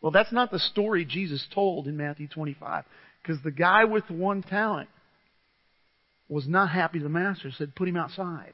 Well, 0.00 0.12
that's 0.12 0.32
not 0.32 0.50
the 0.50 0.58
story 0.58 1.04
Jesus 1.04 1.46
told 1.54 1.86
in 1.86 1.96
Matthew 1.96 2.28
25. 2.28 2.84
Because 3.22 3.42
the 3.42 3.50
guy 3.50 3.84
with 3.84 4.08
one 4.10 4.42
talent 4.42 4.88
was 6.28 6.46
not 6.46 6.70
happy. 6.70 6.98
The 6.98 7.08
master 7.08 7.50
said, 7.56 7.74
put 7.74 7.88
him 7.88 7.96
outside. 7.96 8.52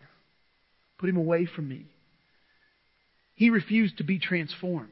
Put 0.99 1.09
him 1.09 1.17
away 1.17 1.47
from 1.47 1.69
me. 1.69 1.87
He 3.35 3.51
refused 3.51 3.99
to 3.99 4.05
be 4.05 4.19
transformed. 4.19 4.91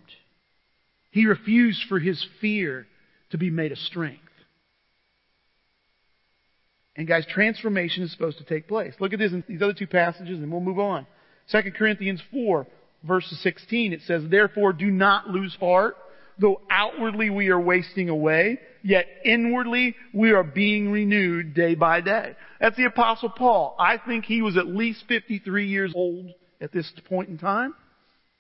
He 1.11 1.27
refused 1.27 1.85
for 1.89 1.99
his 1.99 2.25
fear 2.41 2.87
to 3.31 3.39
be 3.39 3.51
made 3.51 3.73
a 3.73 3.77
strength. 3.77 4.21
And 6.97 7.09
guys, 7.09 7.25
transformation 7.27 8.03
is 8.03 8.13
supposed 8.13 8.39
to 8.39 8.45
take 8.45 8.69
place. 8.69 8.95
Look 9.01 9.13
at 9.13 9.19
this 9.19 9.33
in 9.33 9.43
these 9.49 9.63
other 9.63 9.73
two 9.73 9.87
passages 9.87 10.39
and 10.39 10.51
we'll 10.51 10.61
move 10.61 10.79
on. 10.79 11.07
2 11.51 11.73
Corinthians 11.73 12.21
4 12.33 12.67
verse 13.05 13.27
16, 13.43 13.93
it 13.93 14.01
says, 14.07 14.23
Therefore 14.31 14.73
do 14.73 14.91
not 14.91 15.29
lose 15.29 15.55
heart, 15.59 15.97
though 16.39 16.61
outwardly 16.71 17.31
we 17.31 17.49
are 17.49 17.61
wasting 17.61 18.09
away, 18.09 18.59
yet 18.83 19.07
inwardly 19.25 19.95
we 20.13 20.33
are 20.33 20.45
being 20.45 20.91
renewed 20.91 21.55
day 21.55 21.75
by 21.75 22.01
day. 22.01 22.35
That's 22.61 22.77
the 22.77 22.87
apostle 22.87 23.31
Paul. 23.31 23.77
I 23.79 23.99
think 23.99 24.25
he 24.25 24.43
was 24.43 24.57
at 24.57 24.67
least 24.67 25.05
53 25.09 25.69
years 25.69 25.93
old 25.95 26.31
at 26.61 26.73
this 26.73 26.91
point 27.09 27.29
in 27.29 27.39
time, 27.39 27.75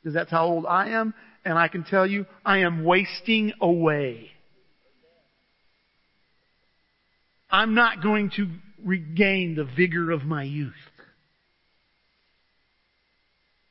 because 0.01 0.15
that's 0.15 0.31
how 0.31 0.47
old 0.47 0.67
I 0.67 0.91
am, 0.91 1.15
and 1.45 1.59
I 1.59 1.69
can 1.69 1.85
tell 1.85 2.07
you, 2.07 2.27
I 2.45 2.59
am 2.59 2.85
wasting 2.85 3.53
away. 3.61 4.32
I'm 7.53 7.75
not 7.75 8.03
going 8.03 8.31
to 8.37 8.49
regain 8.83 9.55
the 9.55 9.65
vigor 9.65 10.11
of 10.11 10.25
my 10.25 10.43
youth. 10.43 10.73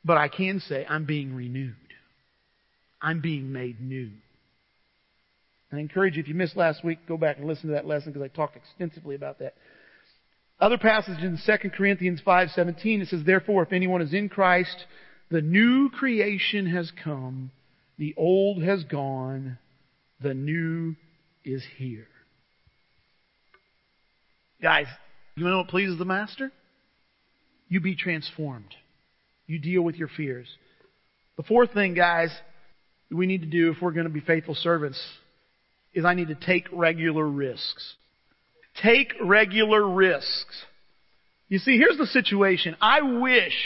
But 0.04 0.16
I 0.16 0.28
can 0.28 0.60
say 0.60 0.86
I'm 0.88 1.04
being 1.04 1.34
renewed. 1.34 1.74
I'm 3.00 3.20
being 3.20 3.52
made 3.52 3.80
new. 3.80 4.10
I 5.72 5.78
encourage 5.78 6.16
you, 6.16 6.22
if 6.22 6.28
you 6.28 6.34
missed 6.34 6.56
last 6.56 6.84
week, 6.84 6.98
go 7.08 7.16
back 7.16 7.38
and 7.38 7.46
listen 7.46 7.68
to 7.68 7.74
that 7.74 7.86
lesson 7.86 8.12
because 8.12 8.24
I 8.24 8.28
talked 8.28 8.56
extensively 8.56 9.14
about 9.14 9.38
that. 9.38 9.54
Other 10.60 10.78
passage 10.78 11.18
in 11.24 11.38
2 11.44 11.70
Corinthians 11.70 12.20
5:17 12.24 13.00
it 13.00 13.08
says 13.08 13.24
therefore 13.24 13.64
if 13.64 13.72
anyone 13.72 14.00
is 14.00 14.14
in 14.14 14.28
Christ 14.28 14.86
the 15.28 15.40
new 15.40 15.90
creation 15.90 16.66
has 16.66 16.92
come 17.02 17.50
the 17.98 18.14
old 18.16 18.62
has 18.62 18.84
gone 18.84 19.58
the 20.20 20.34
new 20.34 20.94
is 21.44 21.64
here. 21.78 22.06
Guys, 24.62 24.86
you 25.34 25.44
know 25.44 25.58
what 25.58 25.68
pleases 25.68 25.98
the 25.98 26.04
master? 26.04 26.52
You 27.68 27.80
be 27.80 27.96
transformed. 27.96 28.74
You 29.46 29.58
deal 29.58 29.82
with 29.82 29.96
your 29.96 30.08
fears. 30.08 30.46
The 31.36 31.42
fourth 31.42 31.72
thing, 31.72 31.94
guys, 31.94 32.30
we 33.10 33.26
need 33.26 33.40
to 33.40 33.48
do 33.48 33.72
if 33.72 33.82
we're 33.82 33.90
going 33.90 34.06
to 34.06 34.12
be 34.12 34.20
faithful 34.20 34.54
servants 34.54 35.02
is 35.92 36.04
I 36.04 36.14
need 36.14 36.28
to 36.28 36.36
take 36.36 36.68
regular 36.72 37.26
risks. 37.26 37.94
Take 38.82 39.12
regular 39.20 39.86
risks. 39.86 40.64
You 41.48 41.58
see, 41.58 41.76
here's 41.76 41.98
the 41.98 42.06
situation. 42.06 42.76
I 42.80 43.02
wish, 43.02 43.56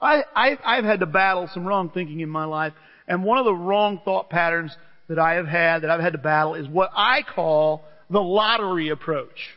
I, 0.00 0.22
I, 0.34 0.58
I've 0.64 0.84
had 0.84 1.00
to 1.00 1.06
battle 1.06 1.50
some 1.52 1.66
wrong 1.66 1.90
thinking 1.90 2.20
in 2.20 2.30
my 2.30 2.44
life, 2.44 2.72
and 3.08 3.24
one 3.24 3.38
of 3.38 3.44
the 3.44 3.54
wrong 3.54 4.00
thought 4.04 4.30
patterns 4.30 4.74
that 5.08 5.18
I 5.18 5.34
have 5.34 5.46
had, 5.46 5.82
that 5.82 5.90
I've 5.90 6.00
had 6.00 6.12
to 6.12 6.18
battle, 6.18 6.54
is 6.54 6.68
what 6.68 6.90
I 6.94 7.22
call 7.22 7.84
the 8.08 8.22
lottery 8.22 8.90
approach. 8.90 9.50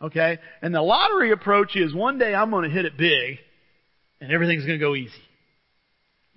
Okay? 0.00 0.38
And 0.62 0.74
the 0.74 0.82
lottery 0.82 1.32
approach 1.32 1.76
is 1.76 1.94
one 1.94 2.18
day 2.18 2.34
I'm 2.34 2.50
going 2.50 2.64
to 2.64 2.70
hit 2.70 2.84
it 2.84 2.96
big, 2.96 3.38
and 4.20 4.32
everything's 4.32 4.64
going 4.64 4.78
to 4.78 4.84
go 4.84 4.94
easy. 4.94 5.12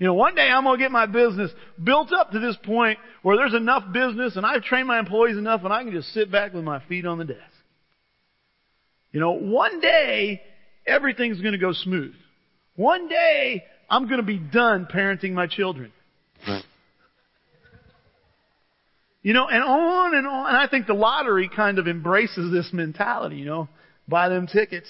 You 0.02 0.08
know, 0.08 0.16
one 0.16 0.34
day 0.34 0.50
I'm 0.50 0.64
going 0.64 0.80
to 0.80 0.84
get 0.84 0.92
my 0.92 1.06
business 1.06 1.52
built 1.84 2.12
up 2.12 2.32
to 2.32 2.40
this 2.40 2.58
point 2.64 2.98
where 3.22 3.38
there's 3.38 3.54
enough 3.54 3.94
business 3.94 4.36
and 4.36 4.44
I've 4.44 4.64
trained 4.64 4.88
my 4.88 4.98
employees 4.98 5.38
enough 5.38 5.64
and 5.64 5.72
I 5.72 5.84
can 5.84 5.92
just 5.92 6.12
sit 6.12 6.32
back 6.32 6.56
with 6.56 6.64
my 6.64 6.84
feet 6.88 7.06
on 7.06 7.20
the 7.20 7.26
desk. 7.26 7.40
You 9.12 9.20
know, 9.20 9.34
one 9.34 9.80
day 9.80 10.42
everything's 10.88 11.40
going 11.40 11.52
to 11.52 11.60
go 11.60 11.72
smooth. 11.72 12.16
One 12.76 13.10
day 13.10 13.64
I'm 13.92 14.08
going 14.08 14.22
to 14.22 14.26
be 14.26 14.40
done 14.40 14.88
parenting 14.92 15.34
my 15.34 15.46
children. 15.46 15.92
You 19.24 19.34
know, 19.34 19.48
and 19.48 19.64
on 19.64 20.16
and 20.16 20.28
on. 20.28 20.48
And 20.48 20.58
I 20.58 20.68
think 20.68 20.88
the 20.88 20.94
lottery 20.94 21.50
kind 21.54 21.78
of 21.80 21.88
embraces 21.88 22.52
this 22.52 22.70
mentality, 22.74 23.38
you 23.38 23.46
know. 23.46 23.70
Buy 24.08 24.30
them 24.30 24.48
tickets. 24.48 24.90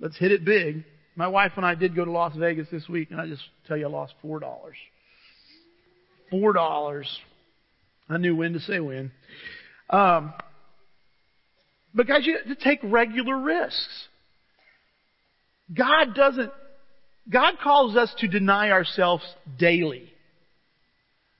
Let's 0.00 0.16
hit 0.16 0.30
it 0.30 0.44
big. 0.44 0.84
My 1.16 1.26
wife 1.26 1.52
and 1.56 1.66
I 1.66 1.74
did 1.74 1.96
go 1.96 2.04
to 2.04 2.10
Las 2.10 2.36
Vegas 2.36 2.68
this 2.70 2.88
week, 2.88 3.10
and 3.10 3.20
I 3.20 3.26
just 3.26 3.42
tell 3.66 3.76
you, 3.76 3.86
I 3.86 3.90
lost 3.90 4.14
four 4.22 4.38
dollars. 4.38 4.76
Four 6.30 6.52
dollars. 6.52 7.18
I 8.08 8.18
knew 8.18 8.36
when 8.36 8.52
to 8.52 8.60
say 8.60 8.78
when. 8.78 9.10
Um, 9.90 10.32
but 11.94 12.06
guys, 12.06 12.24
you 12.24 12.38
have 12.38 12.56
to 12.56 12.62
take 12.62 12.78
regular 12.84 13.36
risks. 13.36 14.06
God 15.76 16.14
doesn't. 16.14 16.52
God 17.28 17.54
calls 17.62 17.96
us 17.96 18.14
to 18.18 18.28
deny 18.28 18.70
ourselves 18.70 19.24
daily. 19.58 20.12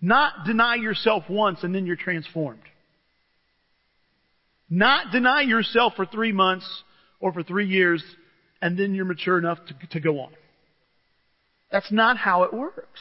Not 0.01 0.45
deny 0.47 0.77
yourself 0.77 1.25
once 1.29 1.63
and 1.63 1.75
then 1.75 1.87
you're 1.87 1.97
transformed. 1.97 2.63
Not 4.71 5.13
deny 5.13 5.43
yourself 5.43 5.95
for 5.97 6.07
three 6.07 6.33
months 6.33 6.67
or 7.21 7.33
for 7.33 7.43
three 7.43 7.67
years 7.67 8.03
and 8.61 8.79
then 8.79 8.95
you're 8.95 9.05
mature 9.05 9.39
enough 9.39 9.59
to, 9.67 9.87
to 9.89 10.01
go 10.01 10.21
on. 10.21 10.33
That's 11.71 11.91
not 11.91 12.17
how 12.17 12.45
it 12.45 12.53
works. 12.53 13.01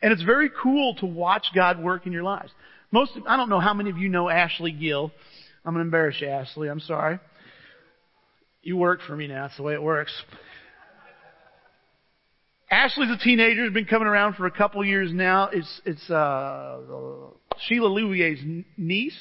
And 0.00 0.12
it's 0.12 0.22
very 0.22 0.50
cool 0.62 0.94
to 0.96 1.06
watch 1.06 1.46
God 1.54 1.80
work 1.82 2.06
in 2.06 2.12
your 2.12 2.24
lives. 2.24 2.50
Most, 2.90 3.12
I 3.26 3.36
don't 3.36 3.48
know 3.48 3.60
how 3.60 3.72
many 3.72 3.90
of 3.90 3.98
you 3.98 4.08
know 4.08 4.28
Ashley 4.28 4.72
Gill. 4.72 5.12
I'm 5.64 5.74
going 5.74 5.84
to 5.84 5.86
embarrass 5.86 6.16
you, 6.20 6.28
Ashley. 6.28 6.68
I'm 6.68 6.80
sorry. 6.80 7.20
You 8.62 8.76
work 8.76 9.00
for 9.06 9.16
me 9.16 9.28
now. 9.28 9.46
That's 9.46 9.56
the 9.56 9.62
way 9.62 9.74
it 9.74 9.82
works. 9.82 10.12
Ashley's 12.72 13.10
a 13.10 13.18
teenager. 13.22 13.64
Has 13.64 13.72
been 13.74 13.84
coming 13.84 14.08
around 14.08 14.34
for 14.36 14.46
a 14.46 14.50
couple 14.50 14.82
years 14.82 15.12
now. 15.12 15.50
It's 15.52 15.80
it's 15.84 16.10
uh, 16.10 16.78
Sheila 17.66 17.88
Louvier's 17.90 18.40
niece, 18.78 19.18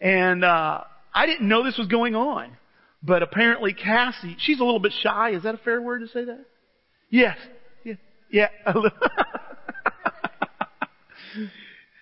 and 0.00 0.44
uh, 0.44 0.84
I 1.12 1.26
didn't 1.26 1.48
know 1.48 1.64
this 1.64 1.76
was 1.76 1.88
going 1.88 2.14
on. 2.14 2.56
But 3.02 3.24
apparently 3.24 3.74
Cassie, 3.74 4.36
she's 4.38 4.60
a 4.60 4.64
little 4.64 4.78
bit 4.78 4.92
shy. 5.02 5.30
Is 5.30 5.42
that 5.42 5.56
a 5.56 5.58
fair 5.58 5.82
word 5.82 6.02
to 6.02 6.08
say 6.08 6.24
that? 6.26 6.44
Yes. 7.10 7.36
Yeah. 7.82 7.94
Yeah. 8.30 8.48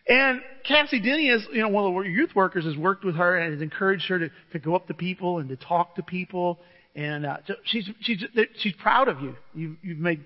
and 0.07 0.43
Cassie 0.69 1.01
Denny 1.01 1.29
is, 1.29 1.45
you 1.51 1.63
know, 1.63 1.71
one 1.71 1.87
of 1.87 2.05
the 2.05 2.11
youth 2.11 2.35
workers 2.37 2.67
has 2.67 2.77
worked 2.77 3.05
with 3.05 3.17
her 3.17 3.37
and 3.37 3.55
has 3.55 3.63
encouraged 3.63 4.07
her 4.09 4.19
to, 4.19 4.31
to 4.53 4.59
go 4.61 4.77
up 4.77 4.87
to 4.89 4.95
people 4.95 5.39
and 5.39 5.49
to 5.49 5.57
talk 5.57 5.97
to 5.97 6.03
people. 6.03 6.61
And 6.95 7.25
uh, 7.25 7.39
so 7.47 7.55
she's 7.65 7.89
she's 8.01 8.23
she's 8.59 8.75
proud 8.75 9.09
of 9.09 9.21
you. 9.21 9.35
You've 9.55 9.77
you've 9.83 9.99
made 9.99 10.25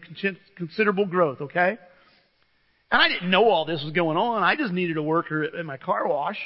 considerable 0.56 1.06
growth. 1.06 1.40
Okay. 1.40 1.78
And 2.90 3.02
I 3.02 3.08
didn't 3.08 3.30
know 3.30 3.48
all 3.48 3.64
this 3.64 3.82
was 3.82 3.92
going 3.92 4.16
on. 4.16 4.42
I 4.42 4.56
just 4.56 4.72
needed 4.72 4.96
a 4.96 5.02
worker 5.02 5.44
at 5.44 5.64
my 5.64 5.76
car 5.76 6.06
wash, 6.08 6.38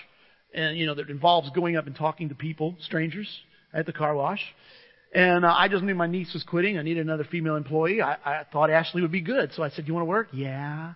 and 0.54 0.76
you 0.76 0.86
know 0.86 0.94
that 0.94 1.08
involves 1.08 1.50
going 1.50 1.76
up 1.76 1.86
and 1.86 1.96
talking 1.96 2.28
to 2.28 2.34
people, 2.34 2.76
strangers 2.80 3.28
at 3.72 3.86
the 3.86 3.92
car 3.92 4.14
wash. 4.14 4.42
And 5.12 5.44
uh, 5.44 5.52
I 5.56 5.68
just 5.68 5.82
knew 5.82 5.94
my 5.94 6.06
niece 6.06 6.32
was 6.32 6.44
quitting. 6.44 6.78
I 6.78 6.82
needed 6.82 7.04
another 7.04 7.24
female 7.24 7.56
employee. 7.56 8.00
I, 8.00 8.14
I 8.24 8.44
thought 8.52 8.70
Ashley 8.70 9.02
would 9.02 9.10
be 9.10 9.20
good. 9.20 9.52
So 9.54 9.62
I 9.62 9.70
said, 9.70 9.88
you 9.88 9.94
want 9.94 10.02
to 10.02 10.08
work? 10.08 10.28
Yeah. 10.32 10.92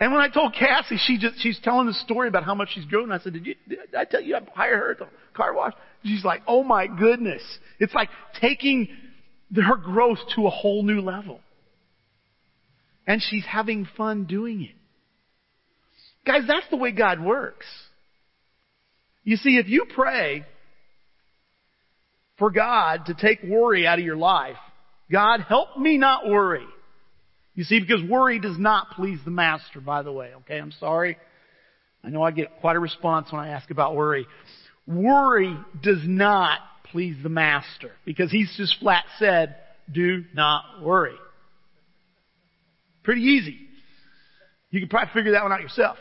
And 0.00 0.12
when 0.12 0.20
I 0.20 0.28
told 0.28 0.54
Cassie, 0.54 0.98
she 1.06 1.18
just, 1.18 1.40
she's 1.42 1.58
telling 1.62 1.86
the 1.86 1.92
story 1.92 2.28
about 2.28 2.44
how 2.44 2.54
much 2.54 2.68
she's 2.72 2.84
grown. 2.84 3.10
I 3.10 3.18
said, 3.18 3.32
did, 3.32 3.46
you, 3.46 3.54
did 3.68 3.78
I 3.96 4.04
tell 4.04 4.20
you 4.20 4.36
I 4.36 4.40
hired 4.54 4.78
her 4.78 4.90
at 4.92 4.98
the 4.98 5.08
car 5.34 5.52
wash? 5.52 5.72
She's 6.04 6.24
like, 6.24 6.42
oh 6.46 6.62
my 6.62 6.86
goodness. 6.86 7.42
It's 7.80 7.94
like 7.94 8.08
taking 8.40 8.88
her 9.56 9.76
growth 9.76 10.18
to 10.36 10.46
a 10.46 10.50
whole 10.50 10.84
new 10.84 11.00
level. 11.00 11.40
And 13.06 13.20
she's 13.22 13.44
having 13.44 13.88
fun 13.96 14.24
doing 14.26 14.62
it. 14.62 14.76
Guys, 16.24 16.42
that's 16.46 16.66
the 16.70 16.76
way 16.76 16.92
God 16.92 17.20
works. 17.20 17.66
You 19.24 19.36
see, 19.36 19.56
if 19.56 19.68
you 19.68 19.86
pray 19.94 20.46
for 22.38 22.50
God 22.50 23.06
to 23.06 23.14
take 23.14 23.42
worry 23.42 23.86
out 23.86 23.98
of 23.98 24.04
your 24.04 24.16
life, 24.16 24.56
God, 25.10 25.40
help 25.40 25.76
me 25.76 25.98
not 25.98 26.28
worry. 26.28 26.66
You 27.58 27.64
see, 27.64 27.80
because 27.80 28.08
worry 28.08 28.38
does 28.38 28.56
not 28.56 28.92
please 28.92 29.18
the 29.24 29.32
master, 29.32 29.80
by 29.80 30.02
the 30.02 30.12
way. 30.12 30.30
Okay, 30.42 30.58
I'm 30.58 30.70
sorry. 30.78 31.18
I 32.04 32.08
know 32.08 32.22
I 32.22 32.30
get 32.30 32.60
quite 32.60 32.76
a 32.76 32.78
response 32.78 33.32
when 33.32 33.40
I 33.40 33.48
ask 33.48 33.68
about 33.72 33.96
worry. 33.96 34.28
Worry 34.86 35.58
does 35.82 35.98
not 36.04 36.60
please 36.92 37.16
the 37.20 37.28
master 37.28 37.90
because 38.04 38.30
he's 38.30 38.54
just 38.56 38.78
flat 38.78 39.04
said, 39.18 39.56
do 39.92 40.22
not 40.34 40.84
worry. 40.84 41.16
Pretty 43.02 43.22
easy. 43.22 43.58
You 44.70 44.78
can 44.78 44.88
probably 44.88 45.12
figure 45.12 45.32
that 45.32 45.42
one 45.42 45.50
out 45.50 45.60
yourself. 45.60 45.96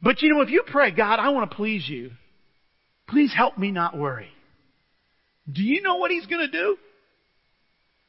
But 0.00 0.22
you 0.22 0.32
know, 0.32 0.42
if 0.42 0.50
you 0.50 0.62
pray, 0.64 0.92
God, 0.92 1.18
I 1.18 1.30
want 1.30 1.50
to 1.50 1.56
please 1.56 1.88
you. 1.88 2.12
Please 3.08 3.32
help 3.36 3.58
me 3.58 3.72
not 3.72 3.98
worry. 3.98 4.30
Do 5.50 5.64
you 5.64 5.82
know 5.82 5.96
what 5.96 6.12
he's 6.12 6.26
going 6.26 6.48
to 6.48 6.52
do? 6.56 6.76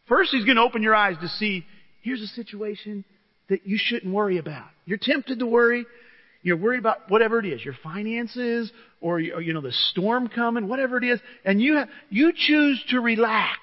First, 0.07 0.30
he's 0.30 0.45
going 0.45 0.57
to 0.57 0.61
open 0.61 0.84
your 0.84 0.93
eyes 0.93 1.15
to 1.19 1.28
see, 1.28 1.65
here's 2.02 2.22
a 2.22 2.28
situation 2.28 3.06
that 3.49 3.66
you 3.66 3.78
shouldn't 3.80 4.14
worry 4.14 4.38
about. 4.38 4.68
You're 4.86 4.99
tempted 5.02 5.39
to 5.39 5.45
worry. 5.45 5.86
You're 6.43 6.58
worried 6.58 6.80
about 6.80 7.10
whatever 7.10 7.39
it 7.39 7.45
is, 7.45 7.64
your 7.64 7.76
finances, 7.84 8.72
or, 8.99 9.20
you 9.20 9.54
know, 9.54 9.62
the 9.62 9.72
storm 9.91 10.28
coming, 10.28 10.68
whatever 10.68 10.97
it 10.97 11.04
is, 11.04 11.20
and 11.45 11.62
you, 11.62 11.76
have, 11.76 11.89
you 12.10 12.34
choose 12.36 12.84
to 12.89 12.99
relax. 12.99 13.60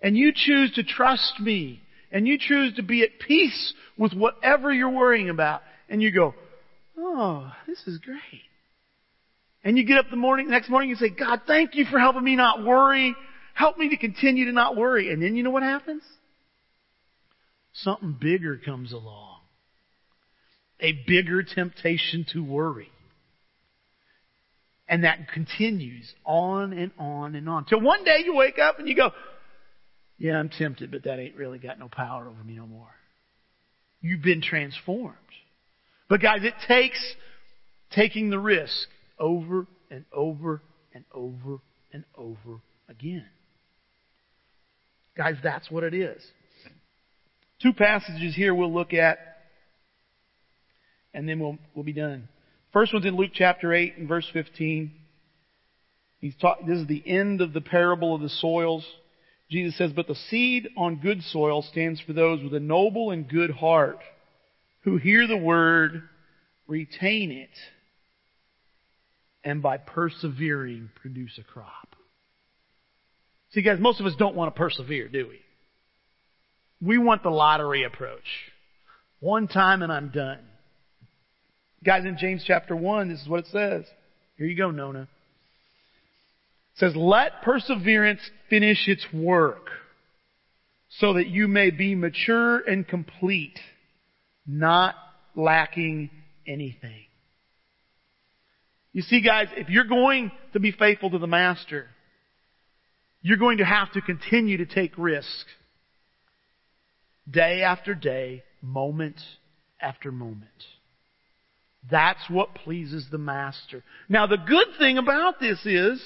And 0.00 0.16
you 0.16 0.32
choose 0.34 0.72
to 0.74 0.82
trust 0.82 1.40
me. 1.40 1.80
And 2.12 2.26
you 2.26 2.38
choose 2.38 2.74
to 2.76 2.82
be 2.82 3.02
at 3.02 3.18
peace 3.26 3.74
with 3.98 4.14
whatever 4.14 4.72
you're 4.72 4.90
worrying 4.90 5.28
about. 5.28 5.62
And 5.88 6.00
you 6.02 6.12
go, 6.12 6.34
oh, 6.98 7.52
this 7.66 7.82
is 7.86 7.98
great. 7.98 8.42
And 9.64 9.76
you 9.76 9.84
get 9.84 9.98
up 9.98 10.06
the 10.10 10.16
morning, 10.16 10.48
next 10.48 10.70
morning 10.70 10.90
and 10.90 10.98
say, 10.98 11.10
God, 11.10 11.40
thank 11.46 11.74
you 11.74 11.84
for 11.86 11.98
helping 11.98 12.22
me 12.22 12.36
not 12.36 12.64
worry. 12.64 13.14
Help 13.54 13.78
me 13.78 13.88
to 13.90 13.96
continue 13.96 14.44
to 14.44 14.52
not 14.52 14.76
worry. 14.76 15.12
And 15.12 15.20
then 15.20 15.34
you 15.34 15.42
know 15.42 15.50
what 15.50 15.64
happens? 15.64 16.02
Something 17.80 18.16
bigger 18.18 18.56
comes 18.56 18.92
along. 18.92 19.40
A 20.80 20.92
bigger 21.06 21.42
temptation 21.42 22.24
to 22.32 22.42
worry. 22.42 22.90
And 24.88 25.04
that 25.04 25.28
continues 25.32 26.14
on 26.24 26.72
and 26.72 26.92
on 26.98 27.34
and 27.34 27.48
on. 27.48 27.64
Till 27.64 27.80
one 27.80 28.04
day 28.04 28.22
you 28.24 28.34
wake 28.34 28.58
up 28.58 28.78
and 28.78 28.88
you 28.88 28.94
go, 28.94 29.10
yeah, 30.18 30.38
I'm 30.38 30.48
tempted, 30.48 30.90
but 30.90 31.04
that 31.04 31.18
ain't 31.18 31.36
really 31.36 31.58
got 31.58 31.78
no 31.78 31.88
power 31.88 32.28
over 32.28 32.44
me 32.44 32.54
no 32.54 32.66
more. 32.66 32.94
You've 34.00 34.22
been 34.22 34.40
transformed. 34.40 35.16
But 36.08 36.22
guys, 36.22 36.44
it 36.44 36.54
takes 36.66 36.98
taking 37.90 38.30
the 38.30 38.38
risk 38.38 38.88
over 39.18 39.66
and 39.90 40.04
over 40.12 40.62
and 40.94 41.04
over 41.12 41.58
and 41.92 42.04
over 42.16 42.60
again. 42.88 43.26
Guys, 45.16 45.34
that's 45.42 45.70
what 45.70 45.82
it 45.82 45.94
is. 45.94 46.22
Two 47.62 47.72
passages 47.72 48.34
here 48.34 48.54
we'll 48.54 48.72
look 48.72 48.92
at, 48.92 49.18
and 51.14 51.28
then 51.28 51.40
we'll, 51.40 51.58
we'll 51.74 51.84
be 51.84 51.92
done. 51.92 52.28
First 52.72 52.92
one's 52.92 53.06
in 53.06 53.16
Luke 53.16 53.30
chapter 53.32 53.72
8 53.72 53.96
and 53.96 54.08
verse 54.08 54.28
15. 54.32 54.92
He's 56.20 56.34
taught, 56.36 56.66
this 56.66 56.78
is 56.78 56.86
the 56.86 57.02
end 57.06 57.40
of 57.40 57.52
the 57.52 57.60
parable 57.60 58.14
of 58.14 58.20
the 58.20 58.28
soils. 58.28 58.84
Jesus 59.50 59.78
says, 59.78 59.92
But 59.92 60.08
the 60.08 60.14
seed 60.14 60.68
on 60.76 60.96
good 60.96 61.22
soil 61.22 61.62
stands 61.62 62.00
for 62.00 62.12
those 62.12 62.42
with 62.42 62.52
a 62.54 62.60
noble 62.60 63.10
and 63.10 63.28
good 63.28 63.50
heart 63.50 64.00
who 64.82 64.98
hear 64.98 65.26
the 65.26 65.36
word, 65.36 66.02
retain 66.66 67.30
it, 67.30 67.50
and 69.42 69.62
by 69.62 69.78
persevering 69.78 70.90
produce 71.00 71.38
a 71.38 71.44
crop. 71.44 71.96
See 73.52 73.62
guys, 73.62 73.78
most 73.80 74.00
of 74.00 74.06
us 74.06 74.14
don't 74.18 74.34
want 74.34 74.54
to 74.54 74.58
persevere, 74.58 75.08
do 75.08 75.28
we? 75.28 75.40
We 76.80 76.98
want 76.98 77.22
the 77.22 77.30
lottery 77.30 77.84
approach. 77.84 78.24
One 79.20 79.48
time 79.48 79.82
and 79.82 79.92
I'm 79.92 80.10
done. 80.10 80.40
Guys, 81.84 82.04
in 82.04 82.18
James 82.18 82.42
chapter 82.46 82.74
1, 82.74 83.08
this 83.08 83.20
is 83.22 83.28
what 83.28 83.40
it 83.40 83.46
says. 83.46 83.84
Here 84.36 84.46
you 84.46 84.56
go, 84.56 84.70
Nona. 84.70 85.02
It 85.02 86.78
says, 86.78 86.96
let 86.96 87.42
perseverance 87.42 88.20
finish 88.50 88.86
its 88.86 89.06
work 89.12 89.70
so 90.88 91.14
that 91.14 91.26
you 91.26 91.48
may 91.48 91.70
be 91.70 91.94
mature 91.94 92.58
and 92.58 92.86
complete, 92.86 93.58
not 94.46 94.94
lacking 95.34 96.10
anything. 96.46 97.04
You 98.92 99.02
see, 99.02 99.20
guys, 99.20 99.48
if 99.56 99.68
you're 99.68 99.84
going 99.84 100.32
to 100.54 100.60
be 100.60 100.72
faithful 100.72 101.10
to 101.10 101.18
the 101.18 101.26
Master, 101.26 101.86
you're 103.20 103.36
going 103.36 103.58
to 103.58 103.64
have 103.64 103.92
to 103.92 104.00
continue 104.00 104.58
to 104.58 104.66
take 104.66 104.92
risks. 104.96 105.44
Day 107.30 107.62
after 107.62 107.94
day, 107.94 108.44
moment 108.62 109.20
after 109.80 110.12
moment. 110.12 110.50
That's 111.90 112.28
what 112.28 112.54
pleases 112.54 113.06
the 113.10 113.18
Master. 113.18 113.82
Now 114.08 114.26
the 114.26 114.36
good 114.36 114.68
thing 114.78 114.98
about 114.98 115.40
this 115.40 115.64
is, 115.64 116.00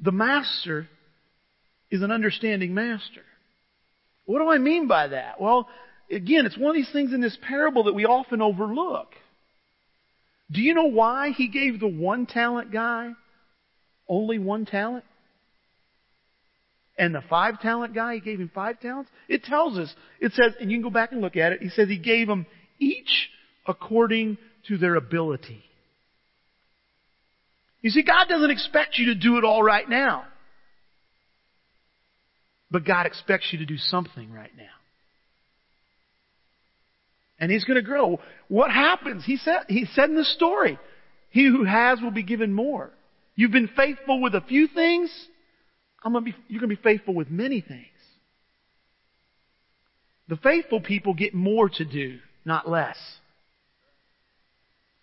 the 0.00 0.12
Master 0.12 0.88
is 1.90 2.02
an 2.02 2.10
understanding 2.10 2.74
Master. 2.74 3.22
What 4.26 4.40
do 4.40 4.50
I 4.50 4.58
mean 4.58 4.88
by 4.88 5.08
that? 5.08 5.40
Well, 5.40 5.68
again, 6.10 6.44
it's 6.44 6.58
one 6.58 6.70
of 6.70 6.76
these 6.76 6.92
things 6.92 7.12
in 7.12 7.20
this 7.20 7.38
parable 7.48 7.84
that 7.84 7.94
we 7.94 8.04
often 8.04 8.42
overlook. 8.42 9.08
Do 10.50 10.60
you 10.60 10.74
know 10.74 10.86
why 10.86 11.30
he 11.30 11.48
gave 11.48 11.80
the 11.80 11.88
one 11.88 12.26
talent 12.26 12.72
guy 12.72 13.12
only 14.08 14.38
one 14.38 14.64
talent? 14.64 15.04
And 16.98 17.14
the 17.14 17.22
five 17.30 17.60
talent 17.60 17.94
guy, 17.94 18.14
he 18.14 18.20
gave 18.20 18.40
him 18.40 18.50
five 18.52 18.80
talents? 18.80 19.08
It 19.28 19.44
tells 19.44 19.78
us, 19.78 19.94
it 20.20 20.32
says, 20.32 20.52
and 20.60 20.70
you 20.70 20.76
can 20.76 20.82
go 20.82 20.90
back 20.90 21.12
and 21.12 21.20
look 21.20 21.36
at 21.36 21.52
it, 21.52 21.62
he 21.62 21.68
says 21.68 21.88
he 21.88 21.98
gave 21.98 22.26
them 22.26 22.44
each 22.80 23.30
according 23.66 24.36
to 24.66 24.78
their 24.78 24.96
ability. 24.96 25.62
You 27.80 27.90
see, 27.90 28.02
God 28.02 28.26
doesn't 28.28 28.50
expect 28.50 28.98
you 28.98 29.06
to 29.06 29.14
do 29.14 29.38
it 29.38 29.44
all 29.44 29.62
right 29.62 29.88
now. 29.88 30.24
But 32.70 32.84
God 32.84 33.06
expects 33.06 33.48
you 33.52 33.60
to 33.60 33.66
do 33.66 33.78
something 33.78 34.32
right 34.32 34.54
now. 34.56 34.64
And 37.38 37.50
He's 37.50 37.64
going 37.64 37.76
to 37.76 37.82
grow. 37.82 38.20
What 38.48 38.70
happens? 38.70 39.24
He 39.24 39.36
said, 39.36 39.60
He 39.68 39.86
said 39.94 40.10
in 40.10 40.16
the 40.16 40.24
story, 40.24 40.78
He 41.30 41.46
who 41.46 41.64
has 41.64 42.00
will 42.00 42.10
be 42.10 42.24
given 42.24 42.52
more. 42.52 42.90
You've 43.36 43.52
been 43.52 43.70
faithful 43.76 44.20
with 44.20 44.34
a 44.34 44.40
few 44.40 44.66
things. 44.66 45.10
I'm 46.02 46.12
to 46.14 46.20
be, 46.20 46.34
you're 46.48 46.60
going 46.60 46.70
to 46.70 46.76
be 46.76 46.82
faithful 46.82 47.14
with 47.14 47.30
many 47.30 47.60
things. 47.60 47.86
The 50.28 50.36
faithful 50.36 50.80
people 50.80 51.14
get 51.14 51.34
more 51.34 51.68
to 51.68 51.84
do, 51.84 52.18
not 52.44 52.68
less. 52.68 52.96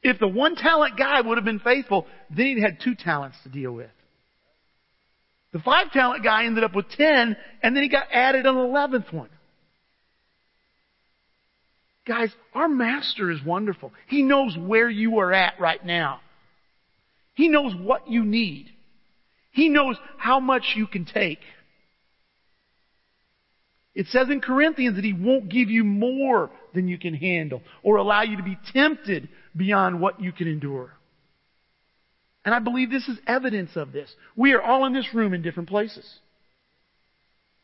If 0.04 0.20
the 0.20 0.28
one 0.28 0.56
talent 0.56 0.98
guy 0.98 1.20
would 1.22 1.38
have 1.38 1.46
been 1.46 1.60
faithful, 1.60 2.06
then 2.30 2.46
he'd 2.46 2.62
had 2.62 2.80
two 2.84 2.94
talents 2.94 3.38
to 3.44 3.50
deal 3.50 3.72
with. 3.72 3.90
The 5.52 5.60
five 5.60 5.92
talent 5.92 6.24
guy 6.24 6.46
ended 6.46 6.64
up 6.64 6.76
with 6.76 6.90
ten, 6.90 7.36
and 7.64 7.76
then 7.76 7.82
he 7.82 7.90
got 7.90 8.08
added 8.12 8.46
an 8.46 8.56
eleventh 8.56 9.12
one. 9.12 9.30
Guys, 12.06 12.30
our 12.54 12.68
master 12.68 13.32
is 13.32 13.44
wonderful. 13.44 13.92
He 14.08 14.22
knows 14.22 14.56
where 14.56 14.90
you 14.90 15.20
are 15.20 15.34
at 15.34 15.60
right 15.60 15.84
now. 15.84 16.20
He 17.34 17.48
knows 17.48 17.74
what 17.74 18.08
you 18.08 18.24
need. 18.24 18.70
He 19.56 19.70
knows 19.70 19.96
how 20.18 20.42
much 20.42 20.74
you 20.76 20.86
can 20.86 21.06
take. 21.06 21.40
It 23.94 24.08
says 24.08 24.30
in 24.30 24.42
Corinthians 24.42 24.98
that 24.98 25.06
He 25.06 25.14
won't 25.14 25.48
give 25.48 25.70
you 25.70 25.86
more 25.86 26.52
than 26.74 26.90
you 26.90 26.98
can 26.98 27.14
handle 27.14 27.62
or 27.82 27.96
allow 27.96 28.24
you 28.24 28.36
to 28.36 28.44
be 28.44 28.58
tempted 28.74 29.30
beyond 29.56 30.02
what 30.02 30.22
you 30.22 30.34
can 30.34 30.50
endure. 30.50 30.92
And 32.44 32.54
I 32.54 32.60
believe 32.60 32.92
this 32.92 33.08
is 33.08 33.18
evidence 33.26 33.72
of 33.78 33.94
this. 33.94 34.14
We 34.36 34.52
are 34.52 34.62
all 34.62 34.86
in 34.86 34.94
this 34.94 35.08
room 35.14 35.34
in 35.34 35.42
different 35.42 35.70
places. 35.70 36.06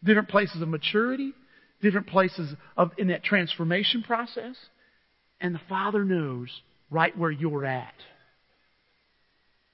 Different 0.02 0.30
places 0.30 0.62
of 0.62 0.70
maturity, 0.70 1.34
different 1.82 2.08
places 2.08 2.54
of, 2.78 2.92
in 2.98 3.10
that 3.10 3.26
transformation 3.26 4.02
process. 4.02 4.56
And 5.42 5.54
the 5.54 5.62
Father 5.68 6.06
knows 6.06 6.48
right 6.90 7.16
where 7.18 7.32
you're 7.32 7.66
at. 7.66 7.96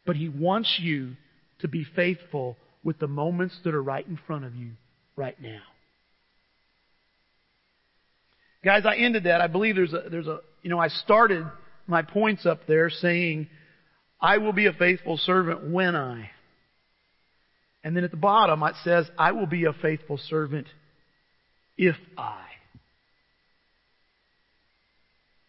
But 0.04 0.16
He 0.16 0.30
wants 0.30 0.80
you 0.82 1.16
to 1.60 1.68
be 1.68 1.86
faithful 1.96 2.58
with 2.84 3.00
the 3.00 3.08
moments 3.08 3.58
that 3.64 3.74
are 3.74 3.84
right 3.84 4.06
in 4.08 4.20
front 4.28 4.46
of 4.46 4.56
you 4.56 4.72
right 5.16 5.40
now. 5.42 5.62
Guys, 8.64 8.84
I 8.86 8.96
ended 8.96 9.26
that. 9.26 9.42
I 9.42 9.48
believe 9.48 9.76
there's 9.76 9.94
a, 9.94 10.04
there's 10.10 10.28
a, 10.28 10.40
you 10.62 10.70
know, 10.70 10.80
I 10.80 10.88
started 10.90 11.46
my 11.88 12.02
points 12.02 12.46
up 12.46 12.68
there 12.68 12.90
saying, 12.90 13.48
I 14.20 14.40
will 14.40 14.54
be 14.54 14.66
a 14.66 14.74
faithful 14.74 15.18
servant 15.18 15.72
when 15.72 15.96
I. 15.96 16.32
And 17.84 17.96
then 17.96 18.04
at 18.04 18.12
the 18.12 18.18
bottom 18.18 18.62
it 18.64 18.76
says, 18.84 19.06
I 19.18 19.32
will 19.32 19.46
be 19.46 19.66
a 19.66 19.74
faithful 19.74 20.18
servant 20.18 20.68
if 21.78 21.96
I. 22.18 22.44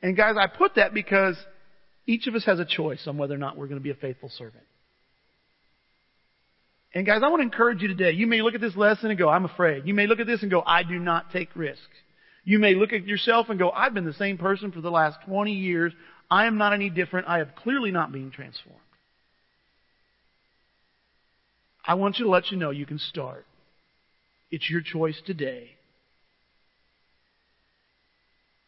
And 0.03 0.17
guys, 0.17 0.37
I 0.39 0.47
put 0.47 0.77
that 0.77 0.95
because 0.95 1.37
each 2.07 2.27
of 2.29 2.35
us 2.35 2.45
has 2.45 2.61
a 2.61 2.65
choice 2.65 3.07
on 3.07 3.19
whether 3.19 3.35
or 3.35 3.39
not 3.39 3.57
we're 3.57 3.67
going 3.67 3.81
to 3.81 3.85
be 3.85 3.91
a 3.91 3.95
faithful 3.95 4.31
servant. 4.37 4.65
And 6.95 7.05
guys, 7.05 7.21
I 7.23 7.29
want 7.29 7.41
to 7.41 7.45
encourage 7.45 7.83
you 7.83 7.89
today. 7.89 8.13
You 8.13 8.27
may 8.27 8.41
look 8.41 8.55
at 8.55 8.61
this 8.61 8.77
lesson 8.77 9.11
and 9.11 9.19
go, 9.19 9.29
I'm 9.29 9.45
afraid. 9.45 9.87
You 9.87 9.95
may 9.95 10.07
look 10.07 10.21
at 10.21 10.27
this 10.27 10.43
and 10.43 10.51
go, 10.51 10.63
I 10.65 10.83
do 10.83 10.99
not 10.99 11.31
take 11.31 11.55
risks. 11.55 11.83
You 12.45 12.59
may 12.59 12.75
look 12.75 12.93
at 12.93 13.07
yourself 13.07 13.51
and 13.51 13.59
go, 13.59 13.71
I've 13.71 13.93
been 13.93 14.07
the 14.07 14.15
same 14.15 14.39
person 14.39 14.73
for 14.73 14.81
the 14.81 14.91
last 14.91 15.19
20 15.27 15.53
years. 15.53 15.93
I 16.31 16.47
am 16.47 16.57
not 16.57 16.73
any 16.73 16.89
different. 16.89 17.29
I 17.29 17.39
have 17.39 17.55
clearly 17.55 17.91
not 17.91 18.11
been 18.11 18.31
transformed. 18.31 18.81
I 21.87 21.95
want 21.95 22.19
you 22.19 22.25
to 22.25 22.31
let 22.31 22.51
you 22.51 22.57
know 22.57 22.71
you 22.71 22.87
can 22.87 22.99
start. 22.99 23.45
It's 24.51 24.69
your 24.71 24.81
choice 24.81 25.21
today. 25.27 25.71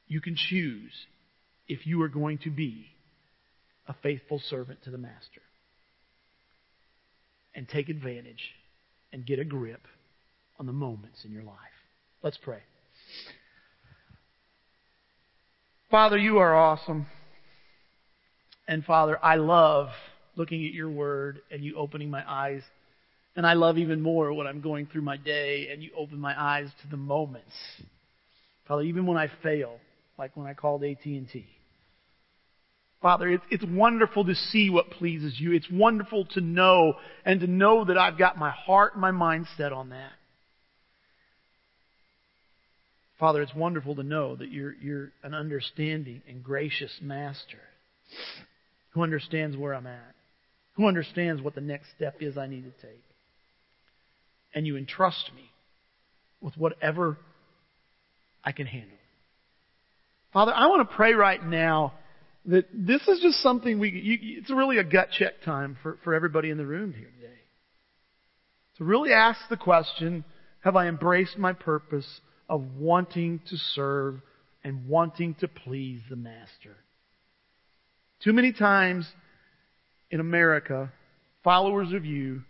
You 0.09 0.21
can 0.21 0.37
choose 0.37 0.93
if 1.68 1.87
you 1.87 2.03
are 2.03 2.09
going 2.09 2.39
to 2.39 2.51
be 2.51 2.87
a 3.89 3.95
faithful 4.03 4.43
servant 4.49 4.83
to 4.85 4.91
the 4.91 4.99
Master 4.99 5.41
and 7.55 7.68
take 7.68 7.88
advantage 7.88 8.51
and 9.12 9.26
get 9.26 9.38
a 9.38 9.44
grip 9.44 9.86
on 10.59 10.66
the 10.66 10.72
moments 10.72 11.24
in 11.24 11.32
your 11.32 11.42
life. 11.42 11.57
Let's 12.22 12.36
pray. 12.36 12.61
Father, 15.90 16.18
you 16.18 16.38
are 16.38 16.55
awesome. 16.55 17.07
And 18.68 18.84
Father, 18.84 19.18
I 19.22 19.36
love 19.36 19.88
looking 20.36 20.64
at 20.64 20.72
your 20.72 20.88
word 20.88 21.40
and 21.51 21.64
you 21.64 21.76
opening 21.76 22.11
my 22.11 22.22
eyes. 22.30 22.62
And 23.34 23.46
I 23.46 23.55
love 23.55 23.78
even 23.78 24.01
more 24.01 24.32
when 24.32 24.46
I'm 24.46 24.61
going 24.61 24.86
through 24.86 25.03
my 25.03 25.16
day 25.16 25.68
and 25.72 25.82
you 25.82 25.90
open 25.96 26.20
my 26.20 26.40
eyes 26.40 26.68
to 26.82 26.88
the 26.88 26.96
moments. 26.96 27.55
Father, 28.68 28.82
even 28.82 29.07
when 29.07 29.16
I 29.16 29.30
fail, 29.42 29.78
like 30.18 30.36
when 30.36 30.46
I 30.46 30.55
called 30.55 30.84
AT&T. 30.84 31.46
Father, 33.03 33.30
it's, 33.30 33.44
it's 33.51 33.64
wonderful 33.64 34.24
to 34.26 34.34
see 34.34 34.68
what 34.68 34.90
pleases 34.90 35.40
you. 35.40 35.53
It's 35.53 35.70
wonderful 35.70 36.26
to 36.32 36.40
know 36.40 36.94
and 37.24 37.40
to 37.40 37.46
know 37.46 37.84
that 37.86 37.96
I've 37.96 38.18
got 38.18 38.36
my 38.36 38.51
heart 38.51 38.92
and 38.92 39.01
my 39.01 39.11
mind 39.11 39.46
set 39.57 39.72
on 39.72 39.88
that. 39.90 40.12
Father, 43.18 43.42
it's 43.42 43.55
wonderful 43.55 43.94
to 43.96 44.03
know 44.03 44.36
that 44.36 44.51
you're, 44.51 44.74
you're 44.74 45.12
an 45.22 45.34
understanding 45.34 46.22
and 46.28 46.42
gracious 46.42 46.92
master 47.03 47.59
who 48.92 49.03
understands 49.03 49.57
where 49.57 49.74
I'm 49.74 49.86
at, 49.86 50.14
who 50.76 50.86
understands 50.86 51.42
what 51.42 51.55
the 51.55 51.61
next 51.61 51.88
step 51.96 52.16
is 52.20 52.36
I 52.36 52.46
need 52.46 52.64
to 52.64 52.86
take. 52.86 53.03
And 54.55 54.66
you 54.66 54.76
entrust 54.76 55.30
me 55.34 55.51
with 56.40 56.57
whatever 56.57 57.16
I 58.42 58.53
can 58.53 58.66
handle. 58.66 58.96
Father, 60.32 60.53
I 60.55 60.66
want 60.66 60.88
to 60.88 60.96
pray 60.96 61.12
right 61.12 61.44
now 61.44 61.92
that 62.47 62.66
this 62.72 63.07
is 63.07 63.20
just 63.20 63.43
something 63.43 63.78
we, 63.78 63.91
you, 63.91 64.38
it's 64.38 64.51
really 64.51 64.78
a 64.78 64.84
gut 64.84 65.09
check 65.12 65.43
time 65.45 65.76
for, 65.82 65.99
for 66.05 66.14
everybody 66.14 66.51
in 66.51 66.59
the 66.59 66.66
room 66.66 66.93
here 66.93 67.11
today. 67.20 67.34
To 68.78 68.84
really 68.84 69.12
ask 69.12 69.38
the 69.51 69.57
question, 69.57 70.24
have 70.61 70.76
I 70.76 70.88
embraced 70.88 71.36
my 71.38 71.53
purpose? 71.53 72.20
of 72.51 72.76
wanting 72.76 73.41
to 73.49 73.57
serve 73.57 74.20
and 74.64 74.88
wanting 74.88 75.34
to 75.36 75.49
please 75.49 76.01
the 76.11 76.16
Master. 76.16 76.76
Too 78.22 78.32
many 78.34 78.53
times 78.53 79.07
in 80.11 80.20
America, 80.20 80.93
followers 81.45 81.93
of 81.93 82.05
you 82.05 82.43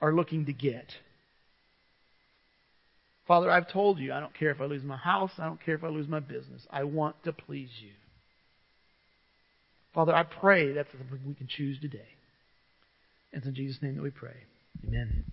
are 0.00 0.14
looking 0.14 0.46
to 0.46 0.52
get. 0.52 0.86
Father, 3.28 3.50
I've 3.50 3.70
told 3.70 3.98
you, 3.98 4.12
I 4.12 4.20
don't 4.20 4.34
care 4.34 4.50
if 4.50 4.60
I 4.60 4.64
lose 4.64 4.82
my 4.82 4.96
house, 4.96 5.32
I 5.38 5.44
don't 5.44 5.62
care 5.62 5.74
if 5.74 5.84
I 5.84 5.88
lose 5.88 6.08
my 6.08 6.20
business. 6.20 6.66
I 6.70 6.84
want 6.84 7.22
to 7.24 7.32
please 7.32 7.70
you. 7.80 7.92
Father, 9.96 10.14
I 10.14 10.24
pray 10.24 10.74
that's 10.74 10.90
something 10.92 11.08
we 11.26 11.32
can 11.32 11.48
choose 11.48 11.80
today. 11.80 12.06
It's 13.32 13.46
in 13.46 13.54
Jesus' 13.54 13.80
name 13.80 13.96
that 13.96 14.02
we 14.02 14.10
pray. 14.10 14.36
Amen. 14.86 15.24